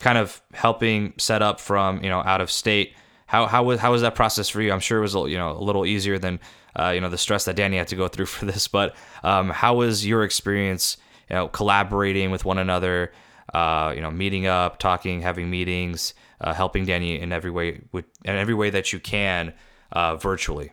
kind 0.00 0.18
of 0.18 0.42
helping 0.52 1.14
set 1.18 1.42
up 1.42 1.58
from 1.58 2.02
you 2.04 2.10
know 2.10 2.20
out 2.20 2.40
of 2.40 2.50
state, 2.50 2.94
how 3.26 3.46
how 3.46 3.64
was 3.64 3.80
how 3.80 3.92
was 3.92 4.02
that 4.02 4.14
process 4.14 4.48
for 4.48 4.60
you? 4.60 4.72
I'm 4.72 4.80
sure 4.80 4.98
it 4.98 5.02
was 5.02 5.14
you 5.14 5.38
know 5.38 5.52
a 5.52 5.64
little 5.64 5.86
easier 5.86 6.18
than 6.18 6.38
you 6.78 7.00
know 7.00 7.08
the 7.08 7.18
stress 7.18 7.46
that 7.46 7.56
Danny 7.56 7.78
had 7.78 7.88
to 7.88 7.96
go 7.96 8.06
through 8.06 8.26
for 8.36 8.44
this. 8.44 8.68
But 8.68 8.94
um, 9.22 9.50
how 9.50 9.76
was 9.76 10.06
your 10.06 10.22
experience? 10.22 10.98
You 11.28 11.36
know, 11.36 11.48
collaborating 11.48 12.30
with 12.30 12.44
one 12.44 12.58
another. 12.58 13.12
Uh, 13.52 13.92
you 13.94 14.00
know, 14.00 14.10
meeting 14.10 14.46
up, 14.46 14.78
talking, 14.78 15.20
having 15.20 15.48
meetings, 15.48 16.14
uh, 16.40 16.52
helping 16.52 16.86
Danny 16.86 17.20
in 17.20 17.30
every 17.30 17.50
way 17.50 17.82
with 17.92 18.06
in 18.24 18.34
every 18.34 18.54
way 18.54 18.70
that 18.70 18.92
you 18.92 18.98
can 18.98 19.52
uh, 19.92 20.16
virtually. 20.16 20.72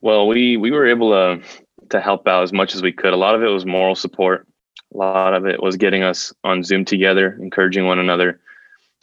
Well, 0.00 0.26
we 0.26 0.56
we 0.56 0.70
were 0.70 0.86
able 0.86 1.10
to 1.10 1.42
to 1.90 2.00
help 2.00 2.26
out 2.28 2.44
as 2.44 2.52
much 2.52 2.74
as 2.74 2.82
we 2.82 2.92
could. 2.92 3.12
A 3.12 3.16
lot 3.16 3.34
of 3.34 3.42
it 3.42 3.48
was 3.48 3.66
moral 3.66 3.94
support. 3.94 4.46
A 4.94 4.96
lot 4.96 5.34
of 5.34 5.44
it 5.44 5.62
was 5.62 5.76
getting 5.76 6.02
us 6.02 6.32
on 6.44 6.62
Zoom 6.62 6.84
together, 6.84 7.36
encouraging 7.40 7.86
one 7.86 7.98
another 7.98 8.40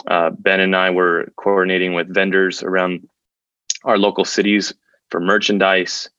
uh, 0.08 0.30
ben 0.32 0.60
and 0.60 0.76
I 0.76 0.90
were 0.90 1.32
coordinating 1.36 1.94
with 1.94 2.14
vendors 2.14 2.64
around 2.64 3.08
our 3.84 3.98
local 3.98 4.26
cities 4.26 4.74
for 5.10 5.20
merchandise 5.20 6.10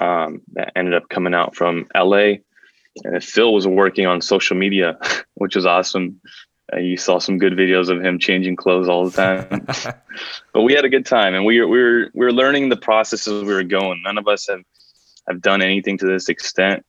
um, 0.00 0.42
that 0.52 0.72
ended 0.76 0.94
up 0.94 1.08
coming 1.08 1.34
out 1.34 1.54
from 1.54 1.86
LA. 1.94 2.34
And 3.04 3.22
Phil 3.22 3.52
was 3.52 3.66
working 3.66 4.06
on 4.06 4.20
social 4.20 4.56
media, 4.56 4.98
which 5.34 5.56
was 5.56 5.66
awesome. 5.66 6.20
Uh, 6.72 6.78
you 6.78 6.96
saw 6.96 7.18
some 7.18 7.38
good 7.38 7.54
videos 7.54 7.88
of 7.90 8.02
him 8.02 8.18
changing 8.18 8.56
clothes 8.56 8.88
all 8.88 9.08
the 9.08 9.16
time. 9.16 9.66
but 10.52 10.62
we 10.62 10.72
had 10.72 10.84
a 10.84 10.88
good 10.88 11.06
time, 11.06 11.34
and 11.34 11.44
we 11.44 11.60
were 11.60 11.68
we 11.68 11.82
were 11.82 12.10
we 12.14 12.26
were 12.26 12.32
learning 12.32 12.68
the 12.68 12.76
processes 12.76 13.44
we 13.44 13.52
were 13.52 13.64
going. 13.64 14.02
None 14.02 14.18
of 14.18 14.28
us 14.28 14.48
have 14.48 14.62
have 15.28 15.40
done 15.40 15.62
anything 15.62 15.98
to 15.98 16.06
this 16.06 16.28
extent. 16.28 16.84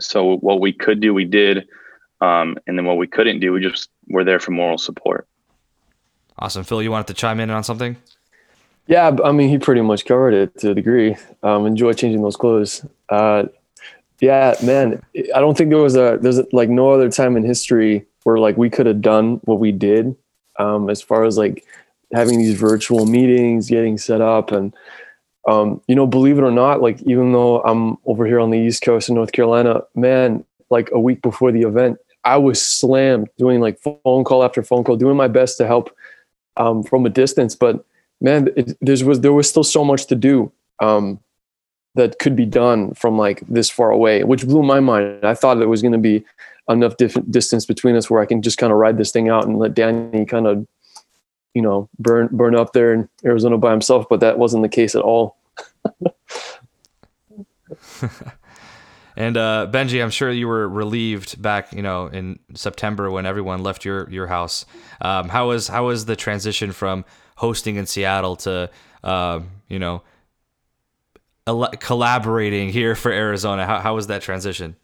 So 0.00 0.36
what 0.36 0.60
we 0.60 0.72
could 0.72 1.00
do, 1.00 1.12
we 1.12 1.24
did, 1.24 1.68
um, 2.20 2.56
and 2.66 2.78
then 2.78 2.84
what 2.84 2.98
we 2.98 3.06
couldn't 3.06 3.40
do, 3.40 3.52
we 3.52 3.60
just 3.60 3.90
were 4.08 4.24
there 4.24 4.38
for 4.38 4.52
moral 4.52 4.78
support. 4.78 5.26
Awesome. 6.38 6.62
Phil, 6.62 6.82
you 6.82 6.90
wanted 6.90 7.08
to 7.08 7.14
chime 7.14 7.40
in 7.40 7.50
on 7.50 7.64
something? 7.64 7.96
Yeah, 8.86 9.14
I 9.22 9.32
mean, 9.32 9.50
he 9.50 9.58
pretty 9.58 9.82
much 9.82 10.06
covered 10.06 10.34
it 10.34 10.58
to 10.60 10.70
a 10.70 10.74
degree. 10.74 11.16
Um, 11.42 11.66
enjoy 11.66 11.92
changing 11.92 12.22
those 12.22 12.36
clothes. 12.36 12.86
Uh, 13.08 13.44
yeah, 14.20 14.54
man, 14.62 15.02
I 15.34 15.40
don't 15.40 15.56
think 15.56 15.70
there 15.70 15.78
was 15.78 15.96
a 15.96 16.18
there's 16.20 16.40
like 16.52 16.68
no 16.68 16.90
other 16.90 17.10
time 17.10 17.36
in 17.36 17.44
history 17.44 18.04
where 18.24 18.38
like 18.38 18.56
we 18.56 18.68
could 18.68 18.86
have 18.86 19.00
done 19.00 19.40
what 19.44 19.60
we 19.60 19.72
did, 19.72 20.16
um, 20.58 20.90
as 20.90 21.00
far 21.00 21.24
as 21.24 21.38
like 21.38 21.64
having 22.12 22.38
these 22.38 22.58
virtual 22.58 23.06
meetings, 23.06 23.68
getting 23.68 23.96
set 23.96 24.20
up, 24.20 24.50
and 24.50 24.74
um, 25.46 25.80
you 25.86 25.94
know, 25.94 26.06
believe 26.06 26.38
it 26.38 26.42
or 26.42 26.50
not, 26.50 26.82
like 26.82 27.00
even 27.02 27.32
though 27.32 27.60
I'm 27.62 27.96
over 28.06 28.26
here 28.26 28.40
on 28.40 28.50
the 28.50 28.58
East 28.58 28.82
Coast 28.82 29.08
in 29.08 29.14
North 29.14 29.32
Carolina, 29.32 29.82
man, 29.94 30.44
like 30.68 30.90
a 30.92 31.00
week 31.00 31.22
before 31.22 31.52
the 31.52 31.62
event, 31.62 31.98
I 32.24 32.36
was 32.36 32.60
slammed 32.60 33.28
doing 33.38 33.60
like 33.60 33.78
phone 33.80 34.24
call 34.24 34.42
after 34.42 34.62
phone 34.62 34.84
call, 34.84 34.96
doing 34.96 35.16
my 35.16 35.28
best 35.28 35.56
to 35.58 35.66
help 35.66 35.94
um, 36.56 36.82
from 36.82 37.06
a 37.06 37.10
distance. 37.10 37.54
But 37.54 37.84
man, 38.20 38.48
it, 38.56 38.76
there 38.80 39.06
was 39.06 39.20
there 39.20 39.32
was 39.32 39.48
still 39.48 39.64
so 39.64 39.84
much 39.84 40.06
to 40.06 40.16
do 40.16 40.50
um, 40.80 41.20
that 41.94 42.18
could 42.18 42.36
be 42.36 42.46
done 42.46 42.92
from 42.94 43.18
like 43.18 43.42
this 43.48 43.70
far 43.70 43.90
away, 43.90 44.24
which 44.24 44.46
blew 44.46 44.62
my 44.62 44.80
mind. 44.80 45.24
I 45.24 45.34
thought 45.34 45.58
there 45.58 45.68
was 45.68 45.82
going 45.82 45.92
to 45.92 45.98
be 45.98 46.24
enough 46.68 46.96
different 46.96 47.30
distance 47.30 47.64
between 47.64 47.96
us 47.96 48.10
where 48.10 48.20
I 48.20 48.26
can 48.26 48.42
just 48.42 48.58
kind 48.58 48.72
of 48.72 48.78
ride 48.78 48.98
this 48.98 49.10
thing 49.10 49.28
out 49.28 49.46
and 49.46 49.58
let 49.58 49.74
Danny 49.74 50.26
kind 50.26 50.46
of, 50.46 50.66
you 51.54 51.62
know, 51.62 51.88
burn 51.98 52.28
burn 52.30 52.54
up 52.54 52.72
there 52.72 52.92
in 52.92 53.08
Arizona 53.24 53.58
by 53.58 53.70
himself. 53.70 54.06
But 54.08 54.20
that 54.20 54.38
wasn't 54.38 54.62
the 54.62 54.68
case 54.68 54.94
at 54.94 55.02
all. 55.02 55.36
And 59.18 59.36
uh, 59.36 59.66
Benji, 59.68 60.00
I'm 60.00 60.10
sure 60.10 60.30
you 60.30 60.46
were 60.46 60.68
relieved 60.68 61.42
back, 61.42 61.72
you 61.72 61.82
know, 61.82 62.06
in 62.06 62.38
September 62.54 63.10
when 63.10 63.26
everyone 63.26 63.64
left 63.64 63.84
your 63.84 64.08
your 64.10 64.28
house. 64.28 64.64
Um, 65.00 65.28
how 65.28 65.48
was 65.48 65.66
how 65.66 65.88
was 65.88 66.04
the 66.04 66.14
transition 66.14 66.70
from 66.70 67.04
hosting 67.34 67.74
in 67.74 67.86
Seattle 67.86 68.36
to, 68.36 68.70
uh, 69.02 69.40
you 69.66 69.80
know, 69.80 70.02
collaborating 71.80 72.70
here 72.70 72.94
for 72.94 73.10
Arizona? 73.10 73.66
How 73.66 73.80
how 73.80 73.94
was 73.94 74.06
that 74.08 74.22
transition? 74.22 74.76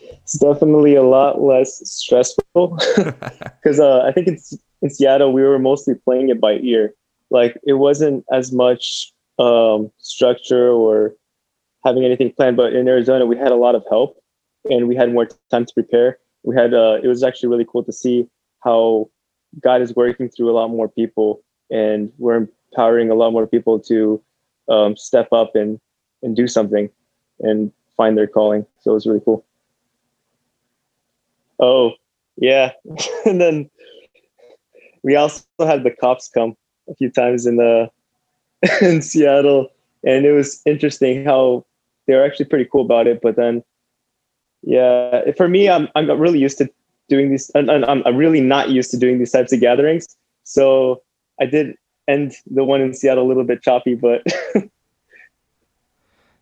It's 0.00 0.38
definitely 0.38 0.94
a 0.94 1.02
lot 1.02 1.40
less 1.40 1.80
stressful 1.88 2.78
because 2.96 3.80
uh, 3.80 4.02
I 4.02 4.12
think 4.12 4.28
it's 4.28 4.56
in 4.82 4.90
Seattle 4.90 5.32
we 5.32 5.42
were 5.42 5.58
mostly 5.58 5.94
playing 5.94 6.28
it 6.28 6.40
by 6.40 6.58
ear. 6.58 6.94
Like 7.30 7.58
it 7.66 7.74
wasn't 7.74 8.24
as 8.32 8.52
much 8.52 9.12
um, 9.38 9.90
structure 9.98 10.70
or 10.70 11.14
having 11.84 12.04
anything 12.04 12.32
planned. 12.32 12.56
But 12.56 12.72
in 12.72 12.88
Arizona, 12.88 13.26
we 13.26 13.36
had 13.36 13.52
a 13.52 13.56
lot 13.56 13.74
of 13.74 13.84
help 13.88 14.22
and 14.68 14.88
we 14.88 14.96
had 14.96 15.12
more 15.12 15.28
time 15.50 15.64
to 15.64 15.74
prepare. 15.74 16.18
we 16.42 16.54
had 16.54 16.74
uh, 16.74 16.98
it 17.02 17.08
was 17.08 17.22
actually 17.22 17.48
really 17.48 17.66
cool 17.70 17.84
to 17.84 17.92
see 17.92 18.26
how 18.60 19.08
God 19.60 19.80
is 19.80 19.94
working 19.94 20.28
through 20.28 20.50
a 20.50 20.56
lot 20.56 20.68
more 20.68 20.88
people, 20.88 21.42
and 21.70 22.12
we're 22.18 22.48
empowering 22.72 23.10
a 23.10 23.14
lot 23.14 23.30
more 23.32 23.46
people 23.46 23.78
to 23.80 24.22
um, 24.68 24.96
step 24.96 25.28
up 25.32 25.54
and 25.54 25.80
and 26.22 26.36
do 26.36 26.48
something 26.48 26.90
and 27.40 27.72
find 27.96 28.16
their 28.16 28.26
calling. 28.26 28.66
So 28.80 28.90
it 28.90 28.94
was 28.94 29.06
really 29.06 29.20
cool. 29.24 29.44
Oh, 31.60 31.92
yeah. 32.36 32.72
and 33.26 33.40
then 33.40 33.70
we 35.02 35.16
also 35.16 35.44
had 35.60 35.84
the 35.84 35.90
cops 35.90 36.28
come 36.28 36.56
a 36.88 36.94
few 36.94 37.10
times 37.10 37.46
in 37.46 37.56
the 37.56 37.90
in 38.80 39.02
Seattle, 39.02 39.68
and 40.04 40.24
it 40.24 40.32
was 40.32 40.60
interesting 40.66 41.24
how 41.24 41.64
they 42.06 42.14
were 42.14 42.24
actually 42.24 42.46
pretty 42.46 42.68
cool 42.70 42.84
about 42.84 43.06
it. 43.06 43.20
But 43.22 43.36
then, 43.36 43.62
yeah, 44.62 45.30
for 45.36 45.48
me, 45.48 45.68
I'm 45.68 45.88
I'm 45.94 46.10
really 46.18 46.40
used 46.40 46.58
to 46.58 46.68
doing 47.08 47.30
these, 47.30 47.50
and 47.54 47.70
I'm 47.70 48.02
I'm 48.04 48.16
really 48.16 48.40
not 48.40 48.70
used 48.70 48.90
to 48.92 48.96
doing 48.96 49.18
these 49.18 49.30
types 49.30 49.52
of 49.52 49.60
gatherings. 49.60 50.16
So 50.42 51.02
I 51.40 51.46
did 51.46 51.76
end 52.08 52.32
the 52.50 52.64
one 52.64 52.80
in 52.80 52.94
Seattle 52.94 53.24
a 53.24 53.28
little 53.28 53.44
bit 53.44 53.62
choppy, 53.62 53.94
but 53.94 54.22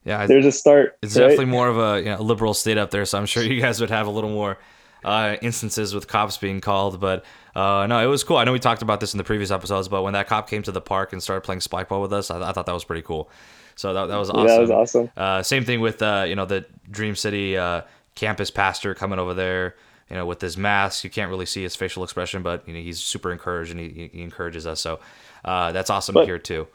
yeah, 0.05 0.27
there's 0.27 0.47
a 0.47 0.53
start. 0.53 0.97
It's 1.03 1.17
right? 1.17 1.23
definitely 1.23 1.47
more 1.47 1.69
of 1.69 1.79
a 1.79 1.99
you 1.99 2.07
know, 2.07 2.23
liberal 2.23 2.55
state 2.55 2.79
up 2.79 2.91
there, 2.91 3.05
so 3.05 3.19
I'm 3.19 3.27
sure 3.27 3.43
you 3.43 3.61
guys 3.61 3.81
would 3.81 3.91
have 3.91 4.07
a 4.07 4.11
little 4.11 4.31
more 4.31 4.59
uh, 5.05 5.37
instances 5.43 5.95
with 5.95 6.09
cops 6.09 6.39
being 6.39 6.61
called. 6.61 7.01
But 7.01 7.25
uh, 7.55 7.87
no, 7.87 8.03
it 8.03 8.07
was 8.07 8.25
cool. 8.25 8.37
I 8.37 8.45
know 8.45 8.53
we 8.53 8.59
talked 8.59 8.83
about 8.83 9.01
this 9.01 9.13
in 9.13 9.19
the 9.19 9.25
previous 9.25 9.51
episodes, 9.51 9.89
but 9.89 10.03
when 10.03 10.15
that 10.15 10.29
cop 10.29 10.49
came 10.49 10.63
to 10.63 10.73
the 10.73 10.81
park 10.81 11.13
and 11.13 11.23
started 11.23 11.43
playing 11.43 11.61
spike 11.61 11.89
spikeball 11.89 12.03
with 12.03 12.13
us, 12.13 12.31
I, 12.31 12.49
I 12.49 12.53
thought 12.53 12.67
that 12.67 12.73
was 12.73 12.85
pretty 12.85 13.03
cool. 13.03 13.29
So 13.75 13.93
that, 13.93 14.07
that 14.07 14.17
was 14.17 14.31
awesome. 14.31 14.47
Yeah, 14.47 14.55
that 14.55 14.61
was 14.61 14.71
awesome. 14.71 15.11
Uh, 15.17 15.43
same 15.43 15.65
thing 15.65 15.81
with 15.81 16.01
uh, 16.01 16.25
you 16.27 16.35
know 16.35 16.47
the 16.47 16.65
Dream 16.91 17.15
City 17.15 17.57
uh, 17.57 17.83
campus 18.15 18.51
pastor 18.51 18.95
coming 18.95 19.19
over 19.19 19.35
there. 19.35 19.77
You 20.09 20.15
know, 20.15 20.25
with 20.25 20.41
his 20.41 20.57
mask, 20.57 21.03
you 21.03 21.11
can't 21.11 21.31
really 21.31 21.47
see 21.47 21.65
his 21.65 21.75
facial 21.75 22.05
expression, 22.05 22.43
but 22.43 22.67
you 22.67 22.75
know 22.75 22.81
he's 22.81 23.01
super 23.01 23.33
encouraged 23.33 23.73
and 23.73 23.81
he, 23.81 24.09
he 24.13 24.23
encourages 24.23 24.67
us. 24.67 24.81
So 24.81 25.01
uh, 25.47 25.73
that's 25.73 25.89
awesome 25.89 26.13
but 26.13 26.21
to 26.21 26.27
hear 26.27 26.39
too. 26.39 26.67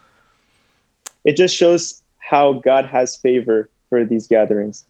It 1.24 1.36
just 1.38 1.56
shows 1.56 2.02
how 2.18 2.54
God 2.54 2.86
has 2.86 3.16
favor 3.16 3.70
for 3.90 4.06
these 4.06 4.28
gatherings. 4.28 4.86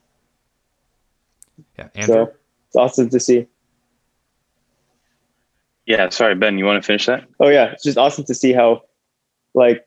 Yeah, 1.77 1.89
Andrew? 1.95 2.15
So 2.15 2.33
it's 2.67 2.75
awesome 2.75 3.09
to 3.09 3.19
see. 3.19 3.47
Yeah, 5.85 6.09
sorry, 6.09 6.35
Ben, 6.35 6.57
you 6.57 6.65
want 6.65 6.81
to 6.81 6.85
finish 6.85 7.07
that? 7.07 7.25
Oh 7.39 7.49
yeah, 7.49 7.71
it's 7.71 7.83
just 7.83 7.97
awesome 7.97 8.23
to 8.25 8.35
see 8.35 8.53
how, 8.53 8.83
like, 9.55 9.85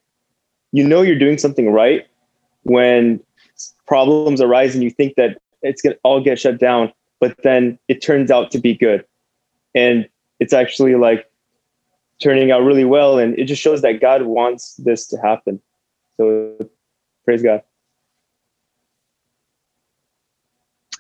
you 0.73 0.87
know, 0.87 1.03
you're 1.03 1.19
doing 1.19 1.39
something 1.39 1.71
right 1.71 2.07
when 2.65 3.21
problems 3.87 4.41
arise 4.41 4.75
and 4.75 4.83
you 4.83 4.91
think 4.91 5.15
that 5.15 5.39
it's 5.63 5.81
gonna 5.81 5.97
all 6.03 6.21
get 6.21 6.39
shut 6.39 6.59
down, 6.59 6.93
but 7.21 7.37
then 7.43 7.79
it 7.89 8.03
turns 8.03 8.31
out 8.31 8.51
to 8.51 8.59
be 8.59 8.75
good, 8.75 9.05
and 9.75 10.09
it's 10.41 10.53
actually 10.53 10.97
like 10.97 11.31
turning 12.23 12.51
out 12.51 12.63
really 12.63 12.85
well, 12.85 13.19
and 13.19 13.39
it 13.39 13.45
just 13.45 13.63
shows 13.63 13.83
that 13.83 14.01
God 14.01 14.23
wants 14.23 14.75
this 14.75 15.07
to 15.09 15.17
happen. 15.19 15.61
So, 16.17 16.57
praise 17.25 17.43
God. 17.43 17.63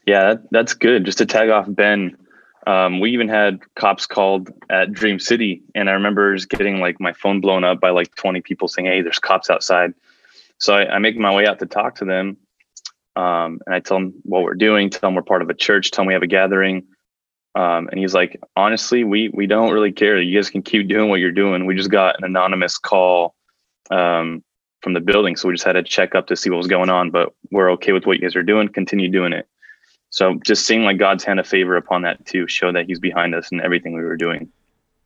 Yeah, 0.06 0.34
that, 0.34 0.42
that's 0.50 0.74
good. 0.74 1.04
Just 1.04 1.18
to 1.18 1.26
tag 1.26 1.48
off 1.48 1.66
Ben, 1.68 2.16
um, 2.66 3.00
we 3.00 3.10
even 3.10 3.28
had 3.28 3.60
cops 3.74 4.06
called 4.06 4.50
at 4.70 4.92
Dream 4.92 5.18
City, 5.18 5.62
and 5.74 5.88
I 5.88 5.92
remember 5.92 6.34
just 6.34 6.50
getting 6.50 6.80
like 6.80 7.00
my 7.00 7.12
phone 7.12 7.40
blown 7.40 7.64
up 7.64 7.80
by 7.80 7.90
like 7.90 8.14
20 8.14 8.40
people 8.40 8.68
saying, 8.68 8.86
"Hey, 8.86 9.02
there's 9.02 9.18
cops 9.18 9.50
outside." 9.50 9.94
So 10.58 10.74
I, 10.74 10.94
I 10.94 10.98
make 10.98 11.16
my 11.16 11.34
way 11.34 11.46
out 11.46 11.58
to 11.60 11.66
talk 11.66 11.96
to 11.96 12.04
them, 12.04 12.36
um, 13.16 13.60
and 13.66 13.74
I 13.74 13.80
tell 13.80 13.98
them 13.98 14.14
what 14.22 14.42
we're 14.42 14.54
doing, 14.54 14.90
tell 14.90 15.08
them 15.08 15.14
we're 15.14 15.22
part 15.22 15.42
of 15.42 15.50
a 15.50 15.54
church, 15.54 15.90
tell 15.90 16.02
them 16.02 16.08
we 16.08 16.14
have 16.14 16.22
a 16.22 16.26
gathering, 16.26 16.84
um, 17.54 17.88
and 17.88 17.98
he's 17.98 18.14
like, 18.14 18.40
"Honestly, 18.56 19.04
we 19.04 19.30
we 19.32 19.46
don't 19.46 19.72
really 19.72 19.92
care. 19.92 20.20
You 20.20 20.36
guys 20.36 20.50
can 20.50 20.62
keep 20.62 20.88
doing 20.88 21.08
what 21.08 21.20
you're 21.20 21.32
doing. 21.32 21.66
We 21.66 21.74
just 21.74 21.90
got 21.90 22.18
an 22.18 22.24
anonymous 22.24 22.78
call 22.78 23.34
um, 23.90 24.42
from 24.82 24.92
the 24.92 25.00
building, 25.00 25.36
so 25.36 25.48
we 25.48 25.54
just 25.54 25.64
had 25.64 25.72
to 25.72 25.82
check 25.82 26.14
up 26.14 26.26
to 26.28 26.36
see 26.36 26.50
what 26.50 26.56
was 26.56 26.66
going 26.66 26.90
on, 26.90 27.10
but 27.10 27.32
we're 27.50 27.70
okay 27.72 27.92
with 27.92 28.06
what 28.06 28.16
you 28.16 28.22
guys 28.22 28.36
are 28.36 28.42
doing. 28.42 28.68
Continue 28.68 29.10
doing 29.10 29.32
it." 29.32 29.48
So 30.10 30.38
just 30.44 30.66
seeing 30.66 30.84
like 30.84 30.98
God's 30.98 31.24
hand 31.24 31.40
of 31.40 31.46
favor 31.46 31.76
upon 31.76 32.02
that 32.02 32.24
too, 32.26 32.46
show 32.46 32.72
that 32.72 32.86
He's 32.86 33.00
behind 33.00 33.34
us 33.34 33.50
in 33.50 33.60
everything 33.60 33.94
we 33.94 34.02
were 34.02 34.16
doing. 34.16 34.48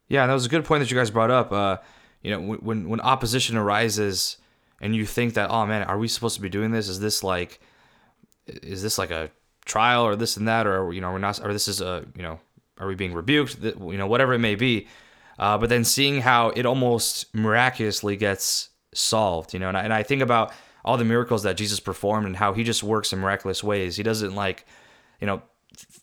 Yeah, 0.08 0.26
that 0.26 0.32
was 0.32 0.46
a 0.46 0.48
good 0.48 0.64
point 0.64 0.80
that 0.80 0.90
you 0.90 0.96
guys 0.96 1.10
brought 1.10 1.30
up. 1.30 1.52
Uh, 1.52 1.78
you 2.22 2.30
know, 2.30 2.56
when 2.56 2.88
when 2.88 3.00
opposition 3.00 3.56
arises 3.56 4.38
and 4.80 4.94
you 4.94 5.06
think 5.06 5.34
that, 5.34 5.50
oh 5.50 5.66
man, 5.66 5.82
are 5.82 5.98
we 5.98 6.08
supposed 6.08 6.36
to 6.36 6.42
be 6.42 6.48
doing 6.48 6.70
this? 6.70 6.88
Is 6.88 7.00
this 7.00 7.22
like, 7.22 7.60
is 8.46 8.82
this 8.82 8.98
like 8.98 9.10
a 9.10 9.30
trial 9.68 10.02
or 10.02 10.16
this 10.16 10.36
and 10.36 10.48
that, 10.48 10.66
or 10.66 10.92
you 10.92 11.00
know, 11.00 11.12
we're 11.12 11.18
not, 11.18 11.40
or 11.44 11.52
this 11.52 11.68
is 11.68 11.80
a, 11.80 12.04
you 12.16 12.22
know, 12.22 12.40
are 12.78 12.88
we 12.88 12.96
being 12.96 13.14
rebuked? 13.14 13.62
You 13.62 13.96
know, 13.96 14.06
whatever 14.08 14.34
it 14.34 14.40
may 14.40 14.56
be. 14.56 14.88
Uh, 15.38 15.56
but 15.56 15.68
then 15.68 15.84
seeing 15.84 16.20
how 16.20 16.48
it 16.50 16.66
almost 16.66 17.32
miraculously 17.32 18.16
gets 18.16 18.70
solved, 18.92 19.54
you 19.54 19.60
know, 19.60 19.68
and 19.68 19.76
I, 19.76 19.82
and 19.82 19.92
I 19.92 20.02
think 20.02 20.20
about 20.20 20.52
all 20.84 20.96
the 20.96 21.04
miracles 21.04 21.44
that 21.44 21.56
Jesus 21.56 21.78
performed 21.78 22.26
and 22.26 22.34
how 22.34 22.52
he 22.52 22.64
just 22.64 22.82
works 22.82 23.12
in 23.12 23.20
miraculous 23.20 23.62
ways. 23.62 23.96
He 23.96 24.02
doesn't 24.02 24.34
like 24.34 24.66
you 25.20 25.26
know, 25.26 25.42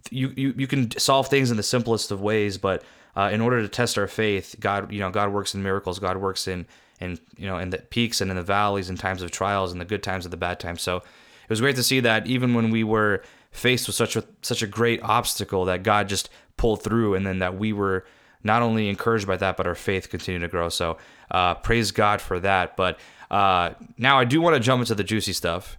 you, 0.10 0.34
you, 0.36 0.54
you 0.58 0.68
can 0.68 0.98
solve 0.98 1.28
things 1.28 1.52
in 1.52 1.58
the 1.58 1.64
simplest 1.64 2.12
of 2.12 2.22
ways, 2.22 2.58
but 2.58 2.84
uh, 3.16 3.30
in 3.32 3.42
order 3.42 3.62
to 3.62 3.68
test 3.68 3.98
our 3.98 4.08
faith, 4.08 4.56
God, 4.60 4.92
you 4.92 5.00
know, 5.00 5.10
God 5.10 5.32
works 5.32 5.56
in 5.56 5.64
miracles. 5.64 6.00
God 6.00 6.18
works 6.18 6.48
in, 6.48 6.66
in, 7.00 7.18
you 7.38 7.48
know, 7.48 7.58
in 7.58 7.70
the 7.70 7.78
peaks 7.78 8.22
and 8.22 8.30
in 8.30 8.38
the 8.38 8.44
valleys 8.44 8.90
in 8.90 8.98
times 8.98 9.22
of 9.22 9.32
trials 9.32 9.72
and 9.72 9.80
the 9.80 9.86
good 9.86 10.04
times 10.04 10.26
and 10.26 10.34
the 10.34 10.38
bad 10.38 10.60
times. 10.60 10.82
So 10.82 10.98
it 10.98 11.50
was 11.50 11.62
great 11.62 11.76
to 11.78 11.84
see 11.84 12.02
that 12.02 12.28
even 12.28 12.54
when 12.54 12.72
we 12.72 12.84
were 12.84 13.24
faced 13.56 13.88
with 13.88 13.96
such 13.96 14.16
a, 14.16 14.24
such 14.42 14.62
a 14.62 14.68
great 14.68 15.02
obstacle 15.02 15.66
that 15.66 15.84
God 15.84 16.10
just 16.10 16.30
pulled 16.58 16.84
through 16.84 17.16
and 17.16 17.26
then 17.26 17.40
that 17.40 17.58
we 17.58 17.74
were 17.74 18.06
not 18.44 18.62
only 18.62 18.90
encouraged 18.90 19.26
by 19.26 19.38
that, 19.38 19.58
but 19.58 19.66
our 19.66 19.76
faith 19.76 20.10
continued 20.10 20.40
to 20.40 20.48
grow. 20.48 20.70
So 20.70 20.98
uh, 21.32 21.56
praise 21.56 21.92
God 21.92 22.22
for 22.22 22.40
that. 22.40 22.78
But 22.78 23.00
uh, 23.32 23.72
now 23.98 24.20
I 24.20 24.26
do 24.26 24.40
want 24.40 24.56
to 24.56 24.60
jump 24.60 24.82
into 24.82 24.96
the 24.96 25.04
juicy 25.04 25.34
stuff. 25.34 25.78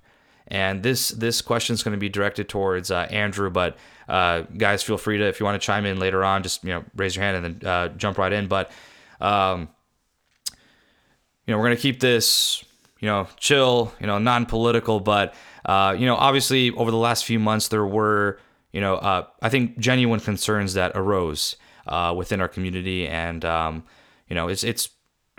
And 0.49 0.83
this 0.83 1.09
this 1.09 1.43
question 1.43 1.75
is 1.75 1.83
going 1.83 1.97
to 1.97 1.99
be 1.99 2.09
directed 2.09 2.49
towards 2.49 2.93
uh, 2.93 3.09
Andrew, 3.11 3.51
but 3.51 3.77
uh, 4.09 4.43
guys, 4.57 4.83
feel 4.83 4.97
free 4.97 5.19
to 5.19 5.25
if 5.27 5.41
you 5.41 5.47
want 5.47 5.61
to 5.61 5.65
chime 5.65 5.85
in 5.85 5.99
later 5.99 6.25
on, 6.25 6.45
just 6.45 6.63
you 6.63 6.71
know 6.71 6.85
raise 6.95 7.17
your 7.17 7.25
hand 7.25 7.45
and 7.45 7.61
then 7.61 7.69
uh, 7.69 7.89
jump 7.89 8.17
right 8.17 8.33
in. 8.33 8.47
But 8.47 8.71
um, 9.21 9.69
you 11.47 11.53
know 11.53 11.59
we're 11.59 11.65
going 11.65 11.77
to 11.77 11.83
keep 11.83 11.99
this 11.99 12.65
you 13.01 13.09
know 13.09 13.27
chill, 13.39 13.93
you 13.99 14.07
know 14.07 14.19
non-political, 14.19 15.01
but 15.01 15.35
uh, 15.67 15.95
you 15.99 16.07
know 16.07 16.17
obviously 16.17 16.71
over 16.73 16.91
the 16.91 16.97
last 16.97 17.25
few 17.25 17.39
months 17.39 17.69
there 17.69 17.85
were 17.85 18.41
you 18.73 18.81
know 18.81 18.97
uh, 18.97 19.27
I 19.43 19.49
think 19.49 19.79
genuine 19.79 20.21
concerns 20.21 20.75
that 20.75 20.93
arose 20.95 21.57
uh, 21.87 22.15
within 22.17 22.41
our 22.41 22.49
community, 22.49 23.07
and 23.07 23.45
um, 23.45 23.85
you 24.29 24.35
know 24.35 24.49
it's 24.49 24.65
it's 24.65 24.89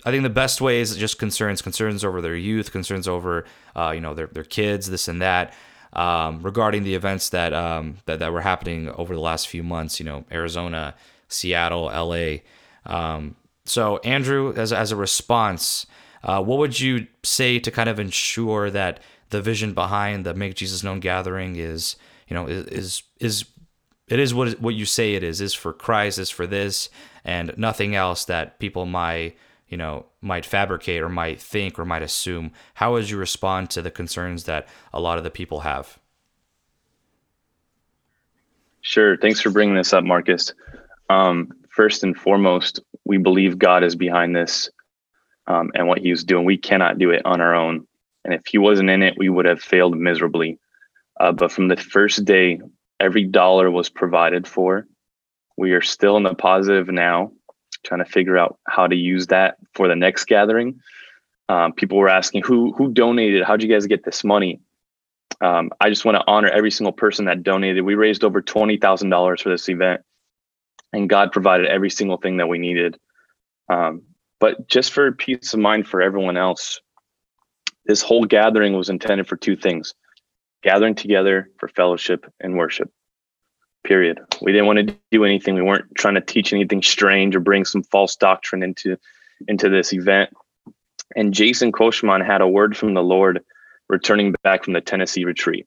I 0.06 0.12
think 0.12 0.24
the 0.24 0.30
best 0.30 0.62
way 0.62 0.80
is 0.80 0.96
just 0.96 1.18
concerns, 1.18 1.62
concerns 1.62 2.06
over 2.06 2.22
their 2.22 2.36
youth, 2.36 2.72
concerns 2.72 3.08
over 3.08 3.46
uh, 3.76 3.92
you 3.96 4.02
know 4.02 4.14
their 4.14 4.28
their 4.28 4.44
kids, 4.44 4.90
this 4.90 5.08
and 5.08 5.22
that. 5.22 5.54
Um, 5.94 6.44
regarding 6.44 6.84
the 6.84 6.94
events 6.94 7.30
that, 7.30 7.54
um, 7.54 7.98
that 8.06 8.20
that 8.20 8.32
were 8.32 8.42
happening 8.42 8.90
over 8.90 9.16
the 9.16 9.22
last 9.22 9.48
few 9.48 9.64
months, 9.64 10.00
you 10.00 10.06
know, 10.06 10.26
Arizona, 10.32 10.94
Seattle, 11.30 11.90
L.A. 11.90 12.44
Um, 12.86 13.36
so, 13.66 13.98
Andrew, 14.00 14.54
as 14.56 14.72
as 14.74 14.92
a 14.92 14.96
response, 14.96 15.88
uh, 16.24 16.44
what 16.44 16.60
would 16.60 16.80
you 16.80 17.08
say 17.24 17.58
to 17.60 17.72
kind 17.72 17.90
of 17.90 18.00
ensure 18.00 18.70
that 18.70 19.00
the 19.30 19.42
vision 19.42 19.74
behind 19.74 20.26
the 20.26 20.34
Make 20.34 20.56
Jesus 20.56 20.84
Known 20.84 21.00
gathering 21.00 21.56
is, 21.56 21.96
you 22.28 22.34
know, 22.34 22.48
is 22.48 22.66
is, 22.68 23.04
is 23.20 23.46
it 24.08 24.20
is 24.20 24.34
what 24.34 24.60
what 24.62 24.76
you 24.76 24.86
say 24.86 25.16
it 25.16 25.24
is 25.24 25.42
is 25.42 25.54
for 25.54 25.74
Christ, 25.74 26.20
is 26.20 26.30
for 26.30 26.48
this, 26.48 26.90
and 27.24 27.54
nothing 27.58 27.96
else 27.96 28.26
that 28.26 28.60
people 28.60 28.86
might 28.86 29.36
you 29.68 29.78
know, 29.78 30.06
might 30.22 30.46
fabricate 30.46 31.02
or 31.02 31.10
might 31.10 31.42
think 31.42 31.78
or 31.78 31.86
might 31.86 32.02
assume. 32.02 32.52
How 32.76 32.94
would 32.94 33.10
you 33.10 33.18
respond 33.18 33.70
to 33.72 33.82
the 33.82 33.92
concerns 33.92 34.46
that 34.46 34.68
a 34.94 35.02
lot 35.02 35.18
of 35.18 35.24
the 35.24 35.30
people 35.30 35.62
have? 35.62 36.00
Sure. 38.82 39.18
Thanks 39.18 39.42
for 39.42 39.50
bringing 39.50 39.76
this 39.76 39.92
up, 39.92 40.04
Marcus. 40.04 40.54
Um, 41.10 41.52
first 41.70 42.04
and 42.04 42.18
foremost, 42.18 42.80
we 43.04 43.18
believe 43.18 43.60
God 43.60 43.84
is 43.84 43.96
behind 43.96 44.36
this 44.36 44.70
um, 45.48 45.72
and 45.76 45.88
what 45.88 46.00
He's 46.00 46.24
doing. 46.24 46.46
We 46.46 46.58
cannot 46.58 46.98
do 46.98 47.12
it 47.12 47.22
on 47.26 47.42
our 47.42 47.54
own. 47.54 47.86
And 48.28 48.36
if 48.36 48.46
He 48.46 48.60
wasn't 48.60 48.92
in 48.92 49.02
it, 49.02 49.18
we 49.18 49.30
would 49.30 49.46
have 49.46 49.62
failed 49.62 49.98
miserably. 49.98 50.60
Uh, 51.20 51.32
but 51.32 51.52
from 51.52 51.70
the 51.70 51.78
first 51.78 52.26
day, 52.26 52.60
every 53.00 53.24
dollar 53.24 53.72
was 53.72 53.90
provided 53.90 54.48
for. 54.48 54.86
We 55.58 55.72
are 55.72 55.82
still 55.82 56.18
in 56.18 56.24
the 56.24 56.36
positive 56.36 56.90
now 56.90 57.32
trying 57.84 58.04
to 58.04 58.12
figure 58.12 58.38
out 58.38 58.60
how 58.68 58.86
to 58.86 58.96
use 58.96 59.28
that 59.28 59.58
for 59.74 59.88
the 59.88 59.96
next 59.96 60.26
gathering. 60.26 60.80
Um, 61.50 61.74
people 61.74 61.98
were 61.98 62.10
asking 62.10 62.44
who 62.44 62.74
who 62.74 62.92
donated. 62.92 63.44
How'd 63.44 63.64
you 63.64 63.70
guys 63.70 63.88
get 63.88 64.04
this 64.04 64.24
money? 64.24 64.60
Um, 65.40 65.72
I 65.80 65.90
just 65.90 66.04
want 66.04 66.16
to 66.16 66.24
honor 66.28 66.50
every 66.50 66.72
single 66.72 66.92
person 66.92 67.26
that 67.26 67.44
donated. 67.44 67.84
We 67.86 67.96
raised 67.96 68.24
over 68.24 68.42
twenty 68.42 68.78
thousand 68.78 69.10
dollars 69.10 69.42
for 69.42 69.50
this 69.50 69.70
event, 69.70 70.02
and 70.92 71.10
God 71.10 71.32
provided 71.32 71.68
every 71.68 71.90
single 71.90 72.18
thing 72.18 72.38
that 72.38 72.50
we 72.50 72.58
needed. 72.58 73.00
Um, 73.70 74.04
but 74.40 74.68
just 74.68 74.92
for 74.92 75.12
peace 75.14 75.54
of 75.54 75.60
mind 75.60 75.88
for 75.88 76.02
everyone 76.02 76.38
else, 76.38 76.82
this 77.88 78.02
whole 78.02 78.26
gathering 78.26 78.74
was 78.74 78.90
intended 78.90 79.28
for 79.28 79.38
two 79.38 79.56
things: 79.56 79.94
gathering 80.64 80.96
together 80.96 81.50
for 81.58 81.68
fellowship 81.68 82.32
and 82.40 82.58
worship. 82.58 82.92
Period. 83.84 84.20
We 84.42 84.52
didn't 84.52 84.68
want 84.68 84.88
to 84.88 84.96
do 85.12 85.24
anything. 85.24 85.56
We 85.56 85.62
weren't 85.62 85.96
trying 85.96 86.16
to 86.16 86.22
teach 86.22 86.52
anything 86.52 86.82
strange 86.82 87.36
or 87.36 87.40
bring 87.40 87.64
some 87.64 87.84
false 87.84 88.16
doctrine 88.16 88.64
into 88.64 88.98
into 89.48 89.70
this 89.70 89.94
event. 89.94 90.30
And 91.16 91.34
Jason 91.34 91.72
Koshman 91.72 92.26
had 92.26 92.42
a 92.42 92.48
word 92.48 92.76
from 92.76 92.94
the 92.94 93.04
Lord 93.04 93.44
returning 93.88 94.36
back 94.44 94.66
from 94.66 94.74
the 94.74 94.82
Tennessee 94.82 95.24
retreat. 95.24 95.66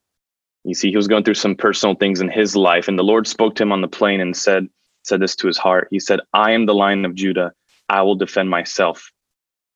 You 0.64 0.74
see, 0.74 0.90
he 0.90 0.96
was 0.96 1.08
going 1.08 1.24
through 1.24 1.34
some 1.34 1.54
personal 1.54 1.94
things 1.94 2.20
in 2.20 2.28
his 2.28 2.54
life, 2.54 2.88
and 2.88 2.98
the 2.98 3.02
Lord 3.04 3.26
spoke 3.26 3.54
to 3.54 3.62
him 3.62 3.72
on 3.72 3.80
the 3.80 3.88
plane 3.88 4.20
and 4.20 4.36
said, 4.36 4.68
said 5.04 5.20
this 5.20 5.34
to 5.36 5.46
his 5.46 5.56
heart. 5.56 5.88
He 5.90 5.98
said, 5.98 6.20
I 6.34 6.52
am 6.52 6.66
the 6.66 6.74
lion 6.74 7.06
of 7.06 7.14
Judah. 7.14 7.52
I 7.88 8.02
will 8.02 8.16
defend 8.16 8.50
myself. 8.50 9.10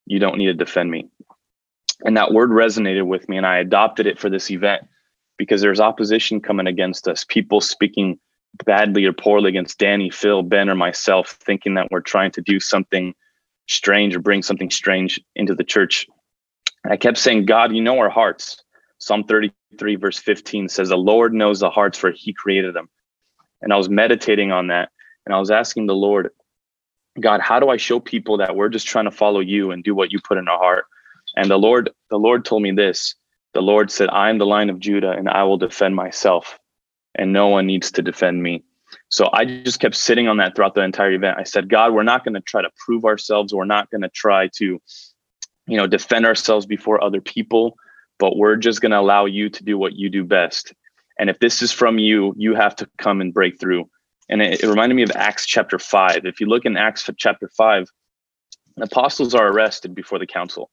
You 0.07 0.18
don't 0.18 0.36
need 0.36 0.47
to 0.47 0.55
defend 0.55 0.90
me. 0.90 1.09
And 2.05 2.17
that 2.17 2.33
word 2.33 2.51
resonated 2.51 3.07
with 3.07 3.29
me, 3.29 3.39
and 3.39 3.47
I 3.47 3.59
adopted 3.59 4.07
it 4.07 4.19
for 4.19 4.29
this 4.29 4.51
event 4.51 4.87
because 5.39 5.61
there's 5.61 5.81
opposition 5.81 6.41
coming 6.41 6.67
against 6.67 7.09
us, 7.09 7.25
people 7.25 7.61
speaking 7.61 8.19
badly 8.65 9.05
or 9.05 9.13
poorly 9.13 9.49
against 9.49 9.79
Danny, 9.79 10.11
Phil, 10.11 10.43
Ben, 10.43 10.69
or 10.69 10.75
myself, 10.75 11.39
thinking 11.41 11.75
that 11.75 11.89
we're 11.91 12.01
trying 12.01 12.31
to 12.33 12.43
do 12.43 12.61
something 12.61 13.15
strange 13.67 14.15
or 14.15 14.21
bring 14.21 14.43
something 14.43 14.71
strange 14.71 15.21
into 15.35 15.55
the 15.55 15.65
church. 15.65 16.07
And 16.85 16.93
I 16.93 16.97
kept 16.97 17.19
saying, 17.19 17.47
God, 17.47 17.75
you 17.75 17.83
know 17.83 17.99
our 17.99 18.11
hearts. 18.11 18.63
Psalm 18.99 19.25
33, 19.25 19.97
verse 19.97 20.19
15 20.19 20.69
says, 20.69 20.91
The 20.91 20.97
Lord 20.97 21.33
knows 21.33 21.61
the 21.61 21.71
hearts, 21.71 21.99
for 21.99 22.11
he 22.11 22.33
created 22.33 22.75
them. 22.75 22.89
And 23.63 23.73
I 23.73 23.77
was 23.77 23.89
meditating 23.89 24.53
on 24.53 24.69
that. 24.69 24.91
And 25.27 25.35
I 25.35 25.39
was 25.39 25.51
asking 25.51 25.87
the 25.87 25.95
Lord, 25.95 26.31
God, 27.19 27.41
how 27.41 27.59
do 27.59 27.71
I 27.71 27.77
show 27.79 27.99
people 27.99 28.37
that 28.39 28.55
we're 28.55 28.69
just 28.69 28.87
trying 28.87 29.07
to 29.07 29.11
follow 29.11 29.41
you 29.41 29.71
and 29.71 29.83
do 29.83 29.95
what 29.95 30.13
you 30.13 30.21
put 30.21 30.37
in 30.37 30.49
our 30.49 30.59
heart? 30.59 30.85
And 31.37 31.51
the 31.51 31.59
Lord, 31.59 31.91
the 32.11 32.18
Lord 32.18 32.45
told 32.45 32.62
me 32.62 32.72
this. 32.72 33.14
The 33.55 33.62
Lord 33.62 33.91
said, 33.91 34.09
I 34.11 34.30
am 34.30 34.39
the 34.39 34.47
lion 34.47 34.70
of 34.70 34.80
Judah 34.80 35.12
and 35.12 35.28
I 35.28 35.45
will 35.45 35.59
defend 35.59 35.95
myself, 35.95 36.59
and 37.14 37.32
no 37.32 37.49
one 37.49 37.66
needs 37.66 37.93
to 37.93 38.03
defend 38.03 38.43
me. 38.43 38.64
So 39.09 39.28
I 39.32 39.45
just 39.45 39.80
kept 39.80 39.97
sitting 39.97 40.28
on 40.28 40.37
that 40.39 40.55
throughout 40.55 40.74
the 40.74 40.82
entire 40.82 41.12
event. 41.12 41.39
I 41.39 41.45
said, 41.45 41.68
God, 41.68 41.93
we're 41.93 42.03
not 42.03 42.24
going 42.24 42.35
to 42.35 42.41
try 42.41 42.62
to 42.62 42.70
prove 42.85 43.05
ourselves. 43.05 43.53
We're 43.53 43.64
not 43.64 43.91
going 43.91 44.03
to 44.03 44.09
try 44.09 44.49
to, 44.57 44.80
you 45.66 45.76
know, 45.76 45.87
defend 45.87 46.26
ourselves 46.26 46.66
before 46.66 47.03
other 47.03 47.20
people, 47.20 47.76
but 48.18 48.37
we're 48.37 48.57
just 48.57 48.80
going 48.80 48.93
to 48.93 49.01
allow 49.01 49.24
you 49.24 49.49
to 49.51 49.64
do 49.64 49.78
what 49.78 49.95
you 49.95 50.11
do 50.11 50.24
best. 50.24 50.72
And 51.18 51.30
if 51.30 51.39
this 51.39 51.62
is 51.62 51.72
from 51.72 51.99
you, 51.99 52.35
you 52.37 52.55
have 52.55 52.74
to 52.76 52.89
come 52.99 53.20
and 53.20 53.32
break 53.32 53.59
through. 53.59 53.89
And 54.28 54.43
it, 54.43 54.62
it 54.62 54.68
reminded 54.68 54.95
me 54.95 55.03
of 55.03 55.12
Acts 55.14 55.47
chapter 55.47 55.78
five. 55.78 56.24
If 56.24 56.41
you 56.41 56.47
look 56.47 56.64
in 56.64 56.76
Acts 56.76 57.09
chapter 57.16 57.49
five, 57.57 57.89
the 58.76 58.85
apostles 58.85 59.35
are 59.35 59.49
arrested 59.49 59.95
before 59.95 60.18
the 60.18 60.26
council 60.26 60.70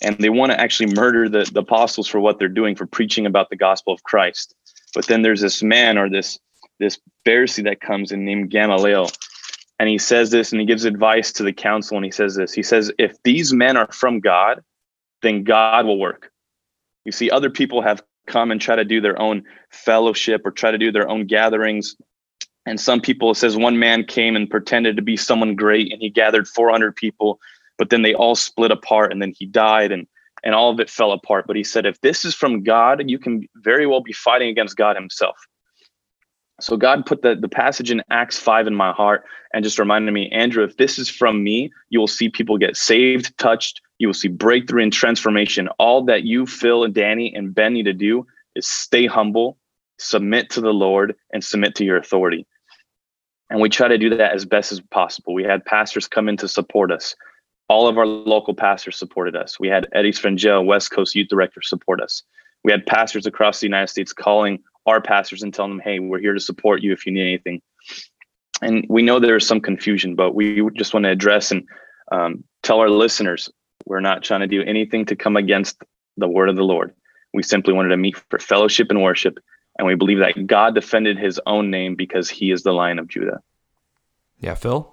and 0.00 0.16
they 0.18 0.30
want 0.30 0.52
to 0.52 0.60
actually 0.60 0.94
murder 0.94 1.28
the, 1.28 1.48
the 1.52 1.60
apostles 1.60 2.08
for 2.08 2.20
what 2.20 2.38
they're 2.38 2.48
doing 2.48 2.74
for 2.74 2.86
preaching 2.86 3.26
about 3.26 3.50
the 3.50 3.56
gospel 3.56 3.92
of 3.92 4.02
Christ. 4.02 4.54
But 4.94 5.06
then 5.06 5.22
there's 5.22 5.40
this 5.40 5.62
man 5.62 5.98
or 5.98 6.08
this 6.08 6.38
this 6.78 6.98
Pharisee 7.26 7.64
that 7.64 7.80
comes 7.80 8.10
in 8.10 8.24
named 8.24 8.50
Gamaliel, 8.50 9.10
and 9.80 9.88
he 9.88 9.98
says 9.98 10.30
this 10.30 10.52
and 10.52 10.60
he 10.60 10.66
gives 10.66 10.84
advice 10.84 11.32
to 11.32 11.42
the 11.42 11.54
council 11.54 11.96
and 11.96 12.04
he 12.04 12.10
says 12.10 12.34
this. 12.34 12.52
He 12.52 12.62
says, 12.62 12.92
if 12.98 13.22
these 13.22 13.52
men 13.52 13.78
are 13.78 13.90
from 13.90 14.20
God, 14.20 14.62
then 15.22 15.42
God 15.42 15.86
will 15.86 15.98
work. 15.98 16.30
You 17.06 17.12
see, 17.12 17.30
other 17.30 17.48
people 17.48 17.80
have 17.80 18.02
come 18.26 18.50
and 18.50 18.60
try 18.60 18.76
to 18.76 18.84
do 18.84 19.00
their 19.00 19.18
own 19.20 19.44
fellowship 19.70 20.42
or 20.44 20.50
try 20.50 20.70
to 20.70 20.76
do 20.76 20.92
their 20.92 21.08
own 21.08 21.26
gatherings. 21.26 21.96
And 22.66 22.78
some 22.78 23.00
people, 23.00 23.34
says 23.34 23.56
one 23.56 23.78
man 23.78 24.04
came 24.04 24.36
and 24.36 24.50
pretended 24.50 24.96
to 24.96 25.02
be 25.02 25.16
someone 25.16 25.56
great 25.56 25.90
and 25.90 26.02
he 26.02 26.10
gathered 26.10 26.46
400 26.46 26.94
people 26.94 27.40
but 27.80 27.88
then 27.88 28.02
they 28.02 28.12
all 28.12 28.34
split 28.34 28.70
apart 28.70 29.10
and 29.10 29.22
then 29.22 29.32
he 29.34 29.46
died 29.46 29.90
and 29.90 30.06
and 30.44 30.54
all 30.54 30.70
of 30.70 30.80
it 30.80 30.90
fell 30.90 31.12
apart. 31.12 31.46
But 31.46 31.56
he 31.56 31.64
said 31.64 31.86
if 31.86 31.98
this 32.02 32.26
is 32.26 32.34
from 32.34 32.62
god 32.62 33.08
you 33.08 33.18
can 33.18 33.48
very 33.56 33.86
well 33.86 34.02
be 34.02 34.12
fighting 34.12 34.50
against 34.50 34.76
god 34.76 34.96
himself. 34.96 35.36
So 36.60 36.76
god 36.76 37.06
put 37.06 37.22
the, 37.22 37.34
the 37.34 37.48
passage 37.48 37.90
in 37.90 38.02
acts 38.10 38.38
5 38.38 38.66
in 38.66 38.74
my 38.74 38.92
heart 38.92 39.24
and 39.54 39.64
just 39.64 39.78
reminded 39.78 40.12
me 40.12 40.28
andrew 40.28 40.62
if 40.62 40.76
this 40.76 40.98
is 40.98 41.08
from 41.08 41.42
me 41.42 41.72
you 41.88 41.98
will 41.98 42.06
see 42.06 42.28
people 42.28 42.58
get 42.58 42.76
saved 42.76 43.36
touched. 43.38 43.80
You 43.98 44.08
will 44.08 44.14
see 44.14 44.28
breakthrough 44.28 44.82
and 44.82 44.92
transformation. 44.92 45.68
All 45.78 46.04
that 46.04 46.24
you 46.24 46.44
phil 46.44 46.84
and 46.84 46.92
danny 46.92 47.34
and 47.34 47.54
ben 47.54 47.72
need 47.72 47.84
to 47.84 47.94
do 47.94 48.26
is 48.56 48.68
stay 48.68 49.06
humble 49.06 49.56
submit 49.98 50.50
to 50.50 50.60
the 50.60 50.74
lord 50.74 51.14
and 51.32 51.42
submit 51.42 51.74
to 51.76 51.84
your 51.86 51.96
authority. 51.96 52.46
And 53.48 53.58
we 53.58 53.70
try 53.70 53.88
to 53.88 53.96
do 53.96 54.10
that 54.10 54.34
as 54.34 54.44
best 54.44 54.70
as 54.70 54.80
possible. 54.80 55.32
We 55.32 55.44
had 55.44 55.64
pastors 55.64 56.06
come 56.06 56.28
in 56.28 56.36
to 56.36 56.46
support 56.46 56.92
us 56.92 57.16
all 57.70 57.86
of 57.86 57.98
our 57.98 58.06
local 58.06 58.52
pastors 58.52 58.98
supported 58.98 59.36
us. 59.36 59.60
We 59.60 59.68
had 59.68 59.86
Eddie 59.92 60.10
Sprangel, 60.10 60.66
West 60.66 60.90
Coast 60.90 61.14
Youth 61.14 61.28
Director, 61.28 61.62
support 61.62 62.00
us. 62.00 62.24
We 62.64 62.72
had 62.72 62.84
pastors 62.84 63.26
across 63.26 63.60
the 63.60 63.66
United 63.66 63.86
States 63.86 64.12
calling 64.12 64.58
our 64.86 65.00
pastors 65.00 65.44
and 65.44 65.54
telling 65.54 65.76
them, 65.76 65.80
hey, 65.80 66.00
we're 66.00 66.18
here 66.18 66.34
to 66.34 66.40
support 66.40 66.82
you 66.82 66.92
if 66.92 67.06
you 67.06 67.12
need 67.12 67.22
anything. 67.22 67.62
And 68.60 68.84
we 68.88 69.02
know 69.02 69.20
there's 69.20 69.46
some 69.46 69.60
confusion, 69.60 70.16
but 70.16 70.34
we 70.34 70.68
just 70.76 70.92
want 70.92 71.04
to 71.04 71.10
address 71.10 71.52
and 71.52 71.62
um, 72.10 72.42
tell 72.64 72.80
our 72.80 72.90
listeners 72.90 73.48
we're 73.86 74.00
not 74.00 74.24
trying 74.24 74.40
to 74.40 74.48
do 74.48 74.62
anything 74.62 75.04
to 75.06 75.14
come 75.14 75.36
against 75.36 75.80
the 76.16 76.28
word 76.28 76.48
of 76.48 76.56
the 76.56 76.64
Lord. 76.64 76.92
We 77.32 77.44
simply 77.44 77.72
wanted 77.72 77.90
to 77.90 77.96
meet 77.96 78.16
for 78.30 78.40
fellowship 78.40 78.90
and 78.90 79.00
worship. 79.00 79.38
And 79.78 79.86
we 79.86 79.94
believe 79.94 80.18
that 80.18 80.48
God 80.48 80.74
defended 80.74 81.18
his 81.18 81.40
own 81.46 81.70
name 81.70 81.94
because 81.94 82.28
he 82.28 82.50
is 82.50 82.64
the 82.64 82.72
lion 82.72 82.98
of 82.98 83.06
Judah. 83.06 83.40
Yeah, 84.40 84.54
Phil? 84.54 84.92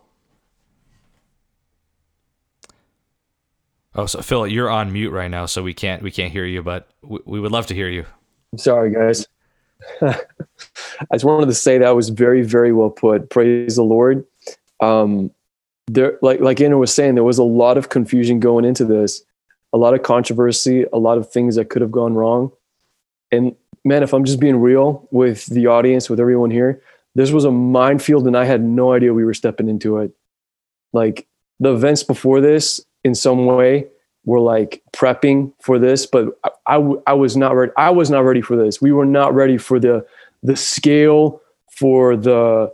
Oh, 3.98 4.06
so 4.06 4.22
Phil, 4.22 4.46
you're 4.46 4.70
on 4.70 4.94
mute 4.94 5.10
right 5.10 5.30
now, 5.30 5.48
so 5.48 5.64
we 5.64 5.74
can't 5.74 6.04
we 6.04 6.12
can't 6.12 6.32
hear 6.32 6.46
you, 6.46 6.62
but 6.62 6.88
we, 7.02 7.20
we 7.26 7.40
would 7.40 7.52
love 7.52 7.66
to 7.68 7.74
hear 7.74 7.90
you. 7.90 8.06
I'm 8.54 8.60
sorry, 8.60 8.94
guys. 8.94 9.28
I 10.02 10.16
just 11.14 11.26
wanted 11.26 11.48
to 11.48 11.54
say 11.54 11.80
that 11.80 11.96
was 11.96 12.10
very, 12.10 12.44
very 12.44 12.72
well 12.72 12.92
put. 12.92 13.30
Praise 13.32 13.76
the 13.76 13.84
Lord. 13.84 14.26
Um, 14.80 15.32
there, 15.88 16.20
like 16.22 16.40
like 16.40 16.62
Andrew 16.62 16.80
was 16.80 16.94
saying, 16.94 17.16
there 17.16 17.24
was 17.24 17.40
a 17.40 17.44
lot 17.44 17.78
of 17.78 17.90
confusion 17.90 18.40
going 18.40 18.66
into 18.66 18.86
this, 18.86 19.24
a 19.74 19.78
lot 19.78 19.96
of 19.96 20.04
controversy, 20.04 20.86
a 20.94 21.00
lot 21.00 21.18
of 21.18 21.32
things 21.32 21.56
that 21.56 21.70
could 21.70 21.82
have 21.82 21.92
gone 21.92 22.14
wrong. 22.14 22.52
And 23.32 23.56
man, 23.84 24.04
if 24.04 24.14
I'm 24.14 24.26
just 24.26 24.40
being 24.40 24.58
real 24.58 25.08
with 25.10 25.48
the 25.48 25.68
audience, 25.68 26.08
with 26.08 26.20
everyone 26.20 26.52
here, 26.52 26.84
this 27.16 27.32
was 27.32 27.46
a 27.46 27.52
minefield, 27.52 28.28
and 28.28 28.38
I 28.38 28.46
had 28.46 28.64
no 28.64 28.94
idea 28.94 29.14
we 29.14 29.26
were 29.26 29.34
stepping 29.34 29.68
into 29.68 29.98
it. 29.98 30.12
Like 30.94 31.26
the 31.60 31.74
events 31.74 32.04
before 32.04 32.42
this, 32.42 32.86
in 33.08 33.16
some 33.16 33.46
way 33.46 33.88
were 34.28 34.42
like 34.42 34.84
prepping 34.92 35.54
for 35.62 35.80
this, 35.80 36.06
but 36.06 36.38
I, 36.44 36.76
I, 36.76 36.94
I 37.08 37.14
was 37.14 37.38
not 37.38 37.56
ready. 37.56 37.72
I 37.78 37.90
was 37.90 38.12
not 38.12 38.26
ready 38.26 38.42
for 38.42 38.58
this. 38.58 38.82
We 38.82 38.92
were 38.92 39.06
not 39.06 39.34
ready 39.34 39.58
for 39.58 39.80
the 39.80 40.06
the 40.44 40.56
scale, 40.56 41.42
for 41.72 42.16
the 42.16 42.72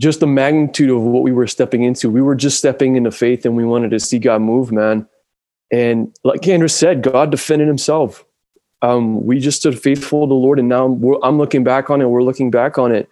just 0.00 0.18
the 0.18 0.26
magnitude 0.26 0.90
of 0.90 1.00
what 1.00 1.22
we 1.22 1.30
were 1.32 1.46
stepping 1.46 1.84
into. 1.84 2.10
We 2.10 2.20
were 2.20 2.34
just 2.34 2.58
stepping 2.58 2.96
into 2.96 3.12
faith, 3.12 3.46
and 3.46 3.56
we 3.56 3.64
wanted 3.64 3.92
to 3.92 4.00
see 4.00 4.18
God 4.18 4.42
move, 4.42 4.72
man. 4.72 5.06
And 5.70 6.14
like 6.24 6.46
Andrew 6.48 6.68
said, 6.68 7.02
God 7.02 7.30
defended 7.30 7.68
Himself. 7.68 8.24
Um, 8.82 9.24
we 9.24 9.38
just 9.38 9.60
stood 9.60 9.80
faithful 9.80 10.26
to 10.26 10.28
the 10.28 10.34
Lord, 10.34 10.58
and 10.58 10.68
now 10.68 10.86
I'm 11.22 11.38
looking 11.38 11.62
back 11.62 11.88
on 11.88 12.02
it. 12.02 12.06
We're 12.06 12.24
looking 12.24 12.50
back 12.50 12.78
on 12.78 12.90
it, 12.90 13.08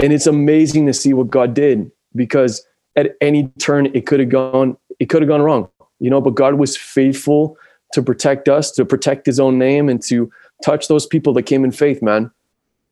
and 0.00 0.12
it's 0.12 0.26
amazing 0.26 0.86
to 0.86 0.92
see 0.92 1.14
what 1.14 1.30
God 1.30 1.54
did 1.54 1.92
because 2.16 2.66
at 2.96 3.14
any 3.20 3.48
turn 3.58 3.86
it 3.94 4.06
could 4.06 4.18
have 4.18 4.30
gone 4.30 4.76
it 4.98 5.06
could 5.06 5.22
have 5.22 5.28
gone 5.28 5.42
wrong, 5.42 5.68
you 6.00 6.10
know, 6.10 6.20
but 6.20 6.34
God 6.34 6.54
was 6.54 6.76
faithful 6.76 7.56
to 7.92 8.02
protect 8.02 8.48
us, 8.48 8.70
to 8.72 8.84
protect 8.84 9.26
his 9.26 9.38
own 9.40 9.58
name 9.58 9.88
and 9.88 10.02
to 10.04 10.30
touch 10.64 10.88
those 10.88 11.06
people 11.06 11.32
that 11.34 11.42
came 11.42 11.64
in 11.64 11.70
faith, 11.70 12.02
man. 12.02 12.30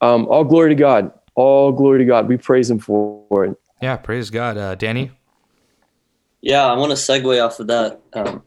Um, 0.00 0.26
all 0.28 0.44
glory 0.44 0.70
to 0.70 0.74
God. 0.74 1.12
All 1.34 1.72
glory 1.72 1.98
to 1.98 2.04
God. 2.04 2.28
We 2.28 2.36
praise 2.36 2.70
him 2.70 2.78
for 2.78 3.44
it. 3.44 3.56
Yeah, 3.82 3.96
praise 3.96 4.30
God. 4.30 4.56
Uh, 4.56 4.74
Danny? 4.74 5.10
Yeah, 6.40 6.66
I 6.66 6.74
want 6.76 6.90
to 6.90 6.96
segue 6.96 7.44
off 7.44 7.58
of 7.58 7.66
that. 7.68 8.00
Um, 8.12 8.42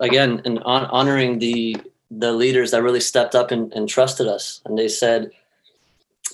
again, 0.00 0.42
and 0.44 0.58
on, 0.60 0.84
honoring 0.86 1.38
the 1.38 1.76
the 2.10 2.32
leaders 2.32 2.70
that 2.70 2.82
really 2.82 3.00
stepped 3.00 3.34
up 3.34 3.50
and, 3.50 3.72
and 3.74 3.88
trusted 3.88 4.26
us. 4.26 4.62
And 4.64 4.78
they 4.78 4.88
said, 4.88 5.30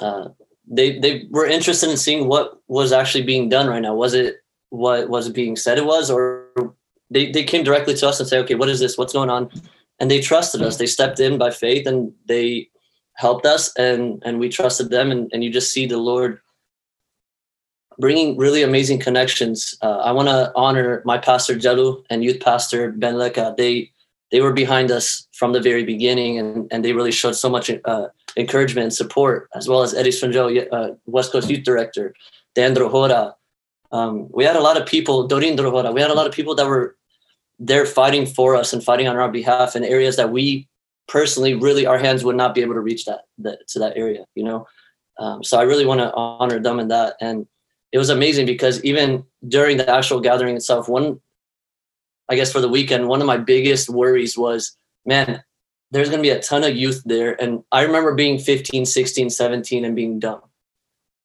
uh, 0.00 0.28
they 0.66 0.98
they 0.98 1.26
were 1.30 1.46
interested 1.46 1.90
in 1.90 1.96
seeing 1.96 2.28
what 2.28 2.60
was 2.68 2.92
actually 2.92 3.24
being 3.24 3.48
done 3.48 3.66
right 3.66 3.82
now. 3.82 3.94
Was 3.94 4.14
it 4.14 4.42
what 4.70 5.08
was 5.08 5.28
being 5.28 5.56
said 5.56 5.78
it 5.78 5.84
was, 5.84 6.10
or 6.10 6.43
they, 7.10 7.30
they 7.30 7.44
came 7.44 7.64
directly 7.64 7.94
to 7.94 8.08
us 8.08 8.20
and 8.20 8.28
say, 8.28 8.38
okay, 8.38 8.54
what 8.54 8.68
is 8.68 8.80
this? 8.80 8.98
What's 8.98 9.12
going 9.12 9.30
on? 9.30 9.50
And 10.00 10.10
they 10.10 10.20
trusted 10.20 10.62
us. 10.62 10.76
They 10.76 10.86
stepped 10.86 11.20
in 11.20 11.38
by 11.38 11.50
faith 11.50 11.86
and 11.86 12.12
they 12.26 12.68
helped 13.14 13.46
us 13.46 13.72
and, 13.76 14.22
and 14.24 14.38
we 14.38 14.48
trusted 14.48 14.90
them. 14.90 15.10
And, 15.10 15.30
and 15.32 15.44
you 15.44 15.50
just 15.50 15.72
see 15.72 15.86
the 15.86 15.98
Lord 15.98 16.40
bringing 17.98 18.36
really 18.36 18.62
amazing 18.62 18.98
connections. 18.98 19.76
Uh, 19.80 19.98
I 19.98 20.10
want 20.10 20.28
to 20.28 20.52
honor 20.56 21.02
my 21.04 21.18
pastor 21.18 21.54
Jalu 21.54 22.02
and 22.10 22.24
youth 22.24 22.40
pastor 22.40 22.90
Ben 22.90 23.16
Leka. 23.16 23.54
They, 23.56 23.90
they 24.32 24.40
were 24.40 24.52
behind 24.52 24.90
us 24.90 25.28
from 25.32 25.52
the 25.52 25.60
very 25.60 25.84
beginning 25.84 26.38
and, 26.38 26.66
and 26.72 26.84
they 26.84 26.92
really 26.92 27.12
showed 27.12 27.36
so 27.36 27.48
much 27.48 27.70
uh, 27.84 28.08
encouragement 28.36 28.84
and 28.84 28.92
support, 28.92 29.48
as 29.54 29.68
well 29.68 29.82
as 29.82 29.94
Eddie 29.94 30.10
Svanjo, 30.10 30.66
uh, 30.72 30.94
West 31.06 31.30
Coast 31.30 31.48
Youth 31.48 31.62
Director, 31.62 32.14
Deandro 32.56 32.90
Hora, 32.90 33.36
um, 33.92 34.28
we 34.30 34.44
had 34.44 34.56
a 34.56 34.60
lot 34.60 34.80
of 34.80 34.86
people, 34.86 35.28
Dorin 35.28 35.56
Drohora, 35.56 35.94
we 35.94 36.00
had 36.00 36.10
a 36.10 36.14
lot 36.14 36.26
of 36.26 36.32
people 36.32 36.54
that 36.56 36.66
were 36.66 36.96
there 37.58 37.86
fighting 37.86 38.26
for 38.26 38.56
us 38.56 38.72
and 38.72 38.82
fighting 38.82 39.06
on 39.06 39.16
our 39.16 39.30
behalf 39.30 39.76
in 39.76 39.84
areas 39.84 40.16
that 40.16 40.32
we 40.32 40.68
personally 41.06 41.54
really 41.54 41.86
our 41.86 41.98
hands 41.98 42.24
would 42.24 42.36
not 42.36 42.54
be 42.54 42.62
able 42.62 42.74
to 42.74 42.80
reach 42.80 43.04
that, 43.04 43.22
that 43.38 43.66
to 43.68 43.78
that 43.78 43.96
area, 43.96 44.24
you 44.34 44.42
know. 44.42 44.66
Um, 45.18 45.44
so 45.44 45.58
I 45.58 45.62
really 45.62 45.86
want 45.86 46.00
to 46.00 46.12
honor 46.14 46.58
them 46.58 46.80
in 46.80 46.88
that. 46.88 47.14
And 47.20 47.46
it 47.92 47.98
was 47.98 48.10
amazing 48.10 48.46
because 48.46 48.82
even 48.82 49.24
during 49.46 49.76
the 49.76 49.88
actual 49.88 50.20
gathering 50.20 50.56
itself, 50.56 50.88
one, 50.88 51.20
I 52.28 52.34
guess 52.34 52.50
for 52.50 52.60
the 52.60 52.68
weekend, 52.68 53.06
one 53.06 53.20
of 53.20 53.26
my 53.26 53.36
biggest 53.36 53.88
worries 53.88 54.36
was, 54.36 54.76
man, 55.06 55.44
there's 55.90 56.08
going 56.08 56.18
to 56.18 56.28
be 56.28 56.30
a 56.30 56.40
ton 56.40 56.64
of 56.64 56.74
youth 56.74 57.02
there. 57.04 57.40
And 57.40 57.62
I 57.70 57.82
remember 57.82 58.14
being 58.14 58.38
15, 58.38 58.86
16, 58.86 59.30
17 59.30 59.84
and 59.84 59.94
being 59.94 60.18
dumb. 60.18 60.40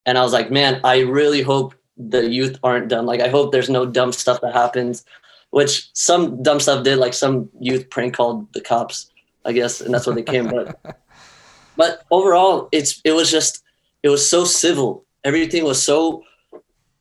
And 0.06 0.18
I 0.18 0.22
was 0.22 0.34
like, 0.34 0.52
man, 0.52 0.82
I 0.84 1.00
really 1.00 1.42
hope 1.42 1.74
the 2.00 2.30
youth 2.30 2.58
aren't 2.64 2.88
dumb. 2.88 3.06
Like, 3.06 3.20
I 3.20 3.28
hope 3.28 3.52
there's 3.52 3.70
no 3.70 3.86
dumb 3.86 4.12
stuff 4.14 4.42
that 4.42 4.54
happens, 4.54 5.06
which 5.52 5.90
some 5.94 6.42
dumb 6.42 6.60
stuff 6.60 6.84
did, 6.84 6.98
like 6.98 7.14
some 7.14 7.50
youth 7.60 7.90
prank 7.90 8.16
called 8.16 8.52
the 8.54 8.62
cops, 8.62 9.12
I 9.46 9.52
guess. 9.52 9.82
And 9.82 9.94
that's 9.94 10.08
what 10.08 10.16
they 10.16 10.24
came. 10.24 10.48
But, 10.48 10.80
but 11.78 12.04
overall, 12.10 12.70
it's, 12.72 13.02
it 13.04 13.12
was 13.12 13.30
just, 13.30 13.64
it 14.02 14.10
was 14.10 14.28
so 14.28 14.46
civil. 14.46 15.06
Everything 15.26 15.66
was 15.66 15.84
so 15.84 16.24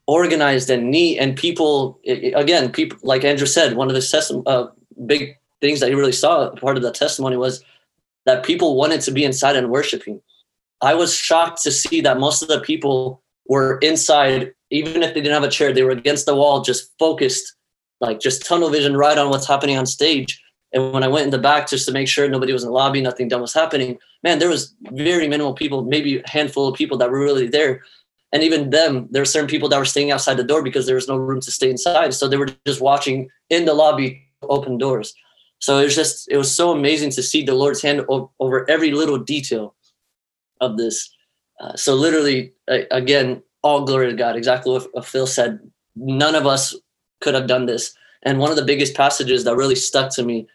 organized 0.08 0.68
and 0.68 0.90
neat. 0.90 1.18
And 1.18 1.36
people, 1.36 2.00
it, 2.02 2.34
again, 2.34 2.72
people, 2.72 2.98
like 3.02 3.24
Andrew 3.24 3.46
said, 3.46 3.76
one 3.76 3.88
of 3.88 3.94
the 3.94 4.42
uh, 4.46 4.66
big 5.06 5.36
things 5.60 5.80
that 5.80 5.88
he 5.88 5.94
really 5.94 6.12
saw 6.12 6.50
part 6.50 6.76
of 6.76 6.82
the 6.82 6.90
testimony 6.90 7.36
was 7.36 7.62
that 8.26 8.44
people 8.44 8.76
wanted 8.76 9.00
to 9.02 9.12
be 9.12 9.24
inside 9.24 9.56
and 9.56 9.70
worshiping. 9.70 10.20
I 10.80 10.94
was 10.94 11.14
shocked 11.14 11.62
to 11.62 11.70
see 11.70 12.00
that 12.00 12.18
most 12.18 12.42
of 12.42 12.48
the 12.48 12.60
people 12.60 13.22
were 13.46 13.78
inside, 13.78 14.54
even 14.70 15.02
if 15.02 15.14
they 15.14 15.20
didn't 15.20 15.34
have 15.34 15.44
a 15.44 15.50
chair, 15.50 15.72
they 15.72 15.82
were 15.82 15.90
against 15.90 16.26
the 16.26 16.34
wall, 16.34 16.60
just 16.60 16.92
focused, 16.98 17.54
like 18.00 18.20
just 18.20 18.44
tunnel 18.44 18.70
vision 18.70 18.96
right 18.96 19.18
on 19.18 19.30
what's 19.30 19.46
happening 19.46 19.76
on 19.76 19.86
stage. 19.86 20.42
And 20.72 20.92
when 20.92 21.02
I 21.02 21.08
went 21.08 21.24
in 21.24 21.30
the 21.30 21.38
back 21.38 21.68
just 21.68 21.86
to 21.86 21.92
make 21.92 22.08
sure 22.08 22.28
nobody 22.28 22.52
was 22.52 22.62
in 22.62 22.68
the 22.68 22.74
lobby, 22.74 23.00
nothing 23.00 23.28
dumb 23.28 23.40
was 23.40 23.54
happening, 23.54 23.98
man, 24.22 24.38
there 24.38 24.50
was 24.50 24.74
very 24.92 25.26
minimal 25.26 25.54
people, 25.54 25.82
maybe 25.84 26.18
a 26.18 26.28
handful 26.28 26.68
of 26.68 26.74
people 26.74 26.98
that 26.98 27.10
were 27.10 27.20
really 27.20 27.48
there. 27.48 27.82
And 28.32 28.42
even 28.42 28.68
them, 28.68 29.08
there 29.10 29.22
were 29.22 29.26
certain 29.26 29.48
people 29.48 29.70
that 29.70 29.78
were 29.78 29.86
staying 29.86 30.10
outside 30.10 30.36
the 30.36 30.44
door 30.44 30.62
because 30.62 30.84
there 30.84 30.96
was 30.96 31.08
no 31.08 31.16
room 31.16 31.40
to 31.40 31.50
stay 31.50 31.70
inside. 31.70 32.12
So 32.12 32.28
they 32.28 32.36
were 32.36 32.50
just 32.66 32.82
watching 32.82 33.30
in 33.48 33.64
the 33.64 33.72
lobby 33.72 34.22
open 34.42 34.76
doors. 34.76 35.14
So 35.60 35.78
it 35.78 35.84
was 35.84 35.94
just, 35.94 36.30
it 36.30 36.36
was 36.36 36.54
so 36.54 36.70
amazing 36.70 37.10
to 37.12 37.22
see 37.22 37.42
the 37.42 37.54
Lord's 37.54 37.80
hand 37.80 38.04
over 38.08 38.68
every 38.68 38.92
little 38.92 39.18
detail 39.18 39.74
of 40.60 40.76
this. 40.76 41.10
Uh, 41.60 41.74
so 41.74 41.94
literally, 41.94 42.52
uh, 42.70 42.80
again, 42.90 43.42
all 43.62 43.84
glory 43.84 44.08
to 44.08 44.16
God. 44.16 44.36
Exactly 44.36 44.78
what 44.92 45.04
Phil 45.04 45.26
said. 45.26 45.60
None 45.96 46.34
of 46.34 46.46
us 46.46 46.74
could 47.20 47.34
have 47.34 47.46
done 47.46 47.66
this. 47.66 47.94
And 48.22 48.38
one 48.38 48.50
of 48.50 48.56
the 48.56 48.64
biggest 48.64 48.94
passages 48.94 49.44
that 49.44 49.56
really 49.56 49.74
stuck 49.74 50.14
to 50.14 50.22
me 50.22 50.46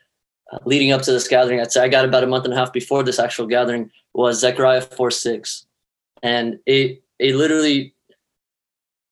uh, 0.52 0.60
leading 0.66 0.92
up 0.92 1.02
to 1.04 1.12
this 1.12 1.28
gathering, 1.28 1.60
I'd 1.60 1.72
say 1.72 1.84
I 1.84 1.88
got 1.88 2.06
about 2.06 2.24
a 2.24 2.28
month 2.28 2.46
and 2.46 2.54
a 2.54 2.58
half 2.58 2.74
before 2.74 3.04
this 3.04 3.20
actual 3.20 3.48
gathering, 3.48 3.90
was 4.14 4.40
Zechariah 4.40 4.82
4 4.82 5.12
6. 5.12 5.66
And 6.22 6.60
it, 6.66 7.04
it 7.20 7.36
literally, 7.36 7.94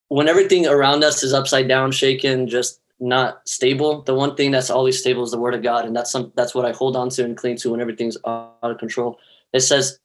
when 0.10 0.28
everything 0.28 0.68
around 0.68 1.04
us 1.04 1.24
is 1.24 1.34
upside 1.34 1.68
down, 1.68 1.92
shaken, 1.92 2.48
just 2.48 2.82
not 3.02 3.42
stable. 3.48 4.04
The 4.04 4.14
one 4.14 4.36
thing 4.36 4.52
that's 4.52 4.70
always 4.70 5.00
stable 5.00 5.24
is 5.24 5.32
the 5.32 5.39
word 5.39 5.56
of 5.56 5.64
God, 5.64 5.86
and 5.86 5.96
that's 5.96 6.12
some 6.12 6.32
that's 6.36 6.54
what 6.54 6.66
I 6.66 6.72
hold 6.72 6.96
on 6.96 7.10
to 7.10 7.26
and 7.26 7.36
cling 7.36 7.58
to 7.58 7.72
when 7.72 7.82
everything's 7.82 8.18
out 8.26 8.56
of 8.62 8.78
control. 8.78 9.18
It 9.54 9.62
says, 9.62 10.00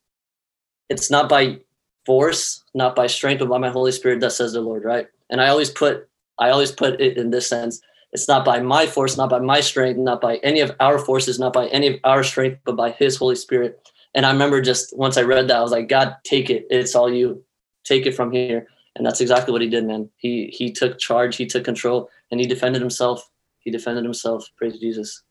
"It's 0.89 1.11
not 1.11 1.28
by 1.28 1.61
force, 2.07 2.64
not 2.77 2.95
by 2.95 3.07
strength, 3.07 3.41
but 3.41 3.49
by 3.49 3.59
my 3.59 3.70
Holy 3.70 3.93
Spirit," 3.93 4.20
that 4.20 4.33
says 4.33 4.53
the 4.53 4.61
Lord. 4.61 4.85
Right? 4.85 5.09
And 5.31 5.41
I 5.41 5.49
always 5.49 5.70
put 5.70 6.09
I 6.39 6.51
always 6.51 6.72
put 6.72 7.01
it 7.01 7.16
in 7.16 7.31
this 7.31 7.49
sense. 7.49 7.81
It's 8.12 8.29
not 8.29 8.45
by 8.45 8.61
my 8.61 8.87
force, 8.87 9.16
not 9.16 9.31
by 9.31 9.41
my 9.41 9.61
strength, 9.61 9.99
not 9.99 10.20
by 10.20 10.37
any 10.37 10.61
of 10.61 10.70
our 10.81 10.99
forces, 10.99 11.39
not 11.39 11.53
by 11.53 11.66
any 11.68 11.89
of 11.89 12.01
our 12.05 12.22
strength, 12.22 12.61
but 12.64 12.77
by 12.77 12.91
His 12.93 13.16
Holy 13.16 13.35
Spirit. 13.35 13.81
And 14.14 14.24
I 14.24 14.33
remember 14.33 14.61
just 14.62 14.97
once 14.97 15.18
I 15.18 15.22
read 15.22 15.49
that, 15.49 15.59
I 15.59 15.62
was 15.62 15.72
like, 15.72 15.89
God, 15.89 16.16
take 16.24 16.49
it. 16.49 16.66
It's 16.70 16.95
all 16.95 17.12
you. 17.12 17.45
Take 17.85 18.07
it 18.07 18.14
from 18.14 18.33
here. 18.33 18.66
And 18.97 19.05
that's 19.05 19.20
exactly 19.20 19.53
what 19.53 19.61
he 19.61 19.68
did, 19.68 19.85
man. 19.85 20.09
He 20.16 20.47
he 20.47 20.72
took 20.72 20.99
charge, 20.99 21.37
he 21.37 21.47
took 21.47 21.64
control, 21.64 22.09
and 22.31 22.41
he 22.41 22.47
defended 22.47 22.81
himself. 22.81 23.29
He 23.59 23.70
defended 23.70 24.05
himself. 24.05 24.49
Praise 24.57 24.79
Jesus. 24.79 25.22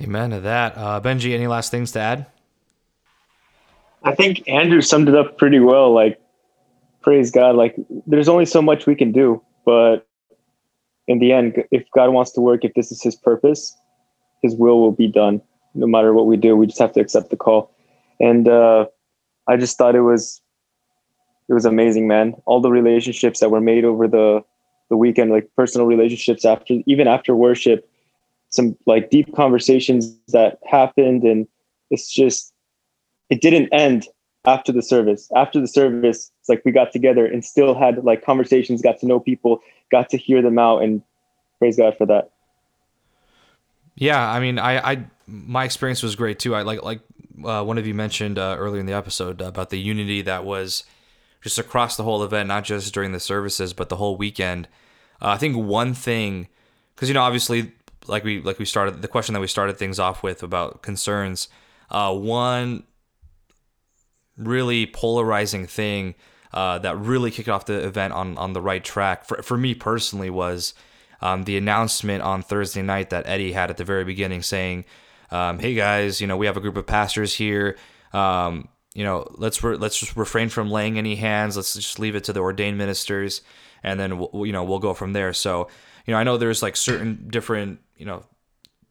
Amen 0.00 0.30
to 0.30 0.40
that. 0.40 0.72
Uh, 0.76 1.00
Benji, 1.00 1.34
any 1.34 1.46
last 1.46 1.70
things 1.70 1.92
to 1.92 2.00
add? 2.00 2.26
I 4.04 4.14
think 4.14 4.48
Andrew 4.48 4.80
summed 4.80 5.08
it 5.08 5.14
up 5.14 5.38
pretty 5.38 5.60
well. 5.60 5.92
Like, 5.92 6.20
praise 7.02 7.30
God. 7.30 7.56
Like, 7.56 7.76
there's 8.06 8.28
only 8.28 8.46
so 8.46 8.60
much 8.62 8.86
we 8.86 8.94
can 8.94 9.12
do, 9.12 9.42
but 9.64 10.06
in 11.06 11.18
the 11.18 11.32
end, 11.32 11.64
if 11.70 11.84
God 11.94 12.10
wants 12.10 12.32
to 12.32 12.40
work, 12.40 12.64
if 12.64 12.74
this 12.74 12.90
is 12.92 13.02
His 13.02 13.14
purpose, 13.14 13.76
His 14.42 14.54
will 14.54 14.80
will 14.80 14.92
be 14.92 15.08
done. 15.08 15.40
No 15.74 15.86
matter 15.86 16.12
what 16.12 16.26
we 16.26 16.36
do, 16.36 16.56
we 16.56 16.66
just 16.66 16.78
have 16.78 16.92
to 16.92 17.00
accept 17.00 17.30
the 17.30 17.36
call. 17.36 17.74
And 18.20 18.48
uh, 18.48 18.86
I 19.48 19.56
just 19.56 19.78
thought 19.78 19.94
it 19.94 20.02
was 20.02 20.40
it 21.48 21.54
was 21.54 21.64
amazing, 21.64 22.06
man. 22.06 22.34
All 22.44 22.60
the 22.60 22.70
relationships 22.70 23.40
that 23.40 23.50
were 23.50 23.60
made 23.60 23.84
over 23.84 24.06
the 24.06 24.44
the 24.90 24.96
weekend, 24.96 25.30
like 25.30 25.48
personal 25.56 25.86
relationships 25.86 26.44
after 26.44 26.74
even 26.86 27.08
after 27.08 27.34
worship, 27.34 27.88
some 28.50 28.76
like 28.86 29.10
deep 29.10 29.34
conversations 29.34 30.14
that 30.28 30.58
happened 30.66 31.22
and 31.24 31.48
it's 31.90 32.12
just 32.12 32.51
it 33.32 33.40
didn't 33.40 33.70
end 33.72 34.08
after 34.44 34.72
the 34.72 34.82
service. 34.82 35.30
After 35.34 35.58
the 35.58 35.66
service, 35.66 36.30
it's 36.40 36.48
like 36.50 36.60
we 36.66 36.70
got 36.70 36.92
together 36.92 37.24
and 37.24 37.42
still 37.42 37.74
had 37.74 38.04
like 38.04 38.22
conversations, 38.22 38.82
got 38.82 39.00
to 39.00 39.06
know 39.06 39.18
people, 39.18 39.62
got 39.90 40.10
to 40.10 40.18
hear 40.18 40.42
them 40.42 40.58
out 40.58 40.82
and 40.82 41.00
praise 41.58 41.78
God 41.78 41.96
for 41.96 42.04
that. 42.04 42.30
Yeah, 43.94 44.30
I 44.30 44.38
mean, 44.38 44.58
I, 44.58 44.92
I 44.92 45.04
my 45.26 45.64
experience 45.64 46.02
was 46.02 46.14
great 46.14 46.40
too. 46.40 46.54
I 46.54 46.60
like 46.60 46.82
like 46.82 47.00
uh, 47.42 47.64
one 47.64 47.78
of 47.78 47.86
you 47.86 47.94
mentioned 47.94 48.38
uh, 48.38 48.56
earlier 48.58 48.80
in 48.80 48.86
the 48.86 48.92
episode 48.92 49.40
about 49.40 49.70
the 49.70 49.78
unity 49.78 50.20
that 50.20 50.44
was 50.44 50.84
just 51.42 51.58
across 51.58 51.96
the 51.96 52.02
whole 52.02 52.22
event, 52.22 52.48
not 52.48 52.64
just 52.64 52.92
during 52.92 53.12
the 53.12 53.20
services, 53.20 53.72
but 53.72 53.88
the 53.88 53.96
whole 53.96 54.18
weekend. 54.18 54.68
Uh, 55.22 55.28
I 55.28 55.38
think 55.38 55.56
one 55.56 55.94
thing, 55.94 56.48
because 56.94 57.08
you 57.08 57.14
know, 57.14 57.22
obviously, 57.22 57.72
like 58.06 58.24
we 58.24 58.42
like 58.42 58.58
we 58.58 58.66
started 58.66 59.00
the 59.00 59.08
question 59.08 59.32
that 59.32 59.40
we 59.40 59.46
started 59.46 59.78
things 59.78 59.98
off 59.98 60.22
with 60.22 60.42
about 60.42 60.82
concerns. 60.82 61.48
Uh, 61.90 62.14
one 62.14 62.84
really 64.36 64.86
polarizing 64.86 65.66
thing 65.66 66.14
uh, 66.52 66.78
that 66.78 66.96
really 66.98 67.30
kicked 67.30 67.48
off 67.48 67.66
the 67.66 67.84
event 67.84 68.12
on 68.12 68.36
on 68.38 68.52
the 68.52 68.60
right 68.60 68.84
track 68.84 69.24
for 69.24 69.42
for 69.42 69.56
me 69.56 69.74
personally 69.74 70.30
was 70.30 70.74
um, 71.22 71.44
the 71.44 71.56
announcement 71.56 72.22
on 72.22 72.42
Thursday 72.42 72.82
night 72.82 73.10
that 73.10 73.26
Eddie 73.26 73.52
had 73.52 73.70
at 73.70 73.76
the 73.76 73.84
very 73.84 74.04
beginning, 74.04 74.42
saying, 74.42 74.84
um, 75.30 75.58
"Hey 75.58 75.74
guys, 75.74 76.20
you 76.20 76.26
know 76.26 76.36
we 76.36 76.46
have 76.46 76.56
a 76.56 76.60
group 76.60 76.76
of 76.76 76.86
pastors 76.86 77.34
here." 77.34 77.76
Um, 78.12 78.68
you 78.94 79.04
know, 79.04 79.26
let's 79.38 79.62
re- 79.62 79.76
let's 79.76 79.98
just 79.98 80.16
refrain 80.16 80.48
from 80.48 80.70
laying 80.70 80.98
any 80.98 81.16
hands. 81.16 81.56
Let's 81.56 81.74
just 81.74 81.98
leave 81.98 82.16
it 82.16 82.24
to 82.24 82.32
the 82.32 82.40
ordained 82.40 82.76
ministers, 82.76 83.40
and 83.82 83.98
then 83.98 84.18
we'll, 84.18 84.46
you 84.46 84.52
know 84.52 84.64
we'll 84.64 84.80
go 84.80 84.94
from 84.94 85.12
there. 85.12 85.32
So, 85.32 85.68
you 86.06 86.12
know, 86.12 86.18
I 86.18 86.24
know 86.24 86.36
there's 86.36 86.62
like 86.62 86.76
certain 86.76 87.28
different 87.28 87.80
you 87.96 88.04
know 88.04 88.24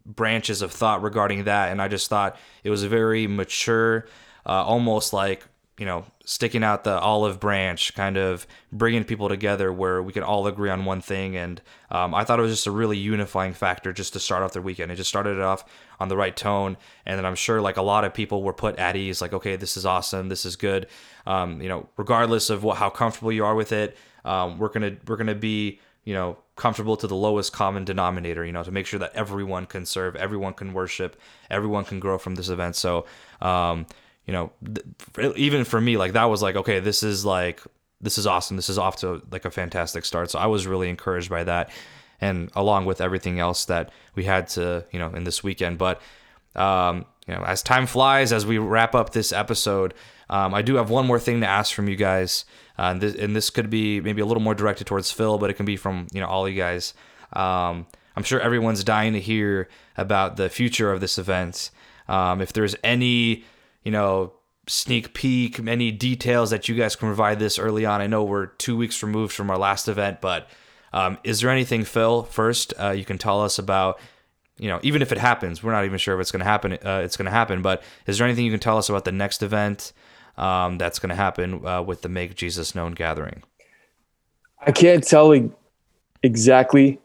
branches 0.06 0.62
of 0.62 0.72
thought 0.72 1.04
regarding 1.04 1.44
that, 1.44 1.72
and 1.72 1.82
I 1.82 1.88
just 1.88 2.10
thought 2.10 2.38
it 2.64 2.70
was 2.70 2.82
a 2.84 2.90
very 2.90 3.28
mature, 3.28 4.08
uh, 4.46 4.64
almost 4.64 5.14
like 5.14 5.46
you 5.82 5.88
know, 5.88 6.06
sticking 6.26 6.64
out 6.64 6.84
the 6.84 7.00
olive 7.00 7.40
branch, 7.40 7.96
kind 7.96 8.16
of 8.16 8.46
bringing 8.72 9.04
people 9.04 9.28
together 9.28 9.74
where 9.74 10.04
we 10.04 10.14
can 10.14 10.22
all 10.22 10.46
agree 10.46 10.70
on 10.70 10.86
one 10.86 11.02
thing. 11.02 11.36
And 11.36 11.60
um, 11.90 12.14
I 12.14 12.24
thought 12.24 12.38
it 12.38 12.44
was 12.44 12.52
just 12.52 12.68
a 12.68 12.72
really 12.72 13.00
unifying 13.00 13.54
factor 13.54 13.92
just 13.92 14.14
to 14.14 14.20
start 14.20 14.44
off 14.44 14.54
their 14.54 14.62
weekend. 14.62 14.92
It 14.92 14.98
just 14.98 15.10
started 15.10 15.38
it 15.38 15.42
off 15.42 15.66
on 16.00 16.08
the 16.08 16.16
right 16.16 16.36
tone. 16.36 16.78
And 17.08 17.18
then 17.18 17.26
I'm 17.26 17.34
sure 17.34 17.62
like 17.62 17.78
a 17.78 17.82
lot 17.82 18.06
of 18.06 18.14
people 18.14 18.44
were 18.44 18.54
put 18.54 18.78
at 18.78 18.96
ease, 18.96 19.24
like, 19.24 19.34
okay, 19.34 19.56
this 19.56 19.76
is 19.76 19.84
awesome. 19.84 20.30
This 20.30 20.46
is 20.46 20.56
good. 20.56 20.86
Um, 21.26 21.60
you 21.60 21.68
know, 21.68 21.90
regardless 21.98 22.52
of 22.52 22.64
what, 22.64 22.78
how 22.78 22.92
comfortable 22.92 23.32
you 23.32 23.44
are 23.44 23.56
with 23.56 23.72
it, 23.72 23.98
um, 24.24 24.60
we're 24.60 24.70
to, 24.70 24.98
we're 25.08 25.18
to 25.18 25.34
be, 25.34 25.80
you 26.04 26.14
know, 26.14 26.38
comfortable 26.58 26.96
to 26.98 27.08
the 27.08 27.16
lowest 27.16 27.54
common 27.54 27.86
denominator, 27.86 28.46
you 28.46 28.52
know, 28.52 28.64
to 28.64 28.72
make 28.72 28.86
sure 28.86 29.00
that 29.00 29.16
everyone 29.16 29.66
can 29.66 29.88
serve, 29.88 30.16
everyone 30.16 30.54
can 30.54 30.74
worship, 30.74 31.20
everyone 31.50 31.86
can 31.86 32.00
grow 32.00 32.20
from 32.20 32.36
this 32.36 32.50
event. 32.50 32.76
So, 32.76 33.08
um, 33.42 33.88
you 34.32 34.38
know, 34.38 34.52
th- 35.14 35.36
even 35.36 35.66
for 35.66 35.82
me, 35.82 35.98
like 35.98 36.14
that 36.14 36.24
was 36.24 36.42
like, 36.42 36.56
okay, 36.56 36.80
this 36.80 37.04
is 37.04 37.26
like, 37.26 37.62
this 38.00 38.18
is 38.18 38.26
awesome. 38.26 38.56
This 38.56 38.70
is 38.70 38.78
off 38.78 38.96
to 39.02 39.22
like 39.30 39.44
a 39.44 39.52
fantastic 39.52 40.06
start. 40.06 40.32
So 40.32 40.40
I 40.40 40.46
was 40.46 40.66
really 40.66 40.90
encouraged 40.90 41.30
by 41.30 41.44
that. 41.44 41.70
And 42.22 42.50
along 42.56 42.86
with 42.86 43.02
everything 43.02 43.42
else 43.42 43.66
that 43.66 43.92
we 44.16 44.24
had 44.24 44.48
to, 44.50 44.86
you 44.90 45.00
know, 45.00 45.10
in 45.10 45.26
this 45.26 45.44
weekend. 45.44 45.78
But, 45.78 46.02
um, 46.56 47.06
you 47.28 47.36
know, 47.36 47.44
as 47.44 47.62
time 47.62 47.86
flies, 47.86 48.32
as 48.32 48.46
we 48.46 48.58
wrap 48.58 48.96
up 48.96 49.12
this 49.12 49.34
episode, 49.34 49.94
um, 50.30 50.54
I 50.54 50.62
do 50.62 50.76
have 50.76 50.90
one 50.90 51.06
more 51.06 51.20
thing 51.20 51.42
to 51.42 51.48
ask 51.48 51.74
from 51.74 51.90
you 51.90 51.98
guys. 51.98 52.46
Uh, 52.80 52.84
and, 52.84 53.02
this, 53.02 53.16
and, 53.16 53.36
this, 53.36 53.50
could 53.50 53.70
be 53.70 54.00
maybe 54.00 54.22
a 54.22 54.26
little 54.26 54.42
more 54.42 54.56
directed 54.56 54.88
towards 54.88 55.12
Phil, 55.12 55.38
but 55.40 55.50
it 55.50 55.56
can 55.56 55.66
be 55.66 55.76
from, 55.76 56.08
you 56.14 56.22
know, 56.22 56.28
all 56.28 56.48
you 56.48 56.56
guys. 56.56 56.94
Um, 57.34 57.86
I'm 58.16 58.24
sure 58.24 58.40
everyone's 58.40 58.86
dying 58.86 59.12
to 59.12 59.20
hear 59.20 59.68
about 59.98 60.38
the 60.38 60.48
future 60.48 60.90
of 60.90 61.02
this 61.02 61.18
event. 61.18 61.70
Um, 62.08 62.40
if 62.40 62.54
there's 62.54 62.78
any 62.82 63.44
you 63.84 63.92
know, 63.92 64.34
sneak 64.68 65.14
peek, 65.14 65.60
any 65.60 65.92
details 65.92 66.50
that 66.52 66.70
you 66.70 66.76
guys 66.76 66.96
can 66.96 67.08
provide 67.08 67.40
this 67.40 67.60
early 67.60 67.86
on? 67.86 68.02
I 68.02 68.08
know 68.08 68.24
we're 68.24 68.48
two 68.48 68.78
weeks 68.78 69.02
removed 69.04 69.34
from 69.34 69.50
our 69.50 69.58
last 69.58 69.88
event, 69.88 70.22
but 70.22 70.50
um, 70.94 71.18
is 71.24 71.42
there 71.42 71.50
anything, 71.50 71.84
Phil, 71.84 72.24
first, 72.24 72.74
uh, 72.80 72.92
you 72.92 73.06
can 73.06 73.18
tell 73.18 73.42
us 73.42 73.58
about, 73.58 74.00
you 74.58 74.68
know, 74.68 74.80
even 74.84 75.02
if 75.02 75.12
it 75.12 75.18
happens, 75.18 75.64
we're 75.64 75.72
not 75.72 75.86
even 75.86 75.98
sure 75.98 76.16
if 76.16 76.22
it's 76.22 76.32
going 76.32 76.42
to 76.42 76.46
happen. 76.46 76.74
Uh, 76.74 77.02
it's 77.04 77.18
going 77.18 77.26
to 77.26 77.32
happen. 77.32 77.62
But 77.62 77.82
is 78.06 78.18
there 78.18 78.28
anything 78.28 78.46
you 78.46 78.52
can 78.52 78.60
tell 78.60 78.78
us 78.78 78.90
about 78.90 79.06
the 79.06 79.12
next 79.12 79.42
event 79.42 79.94
um, 80.38 80.78
that's 80.78 81.00
going 81.00 81.10
to 81.10 81.16
happen 81.16 81.66
uh, 81.66 81.82
with 81.82 82.02
the 82.02 82.10
Make 82.10 82.36
Jesus 82.36 82.76
Known 82.76 82.92
gathering? 82.92 83.44
I 84.60 84.72
can't 84.72 85.04
tell 85.04 85.34
exactly 86.22 87.00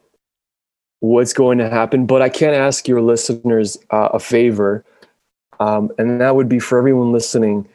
what's 1.01 1.33
going 1.33 1.59
to 1.59 1.71
happen, 1.71 2.07
but 2.07 2.21
I 2.21 2.29
can 2.29 2.53
ask 2.53 2.89
your 2.89 3.01
listeners 3.01 3.79
uh, 3.91 4.09
a 4.13 4.19
favor, 4.19 4.85
um, 5.61 5.91
and 5.99 6.21
that 6.21 6.35
would 6.35 6.49
be 6.49 6.59
for 6.59 6.79
everyone 6.79 7.13
listening. 7.13 7.69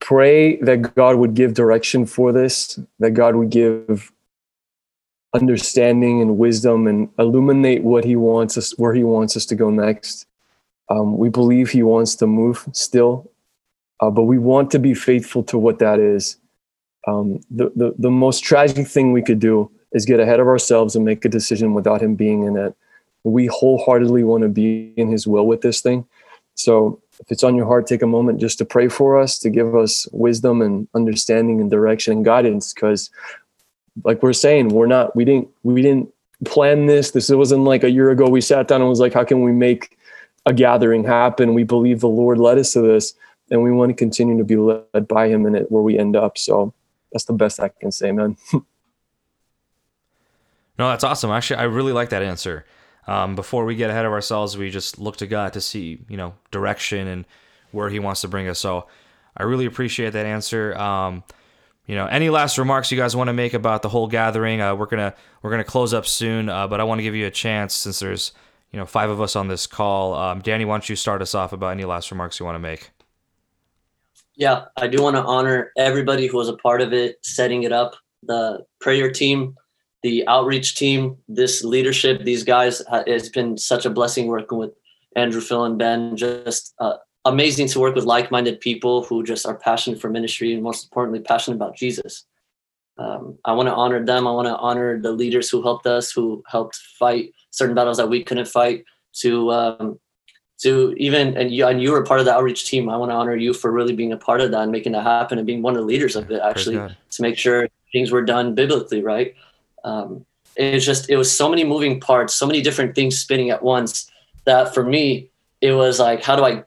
Pray 0.00 0.56
that 0.62 0.94
God 0.94 1.16
would 1.16 1.34
give 1.34 1.54
direction 1.54 2.06
for 2.06 2.32
this, 2.32 2.78
that 2.98 3.10
God 3.10 3.36
would 3.36 3.50
give 3.50 4.12
understanding 5.34 6.20
and 6.20 6.38
wisdom 6.38 6.86
and 6.86 7.08
illuminate 7.18 7.84
what 7.84 8.04
he 8.04 8.16
wants 8.16 8.58
us 8.58 8.76
where 8.78 8.94
he 8.94 9.04
wants 9.04 9.36
us 9.36 9.46
to 9.46 9.54
go 9.54 9.70
next. 9.70 10.26
Um, 10.88 11.18
we 11.18 11.28
believe 11.28 11.70
he 11.70 11.84
wants 11.84 12.16
to 12.16 12.26
move 12.26 12.66
still 12.72 13.30
uh, 14.00 14.10
but 14.10 14.22
we 14.22 14.38
want 14.38 14.70
to 14.70 14.78
be 14.78 14.94
faithful 14.94 15.42
to 15.44 15.58
what 15.58 15.78
that 15.78 15.98
is. 15.98 16.38
Um, 17.06 17.40
the, 17.50 17.70
the, 17.76 17.94
the 17.98 18.10
most 18.10 18.42
tragic 18.42 18.86
thing 18.86 19.12
we 19.12 19.22
could 19.22 19.38
do 19.38 19.70
is 19.92 20.04
get 20.04 20.20
ahead 20.20 20.40
of 20.40 20.46
ourselves 20.46 20.96
and 20.96 21.04
make 21.04 21.24
a 21.24 21.28
decision 21.28 21.74
without 21.74 22.02
him 22.02 22.14
being 22.14 22.44
in 22.44 22.56
it. 22.56 22.74
We 23.24 23.46
wholeheartedly 23.46 24.24
want 24.24 24.42
to 24.42 24.48
be 24.48 24.92
in 24.96 25.10
his 25.10 25.26
will 25.26 25.46
with 25.46 25.60
this 25.60 25.80
thing 25.80 26.06
so 26.60 27.00
if 27.20 27.30
it's 27.30 27.44
on 27.44 27.54
your 27.54 27.66
heart 27.66 27.86
take 27.86 28.02
a 28.02 28.06
moment 28.06 28.40
just 28.40 28.58
to 28.58 28.64
pray 28.64 28.88
for 28.88 29.18
us 29.18 29.38
to 29.38 29.50
give 29.50 29.74
us 29.74 30.06
wisdom 30.12 30.62
and 30.62 30.88
understanding 30.94 31.60
and 31.60 31.70
direction 31.70 32.12
and 32.12 32.24
guidance 32.24 32.72
because 32.72 33.10
like 34.04 34.22
we're 34.22 34.32
saying, 34.32 34.68
we're 34.68 34.86
not, 34.86 35.14
we 35.14 35.24
didn't, 35.24 35.48
we 35.62 35.82
didn't 35.82 36.12
plan 36.44 36.86
this. 36.86 37.10
This 37.10 37.28
wasn't 37.30 37.64
like 37.64 37.84
a 37.84 37.90
year 37.90 38.10
ago. 38.10 38.28
We 38.28 38.40
sat 38.40 38.68
down 38.68 38.80
and 38.80 38.88
was 38.88 39.00
like, 39.00 39.14
how 39.14 39.24
can 39.24 39.42
we 39.42 39.52
make 39.52 39.98
a 40.46 40.52
gathering 40.52 41.04
happen? 41.04 41.54
We 41.54 41.64
believe 41.64 42.00
the 42.00 42.08
Lord 42.08 42.38
led 42.38 42.58
us 42.58 42.72
to 42.72 42.80
this 42.80 43.14
and 43.50 43.62
we 43.62 43.72
want 43.72 43.90
to 43.90 43.94
continue 43.94 44.38
to 44.38 44.44
be 44.44 44.56
led 44.56 45.08
by 45.08 45.28
him 45.28 45.46
in 45.46 45.54
it 45.54 45.70
where 45.70 45.82
we 45.82 45.98
end 45.98 46.16
up. 46.16 46.38
So 46.38 46.72
that's 47.12 47.24
the 47.24 47.32
best 47.32 47.60
I 47.60 47.68
can 47.68 47.92
say, 47.92 48.12
man. 48.12 48.36
no, 48.52 48.64
that's 50.76 51.04
awesome. 51.04 51.30
Actually, 51.30 51.56
I 51.56 51.64
really 51.64 51.92
like 51.92 52.10
that 52.10 52.22
answer. 52.22 52.64
Um, 53.10 53.34
before 53.34 53.64
we 53.64 53.74
get 53.74 53.90
ahead 53.90 54.06
of 54.06 54.12
ourselves, 54.12 54.56
we 54.56 54.70
just 54.70 54.98
look 54.98 55.16
to 55.18 55.26
God 55.26 55.52
to 55.54 55.60
see, 55.60 55.98
you 56.08 56.16
know, 56.16 56.34
direction 56.50 57.06
and 57.08 57.24
where 57.72 57.90
He 57.90 57.98
wants 57.98 58.20
to 58.22 58.28
bring 58.28 58.48
us. 58.48 58.58
So, 58.58 58.86
I 59.36 59.44
really 59.44 59.66
appreciate 59.66 60.10
that 60.10 60.26
answer. 60.26 60.76
Um, 60.76 61.24
you 61.86 61.96
know, 61.96 62.06
any 62.06 62.30
last 62.30 62.58
remarks 62.58 62.92
you 62.92 62.98
guys 62.98 63.16
want 63.16 63.28
to 63.28 63.32
make 63.32 63.54
about 63.54 63.82
the 63.82 63.88
whole 63.88 64.06
gathering? 64.06 64.60
Uh, 64.60 64.74
we're 64.74 64.86
gonna 64.86 65.14
we're 65.42 65.50
gonna 65.50 65.64
close 65.64 65.92
up 65.92 66.06
soon, 66.06 66.48
uh, 66.48 66.68
but 66.68 66.80
I 66.80 66.84
want 66.84 67.00
to 67.00 67.02
give 67.02 67.14
you 67.14 67.26
a 67.26 67.30
chance 67.30 67.74
since 67.74 67.98
there's 67.98 68.32
you 68.70 68.78
know 68.78 68.86
five 68.86 69.10
of 69.10 69.20
us 69.20 69.34
on 69.34 69.48
this 69.48 69.66
call. 69.66 70.14
Um, 70.14 70.40
Danny, 70.40 70.64
why 70.64 70.74
don't 70.74 70.88
you 70.88 70.94
start 70.94 71.22
us 71.22 71.34
off 71.34 71.52
about 71.52 71.68
any 71.68 71.84
last 71.84 72.10
remarks 72.10 72.38
you 72.38 72.46
want 72.46 72.54
to 72.54 72.60
make? 72.60 72.90
Yeah, 74.36 74.66
I 74.76 74.86
do 74.86 75.02
want 75.02 75.16
to 75.16 75.24
honor 75.24 75.72
everybody 75.76 76.26
who 76.26 76.36
was 76.36 76.48
a 76.48 76.56
part 76.56 76.80
of 76.80 76.92
it, 76.92 77.18
setting 77.22 77.64
it 77.64 77.72
up, 77.72 77.96
the 78.22 78.64
prayer 78.80 79.10
team, 79.10 79.56
the 80.02 80.26
outreach 80.26 80.76
team, 80.76 81.16
this 81.28 81.62
leadership, 81.62 82.24
these 82.24 82.44
guys. 82.44 82.82
It's 83.06 83.28
been 83.28 83.58
such 83.58 83.84
a 83.84 83.90
blessing 83.90 84.26
working 84.26 84.58
with 84.58 84.72
Andrew, 85.16 85.40
Phil, 85.40 85.64
and 85.64 85.78
Ben. 85.78 86.16
Just 86.16 86.74
uh, 86.78 86.96
amazing 87.24 87.68
to 87.68 87.80
work 87.80 87.94
with 87.94 88.04
like-minded 88.04 88.60
people 88.60 89.04
who 89.04 89.22
just 89.22 89.46
are 89.46 89.56
passionate 89.56 90.00
for 90.00 90.08
ministry 90.08 90.52
and 90.52 90.62
most 90.62 90.84
importantly 90.84 91.20
passionate 91.20 91.56
about 91.56 91.76
jesus 91.76 92.24
um, 92.98 93.38
i 93.44 93.52
want 93.52 93.68
to 93.68 93.74
honor 93.74 94.04
them 94.04 94.26
i 94.26 94.32
want 94.32 94.46
to 94.46 94.56
honor 94.56 95.00
the 95.00 95.12
leaders 95.12 95.50
who 95.50 95.62
helped 95.62 95.86
us 95.86 96.10
who 96.10 96.42
helped 96.46 96.76
fight 96.98 97.32
certain 97.50 97.74
battles 97.74 97.98
that 97.98 98.08
we 98.08 98.22
couldn't 98.24 98.48
fight 98.48 98.84
to 99.12 99.50
um, 99.50 100.00
to 100.58 100.94
even 100.96 101.36
and 101.36 101.50
you 101.50 101.66
and 101.66 101.82
you 101.82 101.92
were 101.92 102.04
part 102.04 102.20
of 102.20 102.26
the 102.26 102.32
outreach 102.32 102.66
team 102.66 102.88
i 102.88 102.96
want 102.96 103.10
to 103.10 103.14
honor 103.14 103.36
you 103.36 103.52
for 103.52 103.70
really 103.70 103.94
being 103.94 104.12
a 104.12 104.16
part 104.16 104.40
of 104.40 104.50
that 104.50 104.62
and 104.62 104.72
making 104.72 104.92
that 104.92 105.02
happen 105.02 105.36
and 105.36 105.46
being 105.46 105.62
one 105.62 105.74
of 105.74 105.80
the 105.80 105.86
leaders 105.86 106.16
of 106.16 106.30
it 106.30 106.40
actually 106.42 106.76
to 107.10 107.22
make 107.22 107.36
sure 107.36 107.68
things 107.92 108.10
were 108.10 108.22
done 108.22 108.54
biblically 108.54 109.02
right 109.02 109.34
um, 109.84 110.24
was 110.58 110.84
just 110.84 111.08
it 111.08 111.16
was 111.16 111.34
so 111.34 111.48
many 111.48 111.64
moving 111.64 112.00
parts 112.00 112.34
so 112.34 112.46
many 112.46 112.60
different 112.60 112.94
things 112.94 113.18
spinning 113.18 113.50
at 113.50 113.62
once 113.62 114.10
that 114.44 114.74
for 114.74 114.84
me 114.84 115.30
it 115.60 115.72
was 115.72 115.98
like 115.98 116.22
how 116.22 116.36
do 116.36 116.44
i 116.44 116.62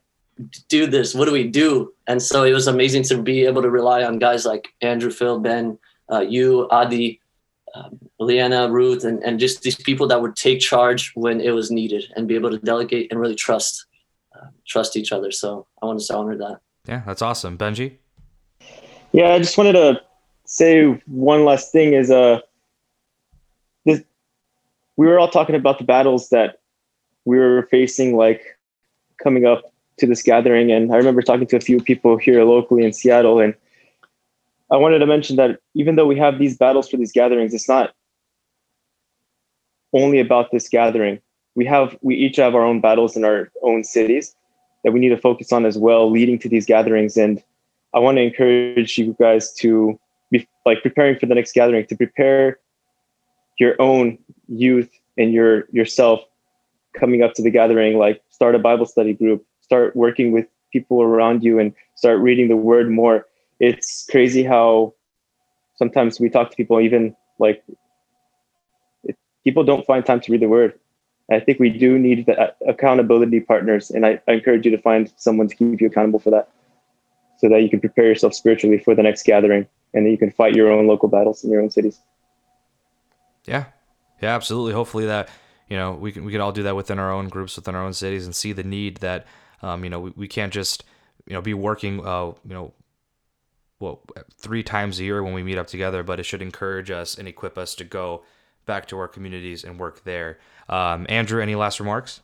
do 0.69 0.87
this? 0.87 1.13
What 1.13 1.25
do 1.25 1.31
we 1.31 1.47
do? 1.47 1.93
And 2.07 2.21
so 2.21 2.43
it 2.43 2.53
was 2.53 2.67
amazing 2.67 3.03
to 3.03 3.21
be 3.21 3.45
able 3.45 3.61
to 3.61 3.69
rely 3.69 4.03
on 4.03 4.19
guys 4.19 4.45
like 4.45 4.69
Andrew, 4.81 5.11
Phil, 5.11 5.39
Ben, 5.39 5.77
uh, 6.11 6.21
you, 6.21 6.67
Adi, 6.69 7.19
um, 7.75 7.97
Leanna, 8.19 8.71
Ruth, 8.71 9.03
and, 9.03 9.23
and 9.23 9.39
just 9.39 9.61
these 9.61 9.75
people 9.75 10.07
that 10.07 10.21
would 10.21 10.35
take 10.35 10.59
charge 10.59 11.11
when 11.15 11.41
it 11.41 11.51
was 11.51 11.71
needed 11.71 12.05
and 12.15 12.27
be 12.27 12.35
able 12.35 12.51
to 12.51 12.59
delegate 12.59 13.11
and 13.11 13.19
really 13.19 13.35
trust 13.35 13.85
uh, 14.35 14.47
trust 14.67 14.95
each 14.95 15.11
other. 15.11 15.31
So 15.31 15.67
I 15.81 15.85
want 15.85 15.99
to 15.99 16.15
honor 16.15 16.37
that. 16.37 16.59
Yeah, 16.87 17.03
that's 17.05 17.21
awesome. 17.21 17.57
Benji? 17.57 17.97
Yeah, 19.11 19.33
I 19.33 19.39
just 19.39 19.57
wanted 19.57 19.73
to 19.73 20.01
say 20.45 21.01
one 21.05 21.45
last 21.45 21.71
thing 21.71 21.93
is 21.93 22.11
uh 22.11 22.39
this 22.39 22.41
we 24.97 25.07
were 25.07 25.19
all 25.19 25.29
talking 25.29 25.55
about 25.55 25.79
the 25.79 25.83
battles 25.83 26.29
that 26.29 26.59
we 27.25 27.37
were 27.37 27.67
facing 27.71 28.15
like 28.15 28.59
coming 29.21 29.45
up 29.45 29.63
to 29.97 30.07
this 30.07 30.21
gathering. 30.21 30.71
And 30.71 30.91
I 30.91 30.97
remember 30.97 31.21
talking 31.21 31.47
to 31.47 31.57
a 31.57 31.61
few 31.61 31.79
people 31.81 32.17
here 32.17 32.43
locally 32.43 32.83
in 32.83 32.93
Seattle. 32.93 33.39
And 33.39 33.53
I 34.71 34.77
wanted 34.77 34.99
to 34.99 35.05
mention 35.05 35.35
that 35.37 35.59
even 35.75 35.95
though 35.95 36.07
we 36.07 36.17
have 36.17 36.39
these 36.39 36.57
battles 36.57 36.89
for 36.89 36.97
these 36.97 37.11
gatherings, 37.11 37.53
it's 37.53 37.69
not 37.69 37.93
only 39.93 40.19
about 40.19 40.51
this 40.51 40.67
gathering. 40.67 41.19
We 41.55 41.65
have 41.65 41.95
we 42.01 42.15
each 42.15 42.37
have 42.37 42.55
our 42.55 42.65
own 42.65 42.81
battles 42.81 43.15
in 43.15 43.23
our 43.23 43.51
own 43.61 43.83
cities 43.83 44.35
that 44.83 44.91
we 44.91 44.99
need 44.99 45.09
to 45.09 45.17
focus 45.17 45.51
on 45.53 45.65
as 45.65 45.77
well, 45.77 46.09
leading 46.09 46.39
to 46.39 46.49
these 46.49 46.65
gatherings. 46.65 47.15
And 47.15 47.41
I 47.93 47.99
want 47.99 48.17
to 48.17 48.23
encourage 48.23 48.97
you 48.97 49.15
guys 49.19 49.53
to 49.55 49.99
be 50.31 50.47
like 50.65 50.81
preparing 50.81 51.19
for 51.19 51.27
the 51.27 51.35
next 51.35 51.53
gathering, 51.53 51.85
to 51.85 51.95
prepare 51.95 52.59
your 53.59 53.79
own 53.81 54.17
youth 54.47 54.89
and 55.17 55.33
your 55.33 55.65
yourself 55.71 56.21
coming 56.93 57.23
up 57.23 57.33
to 57.33 57.41
the 57.41 57.51
gathering, 57.51 57.97
like 57.97 58.21
start 58.29 58.55
a 58.55 58.59
Bible 58.59 58.85
study 58.85 59.13
group, 59.13 59.45
start 59.61 59.95
working 59.95 60.31
with 60.31 60.45
people 60.71 61.01
around 61.01 61.43
you 61.43 61.59
and 61.59 61.73
start 61.95 62.19
reading 62.19 62.47
the 62.47 62.57
word 62.57 62.89
more. 62.89 63.25
It's 63.59 64.05
crazy 64.09 64.43
how 64.43 64.93
sometimes 65.75 66.19
we 66.19 66.29
talk 66.29 66.49
to 66.51 66.55
people 66.55 66.79
even 66.79 67.15
like 67.39 67.63
people 69.43 69.63
don't 69.63 69.85
find 69.85 70.05
time 70.05 70.19
to 70.21 70.31
read 70.31 70.41
the 70.41 70.47
word. 70.47 70.79
I 71.31 71.39
think 71.39 71.59
we 71.59 71.69
do 71.69 71.97
need 71.97 72.25
the 72.25 72.39
uh, 72.39 72.51
accountability 72.67 73.39
partners 73.39 73.89
and 73.89 74.05
I, 74.05 74.21
I 74.27 74.33
encourage 74.33 74.65
you 74.65 74.71
to 74.71 74.81
find 74.81 75.11
someone 75.17 75.47
to 75.47 75.55
keep 75.55 75.79
you 75.79 75.87
accountable 75.87 76.19
for 76.19 76.31
that 76.31 76.49
so 77.37 77.49
that 77.49 77.61
you 77.61 77.69
can 77.69 77.79
prepare 77.79 78.05
yourself 78.05 78.33
spiritually 78.33 78.77
for 78.77 78.93
the 78.93 79.03
next 79.03 79.23
gathering 79.23 79.65
and 79.93 80.05
then 80.05 80.11
you 80.11 80.17
can 80.17 80.31
fight 80.31 80.53
your 80.53 80.71
own 80.71 80.85
local 80.85 81.07
battles 81.07 81.43
in 81.43 81.49
your 81.49 81.61
own 81.61 81.69
cities 81.69 81.99
yeah 83.45 83.65
yeah 84.21 84.35
absolutely 84.35 84.73
hopefully 84.73 85.05
that 85.05 85.29
you 85.69 85.77
know 85.77 85.93
we 85.93 86.11
can 86.11 86.23
we 86.23 86.31
can 86.31 86.41
all 86.41 86.51
do 86.51 86.63
that 86.63 86.75
within 86.75 86.99
our 86.99 87.11
own 87.11 87.27
groups 87.27 87.55
within 87.55 87.75
our 87.75 87.83
own 87.83 87.93
cities 87.93 88.25
and 88.25 88.35
see 88.35 88.53
the 88.53 88.63
need 88.63 88.97
that 88.97 89.25
um, 89.63 89.83
you 89.83 89.89
know, 89.89 89.99
we, 90.01 90.13
we 90.15 90.27
can't 90.27 90.53
just 90.53 90.83
you 91.25 91.33
know 91.33 91.41
be 91.41 91.53
working 91.53 92.05
uh, 92.05 92.33
you 92.45 92.53
know 92.53 92.73
well 93.79 94.01
three 94.37 94.61
times 94.61 94.99
a 94.99 95.03
year 95.03 95.23
when 95.23 95.33
we 95.33 95.41
meet 95.41 95.57
up 95.57 95.67
together, 95.67 96.03
but 96.03 96.19
it 96.19 96.23
should 96.23 96.41
encourage 96.41 96.91
us 96.91 97.17
and 97.17 97.27
equip 97.27 97.57
us 97.57 97.73
to 97.75 97.83
go 97.83 98.23
back 98.65 98.87
to 98.87 98.99
our 98.99 99.07
communities 99.07 99.63
and 99.63 99.79
work 99.79 100.03
there. 100.03 100.37
Um, 100.69 101.05
Andrew, 101.09 101.41
any 101.41 101.55
last 101.55 101.79
remarks? 101.79 102.21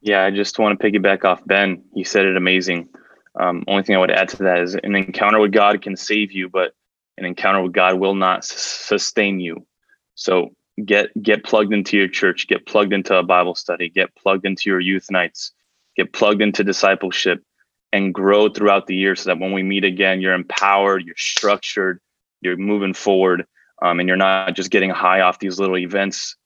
Yeah, 0.00 0.24
I 0.24 0.30
just 0.30 0.58
want 0.58 0.78
to 0.78 0.84
piggyback 0.84 1.24
off 1.24 1.44
Ben. 1.44 1.82
He 1.94 2.04
said 2.04 2.24
it 2.24 2.36
amazing. 2.36 2.88
Um, 3.38 3.64
only 3.68 3.82
thing 3.82 3.94
I 3.94 3.98
would 3.98 4.10
add 4.10 4.28
to 4.30 4.42
that 4.44 4.60
is 4.60 4.74
an 4.74 4.94
encounter 4.96 5.38
with 5.38 5.52
God 5.52 5.82
can 5.82 5.96
save 5.96 6.32
you, 6.32 6.48
but 6.48 6.74
an 7.20 7.26
encounter 7.26 7.62
with 7.62 7.72
God 7.72 8.00
will 8.00 8.14
not 8.14 8.44
sustain 8.44 9.38
you. 9.38 9.66
So 10.14 10.50
get 10.84 11.10
get 11.22 11.44
plugged 11.44 11.72
into 11.72 11.96
your 11.96 12.08
church, 12.08 12.48
get 12.48 12.66
plugged 12.66 12.92
into 12.92 13.16
a 13.16 13.22
Bible 13.22 13.54
study, 13.54 13.88
get 13.88 14.14
plugged 14.16 14.46
into 14.46 14.70
your 14.70 14.80
youth 14.80 15.10
nights, 15.10 15.52
get 15.96 16.12
plugged 16.12 16.42
into 16.42 16.64
discipleship 16.64 17.42
and 17.92 18.14
grow 18.14 18.48
throughout 18.48 18.86
the 18.86 18.96
year 18.96 19.14
so 19.16 19.30
that 19.30 19.38
when 19.38 19.52
we 19.52 19.62
meet 19.62 19.84
again, 19.84 20.20
you're 20.20 20.34
empowered, 20.34 21.04
you're 21.04 21.14
structured, 21.16 22.00
you're 22.40 22.56
moving 22.56 22.94
forward, 22.94 23.46
um, 23.82 24.00
and 24.00 24.08
you're 24.08 24.16
not 24.16 24.54
just 24.54 24.70
getting 24.70 24.90
high 24.90 25.20
off 25.20 25.38
these 25.38 25.58
little 25.58 25.78
events 25.78 26.36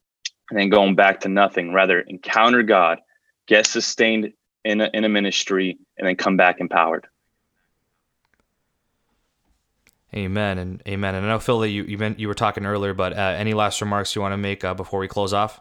and 0.50 0.58
then 0.58 0.68
going 0.68 0.94
back 0.94 1.20
to 1.20 1.28
nothing. 1.28 1.72
Rather, 1.72 2.00
encounter 2.00 2.62
God, 2.62 2.98
get 3.46 3.66
sustained 3.66 4.32
in 4.64 4.80
a, 4.80 4.90
in 4.94 5.04
a 5.04 5.08
ministry, 5.08 5.78
and 5.98 6.08
then 6.08 6.16
come 6.16 6.36
back 6.36 6.60
empowered. 6.60 7.06
Amen 10.14 10.58
and 10.58 10.82
amen. 10.86 11.14
And 11.14 11.26
I 11.26 11.28
know 11.28 11.38
Phil 11.40 11.58
that 11.60 11.70
you 11.70 11.84
you, 11.84 11.98
been, 11.98 12.14
you 12.18 12.28
were 12.28 12.34
talking 12.34 12.66
earlier, 12.66 12.94
but 12.94 13.12
uh, 13.12 13.34
any 13.36 13.52
last 13.52 13.80
remarks 13.80 14.14
you 14.14 14.22
want 14.22 14.32
to 14.32 14.36
make 14.36 14.62
uh, 14.64 14.74
before 14.74 15.00
we 15.00 15.08
close 15.08 15.32
off? 15.32 15.60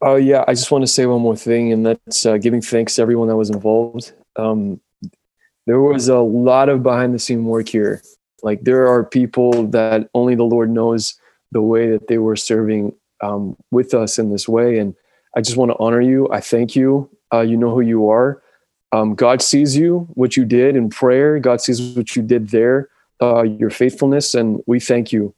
Oh 0.00 0.16
yeah, 0.16 0.44
I 0.46 0.54
just 0.54 0.70
want 0.70 0.82
to 0.82 0.86
say 0.86 1.04
one 1.06 1.20
more 1.20 1.36
thing, 1.36 1.72
and 1.72 1.84
that's 1.84 2.24
uh, 2.24 2.38
giving 2.38 2.62
thanks 2.62 2.94
to 2.94 3.02
everyone 3.02 3.28
that 3.28 3.36
was 3.36 3.50
involved. 3.50 4.12
Um, 4.36 4.80
there 5.66 5.80
was 5.80 6.08
a 6.08 6.18
lot 6.18 6.70
of 6.70 6.82
behind 6.82 7.14
the 7.14 7.18
scene 7.18 7.44
work 7.44 7.68
here. 7.68 8.02
Like 8.42 8.62
there 8.62 8.88
are 8.88 9.04
people 9.04 9.66
that 9.68 10.08
only 10.14 10.34
the 10.34 10.44
Lord 10.44 10.70
knows 10.70 11.20
the 11.52 11.60
way 11.60 11.90
that 11.90 12.08
they 12.08 12.18
were 12.18 12.36
serving 12.36 12.94
um, 13.22 13.56
with 13.70 13.94
us 13.94 14.18
in 14.18 14.30
this 14.30 14.48
way. 14.48 14.78
And 14.78 14.94
I 15.36 15.40
just 15.40 15.56
want 15.56 15.70
to 15.70 15.76
honor 15.78 16.00
you. 16.00 16.28
I 16.30 16.40
thank 16.40 16.76
you. 16.76 17.10
Uh, 17.32 17.40
you 17.40 17.56
know 17.56 17.70
who 17.70 17.80
you 17.80 18.08
are. 18.08 18.42
Um, 18.92 19.14
God 19.14 19.42
sees 19.42 19.76
you, 19.76 20.08
what 20.14 20.36
you 20.36 20.44
did 20.44 20.76
in 20.76 20.88
prayer. 20.88 21.38
God 21.38 21.60
sees 21.60 21.80
what 21.96 22.16
you 22.16 22.22
did 22.22 22.48
there, 22.48 22.88
uh, 23.20 23.42
your 23.42 23.70
faithfulness, 23.70 24.34
and 24.34 24.62
we 24.66 24.80
thank 24.80 25.12
you. 25.12 25.34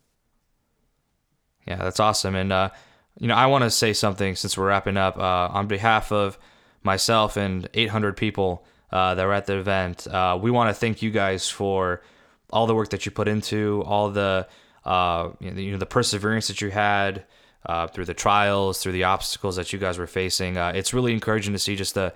Yeah, 1.66 1.76
that's 1.76 2.01
awesome. 2.01 2.34
And 2.34 2.53
uh, 2.53 2.70
you 3.18 3.26
know, 3.28 3.34
I 3.34 3.46
want 3.46 3.64
to 3.64 3.70
say 3.70 3.92
something 3.92 4.36
since 4.36 4.57
we're 4.57 4.68
wrapping 4.68 4.96
up 4.96 5.18
uh, 5.18 5.48
on 5.53 5.66
behalf 5.66 6.12
of 6.12 6.38
myself 6.82 7.36
and 7.36 7.68
800 7.74 8.16
people 8.16 8.64
uh, 8.92 9.14
that 9.14 9.26
were 9.26 9.34
at 9.34 9.46
the 9.46 9.59
event. 9.59 10.07
Uh, 10.07 10.38
we 10.40 10.51
want 10.51 10.68
to 10.70 10.74
thank 10.74 11.03
you 11.03 11.11
guys 11.11 11.48
for 11.48 12.03
all 12.51 12.66
the 12.66 12.74
work 12.74 12.90
that 12.90 13.07
you 13.07 13.12
put 13.12 13.28
into, 13.28 13.82
all 13.86 14.11
the 14.11 14.46
uh, 14.84 15.30
you 15.40 15.72
know 15.72 15.78
the 15.78 15.86
perseverance 15.86 16.48
that 16.48 16.61
you 16.61 16.70
had 16.70 17.24
uh, 17.66 17.86
through 17.86 18.07
the 18.07 18.14
trials, 18.14 18.82
through 18.82 18.92
the 18.92 19.05
obstacles 19.05 19.57
that 19.57 19.72
you 19.72 19.78
guys 19.78 19.98
were 19.98 20.07
facing. 20.07 20.57
Uh, 20.57 20.72
it's 20.74 20.94
really 20.94 21.12
encouraging 21.12 21.53
to 21.53 21.59
see 21.59 21.76
just 21.76 21.96
a 21.96 22.12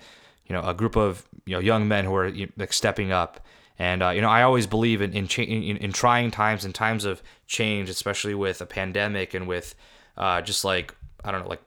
you 0.47 0.53
know 0.53 0.61
a 0.61 0.73
group 0.73 0.95
of 0.95 1.27
you 1.45 1.53
know 1.53 1.59
young 1.59 1.87
men 1.87 2.05
who 2.05 2.15
are 2.15 2.31
like 2.57 2.73
stepping 2.73 3.11
up. 3.11 3.39
And 3.77 4.01
uh, 4.01 4.11
you 4.11 4.21
know, 4.21 4.29
I 4.29 4.43
always 4.43 4.67
believe 4.67 5.01
in 5.01 5.13
in, 5.13 5.27
cha- 5.27 5.41
in 5.41 5.77
in 5.77 5.91
trying 5.91 6.31
times 6.31 6.63
and 6.63 6.73
times 6.73 7.03
of 7.03 7.21
change, 7.45 7.89
especially 7.89 8.33
with 8.33 8.61
a 8.61 8.65
pandemic 8.65 9.33
and 9.33 9.47
with 9.47 9.75
uh, 10.17 10.41
just 10.41 10.63
like 10.63 10.95
I 11.23 11.31
don't 11.31 11.43
know, 11.43 11.49
like 11.49 11.63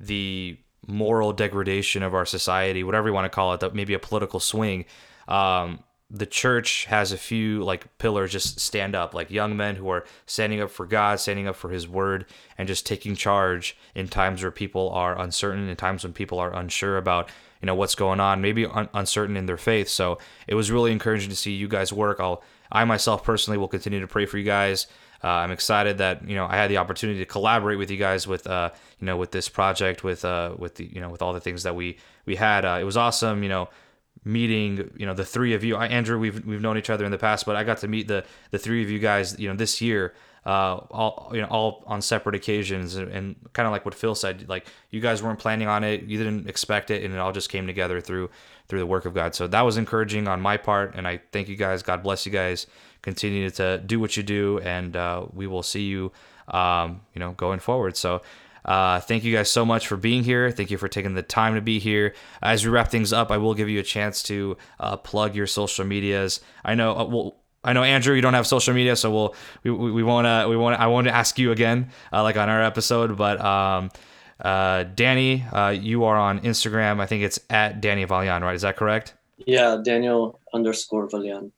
the 0.00 0.56
moral 0.86 1.32
degradation 1.32 2.02
of 2.02 2.14
our 2.14 2.24
society, 2.24 2.84
whatever 2.84 3.08
you 3.08 3.14
want 3.14 3.26
to 3.26 3.34
call 3.34 3.52
it, 3.52 3.60
that 3.60 3.74
maybe 3.74 3.92
a 3.92 3.98
political 3.98 4.40
swing. 4.40 4.84
Um, 5.28 5.80
the 6.08 6.26
church 6.26 6.84
has 6.84 7.10
a 7.10 7.18
few 7.18 7.64
like 7.64 7.98
pillars 7.98 8.30
just 8.30 8.60
stand 8.60 8.94
up 8.94 9.12
like 9.12 9.28
young 9.28 9.56
men 9.56 9.74
who 9.74 9.88
are 9.88 10.04
standing 10.24 10.60
up 10.60 10.70
for 10.70 10.86
god 10.86 11.18
standing 11.18 11.48
up 11.48 11.56
for 11.56 11.70
his 11.70 11.88
word 11.88 12.24
and 12.56 12.68
just 12.68 12.86
taking 12.86 13.16
charge 13.16 13.76
in 13.94 14.06
times 14.06 14.40
where 14.40 14.52
people 14.52 14.88
are 14.90 15.20
uncertain 15.20 15.68
in 15.68 15.76
times 15.76 16.04
when 16.04 16.12
people 16.12 16.38
are 16.38 16.54
unsure 16.54 16.96
about 16.96 17.28
you 17.60 17.66
know 17.66 17.74
what's 17.74 17.94
going 17.94 18.20
on 18.20 18.40
maybe 18.40 18.66
un- 18.66 18.88
uncertain 18.94 19.36
in 19.36 19.46
their 19.46 19.56
faith. 19.56 19.88
So 19.88 20.18
it 20.46 20.54
was 20.54 20.70
really 20.70 20.92
encouraging 20.92 21.30
to 21.30 21.36
see 21.36 21.52
you 21.52 21.68
guys 21.68 21.92
work. 21.92 22.20
I'll 22.20 22.42
i 22.70 22.84
myself 22.84 23.22
personally 23.22 23.58
will 23.58 23.68
continue 23.68 24.00
to 24.00 24.08
pray 24.08 24.26
for 24.26 24.38
you 24.38 24.44
guys. 24.44 24.86
Uh, 25.24 25.28
i'm 25.28 25.50
excited 25.50 25.96
that 25.98 26.28
you 26.28 26.36
know 26.36 26.46
i 26.46 26.56
had 26.56 26.70
the 26.70 26.76
opportunity 26.76 27.18
to 27.18 27.24
collaborate 27.24 27.78
with 27.78 27.90
you 27.90 27.96
guys 27.96 28.26
with 28.26 28.46
uh 28.46 28.70
you 29.00 29.06
know 29.06 29.16
with 29.16 29.30
this 29.30 29.48
project 29.48 30.04
with 30.04 30.26
uh 30.26 30.54
with 30.58 30.74
the 30.74 30.84
you 30.84 31.00
know 31.00 31.08
with 31.08 31.22
all 31.22 31.32
the 31.32 31.40
things 31.40 31.62
that 31.62 31.74
we 31.74 31.96
we 32.26 32.36
had. 32.36 32.64
Uh, 32.64 32.78
it 32.80 32.84
was 32.84 32.96
awesome 32.96 33.42
you 33.42 33.48
know 33.48 33.68
meeting 34.24 34.90
you 34.96 35.06
know 35.06 35.14
the 35.14 35.24
three 35.24 35.54
of 35.54 35.64
you. 35.64 35.76
I, 35.76 35.86
andrew 35.86 36.18
we've, 36.18 36.44
we've 36.44 36.60
known 36.60 36.76
each 36.76 36.90
other 36.90 37.04
in 37.04 37.12
the 37.12 37.18
past 37.18 37.46
but 37.46 37.56
i 37.56 37.64
got 37.64 37.78
to 37.78 37.88
meet 37.88 38.08
the 38.08 38.24
the 38.50 38.58
three 38.58 38.82
of 38.82 38.90
you 38.90 38.98
guys 38.98 39.38
you 39.38 39.48
know 39.48 39.54
this 39.54 39.80
year 39.80 40.14
uh, 40.46 40.76
all 40.90 41.30
you 41.34 41.40
know 41.40 41.48
all 41.48 41.82
on 41.88 42.00
separate 42.00 42.36
occasions 42.36 42.94
and, 42.94 43.10
and 43.10 43.34
kind 43.52 43.66
of 43.66 43.72
like 43.72 43.84
what 43.84 43.94
phil 43.94 44.14
said 44.14 44.48
like 44.48 44.66
you 44.90 45.00
guys 45.00 45.20
weren't 45.20 45.40
planning 45.40 45.66
on 45.66 45.82
it 45.82 46.04
you 46.04 46.16
didn't 46.16 46.48
expect 46.48 46.90
it 46.90 47.02
and 47.02 47.12
it 47.12 47.18
all 47.18 47.32
just 47.32 47.50
came 47.50 47.66
together 47.66 48.00
through 48.00 48.30
through 48.68 48.78
the 48.78 48.86
work 48.86 49.04
of 49.04 49.12
god 49.12 49.34
so 49.34 49.48
that 49.48 49.62
was 49.62 49.76
encouraging 49.76 50.28
on 50.28 50.40
my 50.40 50.56
part 50.56 50.94
and 50.94 51.06
i 51.06 51.20
thank 51.32 51.48
you 51.48 51.56
guys 51.56 51.82
god 51.82 52.00
bless 52.00 52.24
you 52.24 52.30
guys 52.30 52.68
continue 53.02 53.50
to 53.50 53.78
do 53.78 53.98
what 53.98 54.16
you 54.16 54.22
do 54.22 54.60
and 54.60 54.96
uh, 54.96 55.26
we 55.32 55.48
will 55.48 55.64
see 55.64 55.82
you 55.82 56.12
um, 56.48 57.00
you 57.12 57.18
know 57.18 57.32
going 57.32 57.58
forward 57.58 57.96
so 57.96 58.22
uh, 58.64 58.98
thank 59.00 59.24
you 59.24 59.32
guys 59.32 59.48
so 59.48 59.64
much 59.64 59.86
for 59.86 59.96
being 59.96 60.24
here. 60.24 60.50
Thank 60.50 60.72
you 60.72 60.76
for 60.76 60.88
taking 60.88 61.14
the 61.14 61.22
time 61.22 61.54
to 61.54 61.60
be 61.60 61.78
here. 61.78 62.14
As 62.42 62.64
we 62.64 62.70
wrap 62.72 62.90
things 62.90 63.12
up, 63.12 63.30
I 63.30 63.38
will 63.38 63.54
give 63.54 63.68
you 63.68 63.78
a 63.78 63.84
chance 63.84 64.24
to 64.24 64.56
uh, 64.80 64.96
plug 64.96 65.36
your 65.36 65.46
social 65.46 65.84
medias. 65.84 66.40
I 66.64 66.74
know, 66.74 66.92
uh, 66.92 67.30
I 67.66 67.72
know 67.72 67.82
Andrew, 67.82 68.14
you 68.14 68.22
don't 68.22 68.34
have 68.34 68.46
social 68.46 68.72
media, 68.72 68.96
so 68.96 69.10
we'll 69.10 69.34
we, 69.64 69.70
we, 69.70 69.92
we 69.92 70.02
won't 70.02 70.26
uh, 70.26 70.46
we 70.48 70.56
won't 70.56 70.78
I 70.80 70.86
won't 70.86 71.08
ask 71.08 71.38
you 71.38 71.50
again 71.50 71.90
uh, 72.12 72.22
like 72.22 72.36
on 72.36 72.48
our 72.48 72.62
episode, 72.62 73.16
but 73.16 73.40
um, 73.40 73.90
uh, 74.40 74.84
Danny, 74.84 75.42
uh, 75.52 75.70
you 75.70 76.04
are 76.04 76.16
on 76.16 76.40
Instagram. 76.40 77.00
I 77.00 77.06
think 77.06 77.24
it's 77.24 77.40
at 77.50 77.80
Danny 77.80 78.04
Valean, 78.04 78.42
right? 78.42 78.54
Is 78.54 78.62
that 78.62 78.76
correct? 78.76 79.14
Yeah, 79.38 79.78
Daniel 79.82 80.40
underscore 80.54 81.08
Valean. 81.08 81.52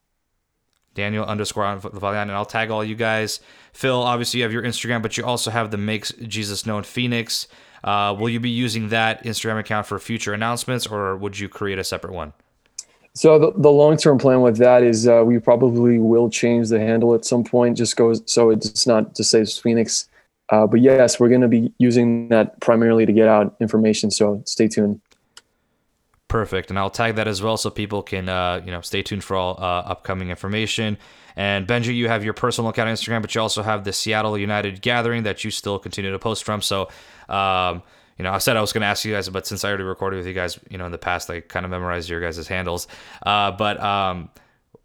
Daniel 0.94 1.24
underscore 1.24 1.76
Valean, 1.76 2.22
and 2.22 2.32
I'll 2.32 2.44
tag 2.44 2.70
all 2.70 2.82
you 2.82 2.96
guys. 2.96 3.40
Phil, 3.72 4.02
obviously 4.02 4.38
you 4.38 4.44
have 4.44 4.52
your 4.52 4.64
Instagram, 4.64 5.02
but 5.02 5.16
you 5.16 5.24
also 5.24 5.50
have 5.50 5.70
the 5.70 5.76
Makes 5.76 6.12
Jesus 6.12 6.66
Known 6.66 6.82
Phoenix. 6.82 7.46
Uh, 7.84 8.16
will 8.18 8.28
you 8.28 8.40
be 8.40 8.50
using 8.50 8.88
that 8.88 9.22
Instagram 9.24 9.60
account 9.60 9.86
for 9.86 9.98
future 10.00 10.32
announcements, 10.32 10.86
or 10.86 11.16
would 11.16 11.38
you 11.38 11.48
create 11.48 11.78
a 11.78 11.84
separate 11.84 12.12
one? 12.12 12.32
So 13.18 13.36
the, 13.36 13.52
the 13.56 13.68
long 13.68 13.96
term 13.96 14.16
plan 14.16 14.42
with 14.42 14.58
that 14.58 14.84
is 14.84 15.08
uh, 15.08 15.24
we 15.26 15.40
probably 15.40 15.98
will 15.98 16.30
change 16.30 16.68
the 16.68 16.78
handle 16.78 17.16
at 17.16 17.24
some 17.24 17.42
point. 17.42 17.76
Just 17.76 17.96
goes 17.96 18.22
so 18.26 18.50
it's 18.50 18.86
not 18.86 19.16
just 19.16 19.30
says 19.30 19.58
Phoenix. 19.58 20.08
Uh, 20.50 20.68
but 20.68 20.80
yes, 20.80 21.18
we're 21.18 21.28
going 21.28 21.40
to 21.40 21.48
be 21.48 21.72
using 21.78 22.28
that 22.28 22.60
primarily 22.60 23.04
to 23.06 23.12
get 23.12 23.26
out 23.26 23.56
information. 23.60 24.12
So 24.12 24.40
stay 24.46 24.68
tuned. 24.68 25.00
Perfect, 26.28 26.70
and 26.70 26.78
I'll 26.78 26.90
tag 26.90 27.16
that 27.16 27.26
as 27.26 27.42
well 27.42 27.56
so 27.56 27.70
people 27.70 28.04
can 28.04 28.28
uh, 28.28 28.62
you 28.64 28.70
know 28.70 28.82
stay 28.82 29.02
tuned 29.02 29.24
for 29.24 29.36
all 29.36 29.56
uh, 29.58 29.80
upcoming 29.80 30.30
information. 30.30 30.96
And 31.34 31.66
Benji, 31.66 31.96
you 31.96 32.06
have 32.06 32.24
your 32.24 32.34
personal 32.34 32.70
account 32.70 32.88
on 32.88 32.94
Instagram, 32.94 33.20
but 33.20 33.34
you 33.34 33.40
also 33.40 33.64
have 33.64 33.82
the 33.82 33.92
Seattle 33.92 34.38
United 34.38 34.80
Gathering 34.80 35.24
that 35.24 35.42
you 35.42 35.50
still 35.50 35.80
continue 35.80 36.12
to 36.12 36.18
post 36.20 36.44
from. 36.44 36.62
So, 36.62 36.88
um, 37.28 37.82
you 38.18 38.24
know, 38.24 38.32
I 38.32 38.38
said 38.38 38.56
I 38.56 38.60
was 38.60 38.72
going 38.72 38.82
to 38.82 38.88
ask 38.88 39.04
you 39.04 39.14
guys, 39.14 39.28
but 39.28 39.46
since 39.46 39.64
I 39.64 39.68
already 39.68 39.84
recorded 39.84 40.16
with 40.16 40.26
you 40.26 40.34
guys, 40.34 40.58
you 40.68 40.76
know, 40.76 40.86
in 40.86 40.92
the 40.92 40.98
past, 40.98 41.30
I 41.30 41.40
kind 41.40 41.64
of 41.64 41.70
memorized 41.70 42.08
your 42.08 42.20
guys' 42.20 42.46
handles. 42.48 42.88
Uh, 43.24 43.52
but 43.52 43.80
um, 43.80 44.28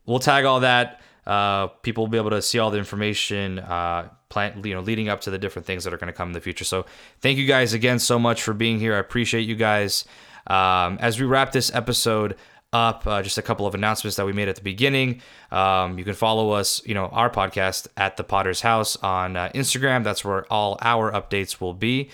we'll 0.05 0.19
tag 0.19 0.45
all 0.45 0.59
that. 0.59 1.01
Uh, 1.25 1.67
people 1.67 2.03
will 2.03 2.09
be 2.09 2.17
able 2.17 2.29
to 2.29 2.41
see 2.41 2.59
all 2.59 2.69
the 2.69 2.77
information, 2.77 3.59
uh, 3.59 4.09
plan, 4.29 4.61
you 4.63 4.73
know, 4.73 4.81
leading 4.81 5.09
up 5.09 5.21
to 5.21 5.31
the 5.31 5.37
different 5.37 5.65
things 5.65 5.83
that 5.83 5.93
are 5.93 5.97
going 5.97 6.07
to 6.07 6.13
come 6.13 6.29
in 6.29 6.33
the 6.33 6.41
future. 6.41 6.65
So, 6.65 6.85
thank 7.21 7.37
you 7.37 7.47
guys 7.47 7.73
again 7.73 7.97
so 7.97 8.19
much 8.19 8.43
for 8.43 8.53
being 8.53 8.79
here. 8.79 8.93
I 8.93 8.99
appreciate 8.99 9.47
you 9.47 9.55
guys. 9.55 10.05
Um, 10.47 10.97
as 10.99 11.19
we 11.19 11.25
wrap 11.25 11.53
this 11.53 11.73
episode 11.73 12.35
up, 12.73 13.07
uh, 13.07 13.21
just 13.21 13.37
a 13.37 13.41
couple 13.41 13.65
of 13.65 13.73
announcements 13.75 14.17
that 14.17 14.25
we 14.25 14.33
made 14.33 14.49
at 14.49 14.55
the 14.55 14.61
beginning. 14.61 15.21
Um, 15.51 15.97
you 15.97 16.03
can 16.03 16.15
follow 16.15 16.51
us, 16.51 16.85
you 16.85 16.93
know, 16.93 17.05
our 17.05 17.29
podcast 17.29 17.87
at 17.95 18.17
the 18.17 18.23
Podders 18.23 18.61
House 18.61 18.97
on 18.97 19.37
uh, 19.37 19.49
Instagram. 19.55 20.03
That's 20.03 20.25
where 20.25 20.51
all 20.51 20.77
our 20.81 21.11
updates 21.11 21.61
will 21.61 21.73
be. 21.73 22.09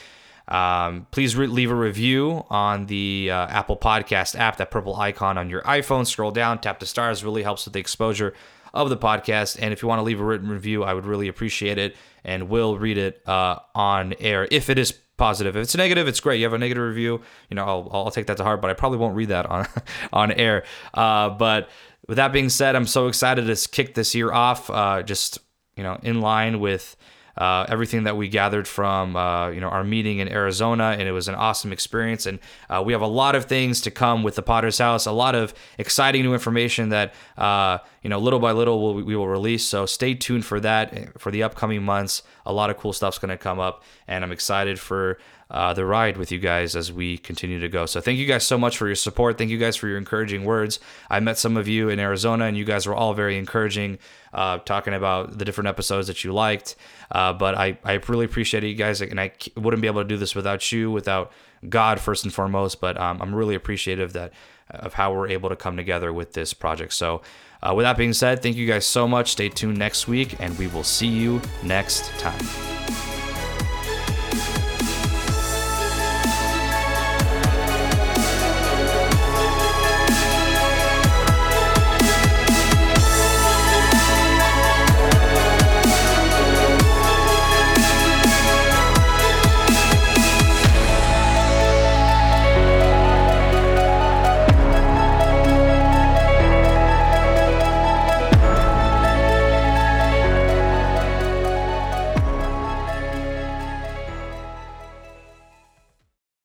Um, 0.49 1.07
please 1.11 1.35
re- 1.35 1.47
leave 1.47 1.71
a 1.71 1.75
review 1.75 2.43
on 2.49 2.87
the 2.87 3.29
uh, 3.31 3.47
Apple 3.47 3.77
Podcast 3.77 4.37
app, 4.37 4.57
that 4.57 4.71
purple 4.71 4.95
icon 4.95 5.37
on 5.37 5.49
your 5.49 5.61
iPhone. 5.61 6.05
Scroll 6.05 6.31
down, 6.31 6.59
tap 6.59 6.79
the 6.79 6.85
stars, 6.85 7.23
really 7.23 7.43
helps 7.43 7.65
with 7.65 7.73
the 7.73 7.79
exposure 7.79 8.33
of 8.73 8.89
the 8.89 8.97
podcast. 8.97 9.57
And 9.61 9.71
if 9.71 9.81
you 9.81 9.87
want 9.87 9.99
to 9.99 10.03
leave 10.03 10.19
a 10.19 10.23
written 10.23 10.49
review, 10.49 10.83
I 10.83 10.93
would 10.93 11.05
really 11.05 11.27
appreciate 11.27 11.77
it 11.77 11.95
and 12.23 12.49
we'll 12.49 12.77
read 12.77 12.97
it 12.97 13.27
uh, 13.27 13.59
on 13.73 14.13
air 14.19 14.47
if 14.51 14.69
it 14.69 14.77
is 14.77 14.91
positive. 15.17 15.55
If 15.55 15.63
it's 15.63 15.75
negative, 15.75 16.07
it's 16.07 16.19
great. 16.19 16.39
You 16.39 16.45
have 16.45 16.53
a 16.53 16.57
negative 16.57 16.83
review, 16.83 17.21
you 17.49 17.55
know, 17.55 17.65
I'll, 17.65 17.89
I'll 17.91 18.11
take 18.11 18.27
that 18.27 18.37
to 18.37 18.43
heart, 18.43 18.61
but 18.61 18.69
I 18.69 18.73
probably 18.73 18.97
won't 18.97 19.15
read 19.15 19.29
that 19.29 19.45
on 19.45 19.67
on 20.13 20.31
air. 20.31 20.63
Uh, 20.93 21.29
but 21.29 21.69
with 22.07 22.17
that 22.17 22.33
being 22.33 22.49
said, 22.49 22.75
I'm 22.75 22.87
so 22.87 23.07
excited 23.07 23.45
to 23.45 23.69
kick 23.69 23.93
this 23.93 24.15
year 24.15 24.31
off, 24.31 24.69
uh, 24.69 25.03
just 25.03 25.39
you 25.75 25.83
know, 25.83 25.99
in 26.03 26.21
line 26.21 26.59
with 26.59 26.95
uh, 27.39 27.65
everything 27.69 28.03
that 28.03 28.17
we 28.17 28.27
gathered 28.27 28.67
from 28.67 29.15
uh, 29.15 29.49
you 29.49 29.61
know 29.61 29.69
our 29.69 29.83
meeting 29.83 30.19
in 30.19 30.27
Arizona, 30.27 30.95
and 30.99 31.07
it 31.07 31.13
was 31.13 31.29
an 31.29 31.35
awesome 31.35 31.71
experience. 31.71 32.25
And 32.25 32.39
uh, 32.69 32.83
we 32.85 32.91
have 32.91 33.01
a 33.01 33.07
lot 33.07 33.33
of 33.33 33.45
things 33.45 33.79
to 33.81 33.91
come 33.91 34.23
with 34.23 34.35
the 34.35 34.43
Podders 34.43 34.77
House, 34.77 35.05
a 35.05 35.11
lot 35.11 35.35
of 35.35 35.53
exciting 35.77 36.23
new 36.23 36.33
information 36.33 36.89
that 36.89 37.13
uh, 37.37 37.77
you 38.03 38.09
know 38.09 38.19
little 38.19 38.39
by 38.39 38.51
little 38.51 38.83
we'll, 38.83 39.05
we 39.05 39.15
will 39.15 39.27
release. 39.27 39.65
So 39.65 39.85
stay 39.85 40.13
tuned 40.15 40.45
for 40.45 40.59
that 40.59 40.93
eh, 40.93 41.05
for 41.17 41.31
the 41.31 41.43
upcoming 41.43 41.81
months. 41.81 42.23
A 42.45 42.51
lot 42.51 42.69
of 42.69 42.77
cool 42.77 42.91
stuff's 42.91 43.19
going 43.19 43.29
to 43.29 43.37
come 43.37 43.59
up, 43.59 43.83
and 44.05 44.23
I'm 44.23 44.33
excited 44.33 44.77
for 44.77 45.17
uh, 45.51 45.73
the 45.73 45.85
ride 45.85 46.15
with 46.15 46.31
you 46.31 46.37
guys 46.37 46.75
as 46.75 46.93
we 46.93 47.17
continue 47.17 47.59
to 47.59 47.69
go. 47.69 47.85
So 47.85 47.99
thank 47.99 48.19
you 48.19 48.27
guys 48.27 48.45
so 48.45 48.57
much 48.57 48.77
for 48.77 48.85
your 48.85 48.95
support. 48.95 49.37
Thank 49.37 49.49
you 49.49 49.57
guys 49.57 49.75
for 49.75 49.87
your 49.87 49.97
encouraging 49.97 50.45
words. 50.45 50.79
I 51.09 51.19
met 51.19 51.39
some 51.39 51.57
of 51.57 51.67
you 51.67 51.89
in 51.89 51.99
Arizona, 51.99 52.45
and 52.45 52.55
you 52.55 52.65
guys 52.65 52.85
were 52.85 52.93
all 52.93 53.13
very 53.15 53.37
encouraging, 53.37 53.97
uh, 54.31 54.59
talking 54.59 54.93
about 54.93 55.39
the 55.39 55.45
different 55.45 55.67
episodes 55.67 56.07
that 56.07 56.23
you 56.23 56.33
liked. 56.33 56.75
Uh, 57.11 57.33
but 57.33 57.55
I, 57.55 57.79
I 57.83 57.93
really 58.07 58.25
appreciate 58.25 58.63
you 58.63 58.75
guys, 58.75 59.01
and 59.01 59.19
I 59.19 59.31
wouldn't 59.55 59.81
be 59.81 59.87
able 59.87 60.01
to 60.01 60.07
do 60.07 60.17
this 60.17 60.35
without 60.35 60.71
you, 60.71 60.91
without 60.91 61.31
God 61.67 61.99
first 61.99 62.25
and 62.25 62.33
foremost. 62.33 62.79
But 62.79 62.97
um, 62.97 63.19
I'm 63.21 63.33
really 63.33 63.55
appreciative 63.55 64.13
that 64.13 64.33
of 64.69 64.93
how 64.93 65.11
we're 65.11 65.29
able 65.29 65.49
to 65.49 65.55
come 65.55 65.75
together 65.77 66.13
with 66.13 66.33
this 66.33 66.53
project. 66.53 66.93
So. 66.93 67.21
Uh, 67.61 67.73
with 67.75 67.83
that 67.83 67.97
being 67.97 68.13
said, 68.13 68.41
thank 68.41 68.55
you 68.55 68.65
guys 68.65 68.85
so 68.85 69.05
much. 69.05 69.31
Stay 69.31 69.49
tuned 69.49 69.77
next 69.77 70.07
week, 70.07 70.39
and 70.39 70.57
we 70.57 70.67
will 70.67 70.81
see 70.81 71.09
you 71.09 71.41
next 71.61 72.07
time. 72.17 73.18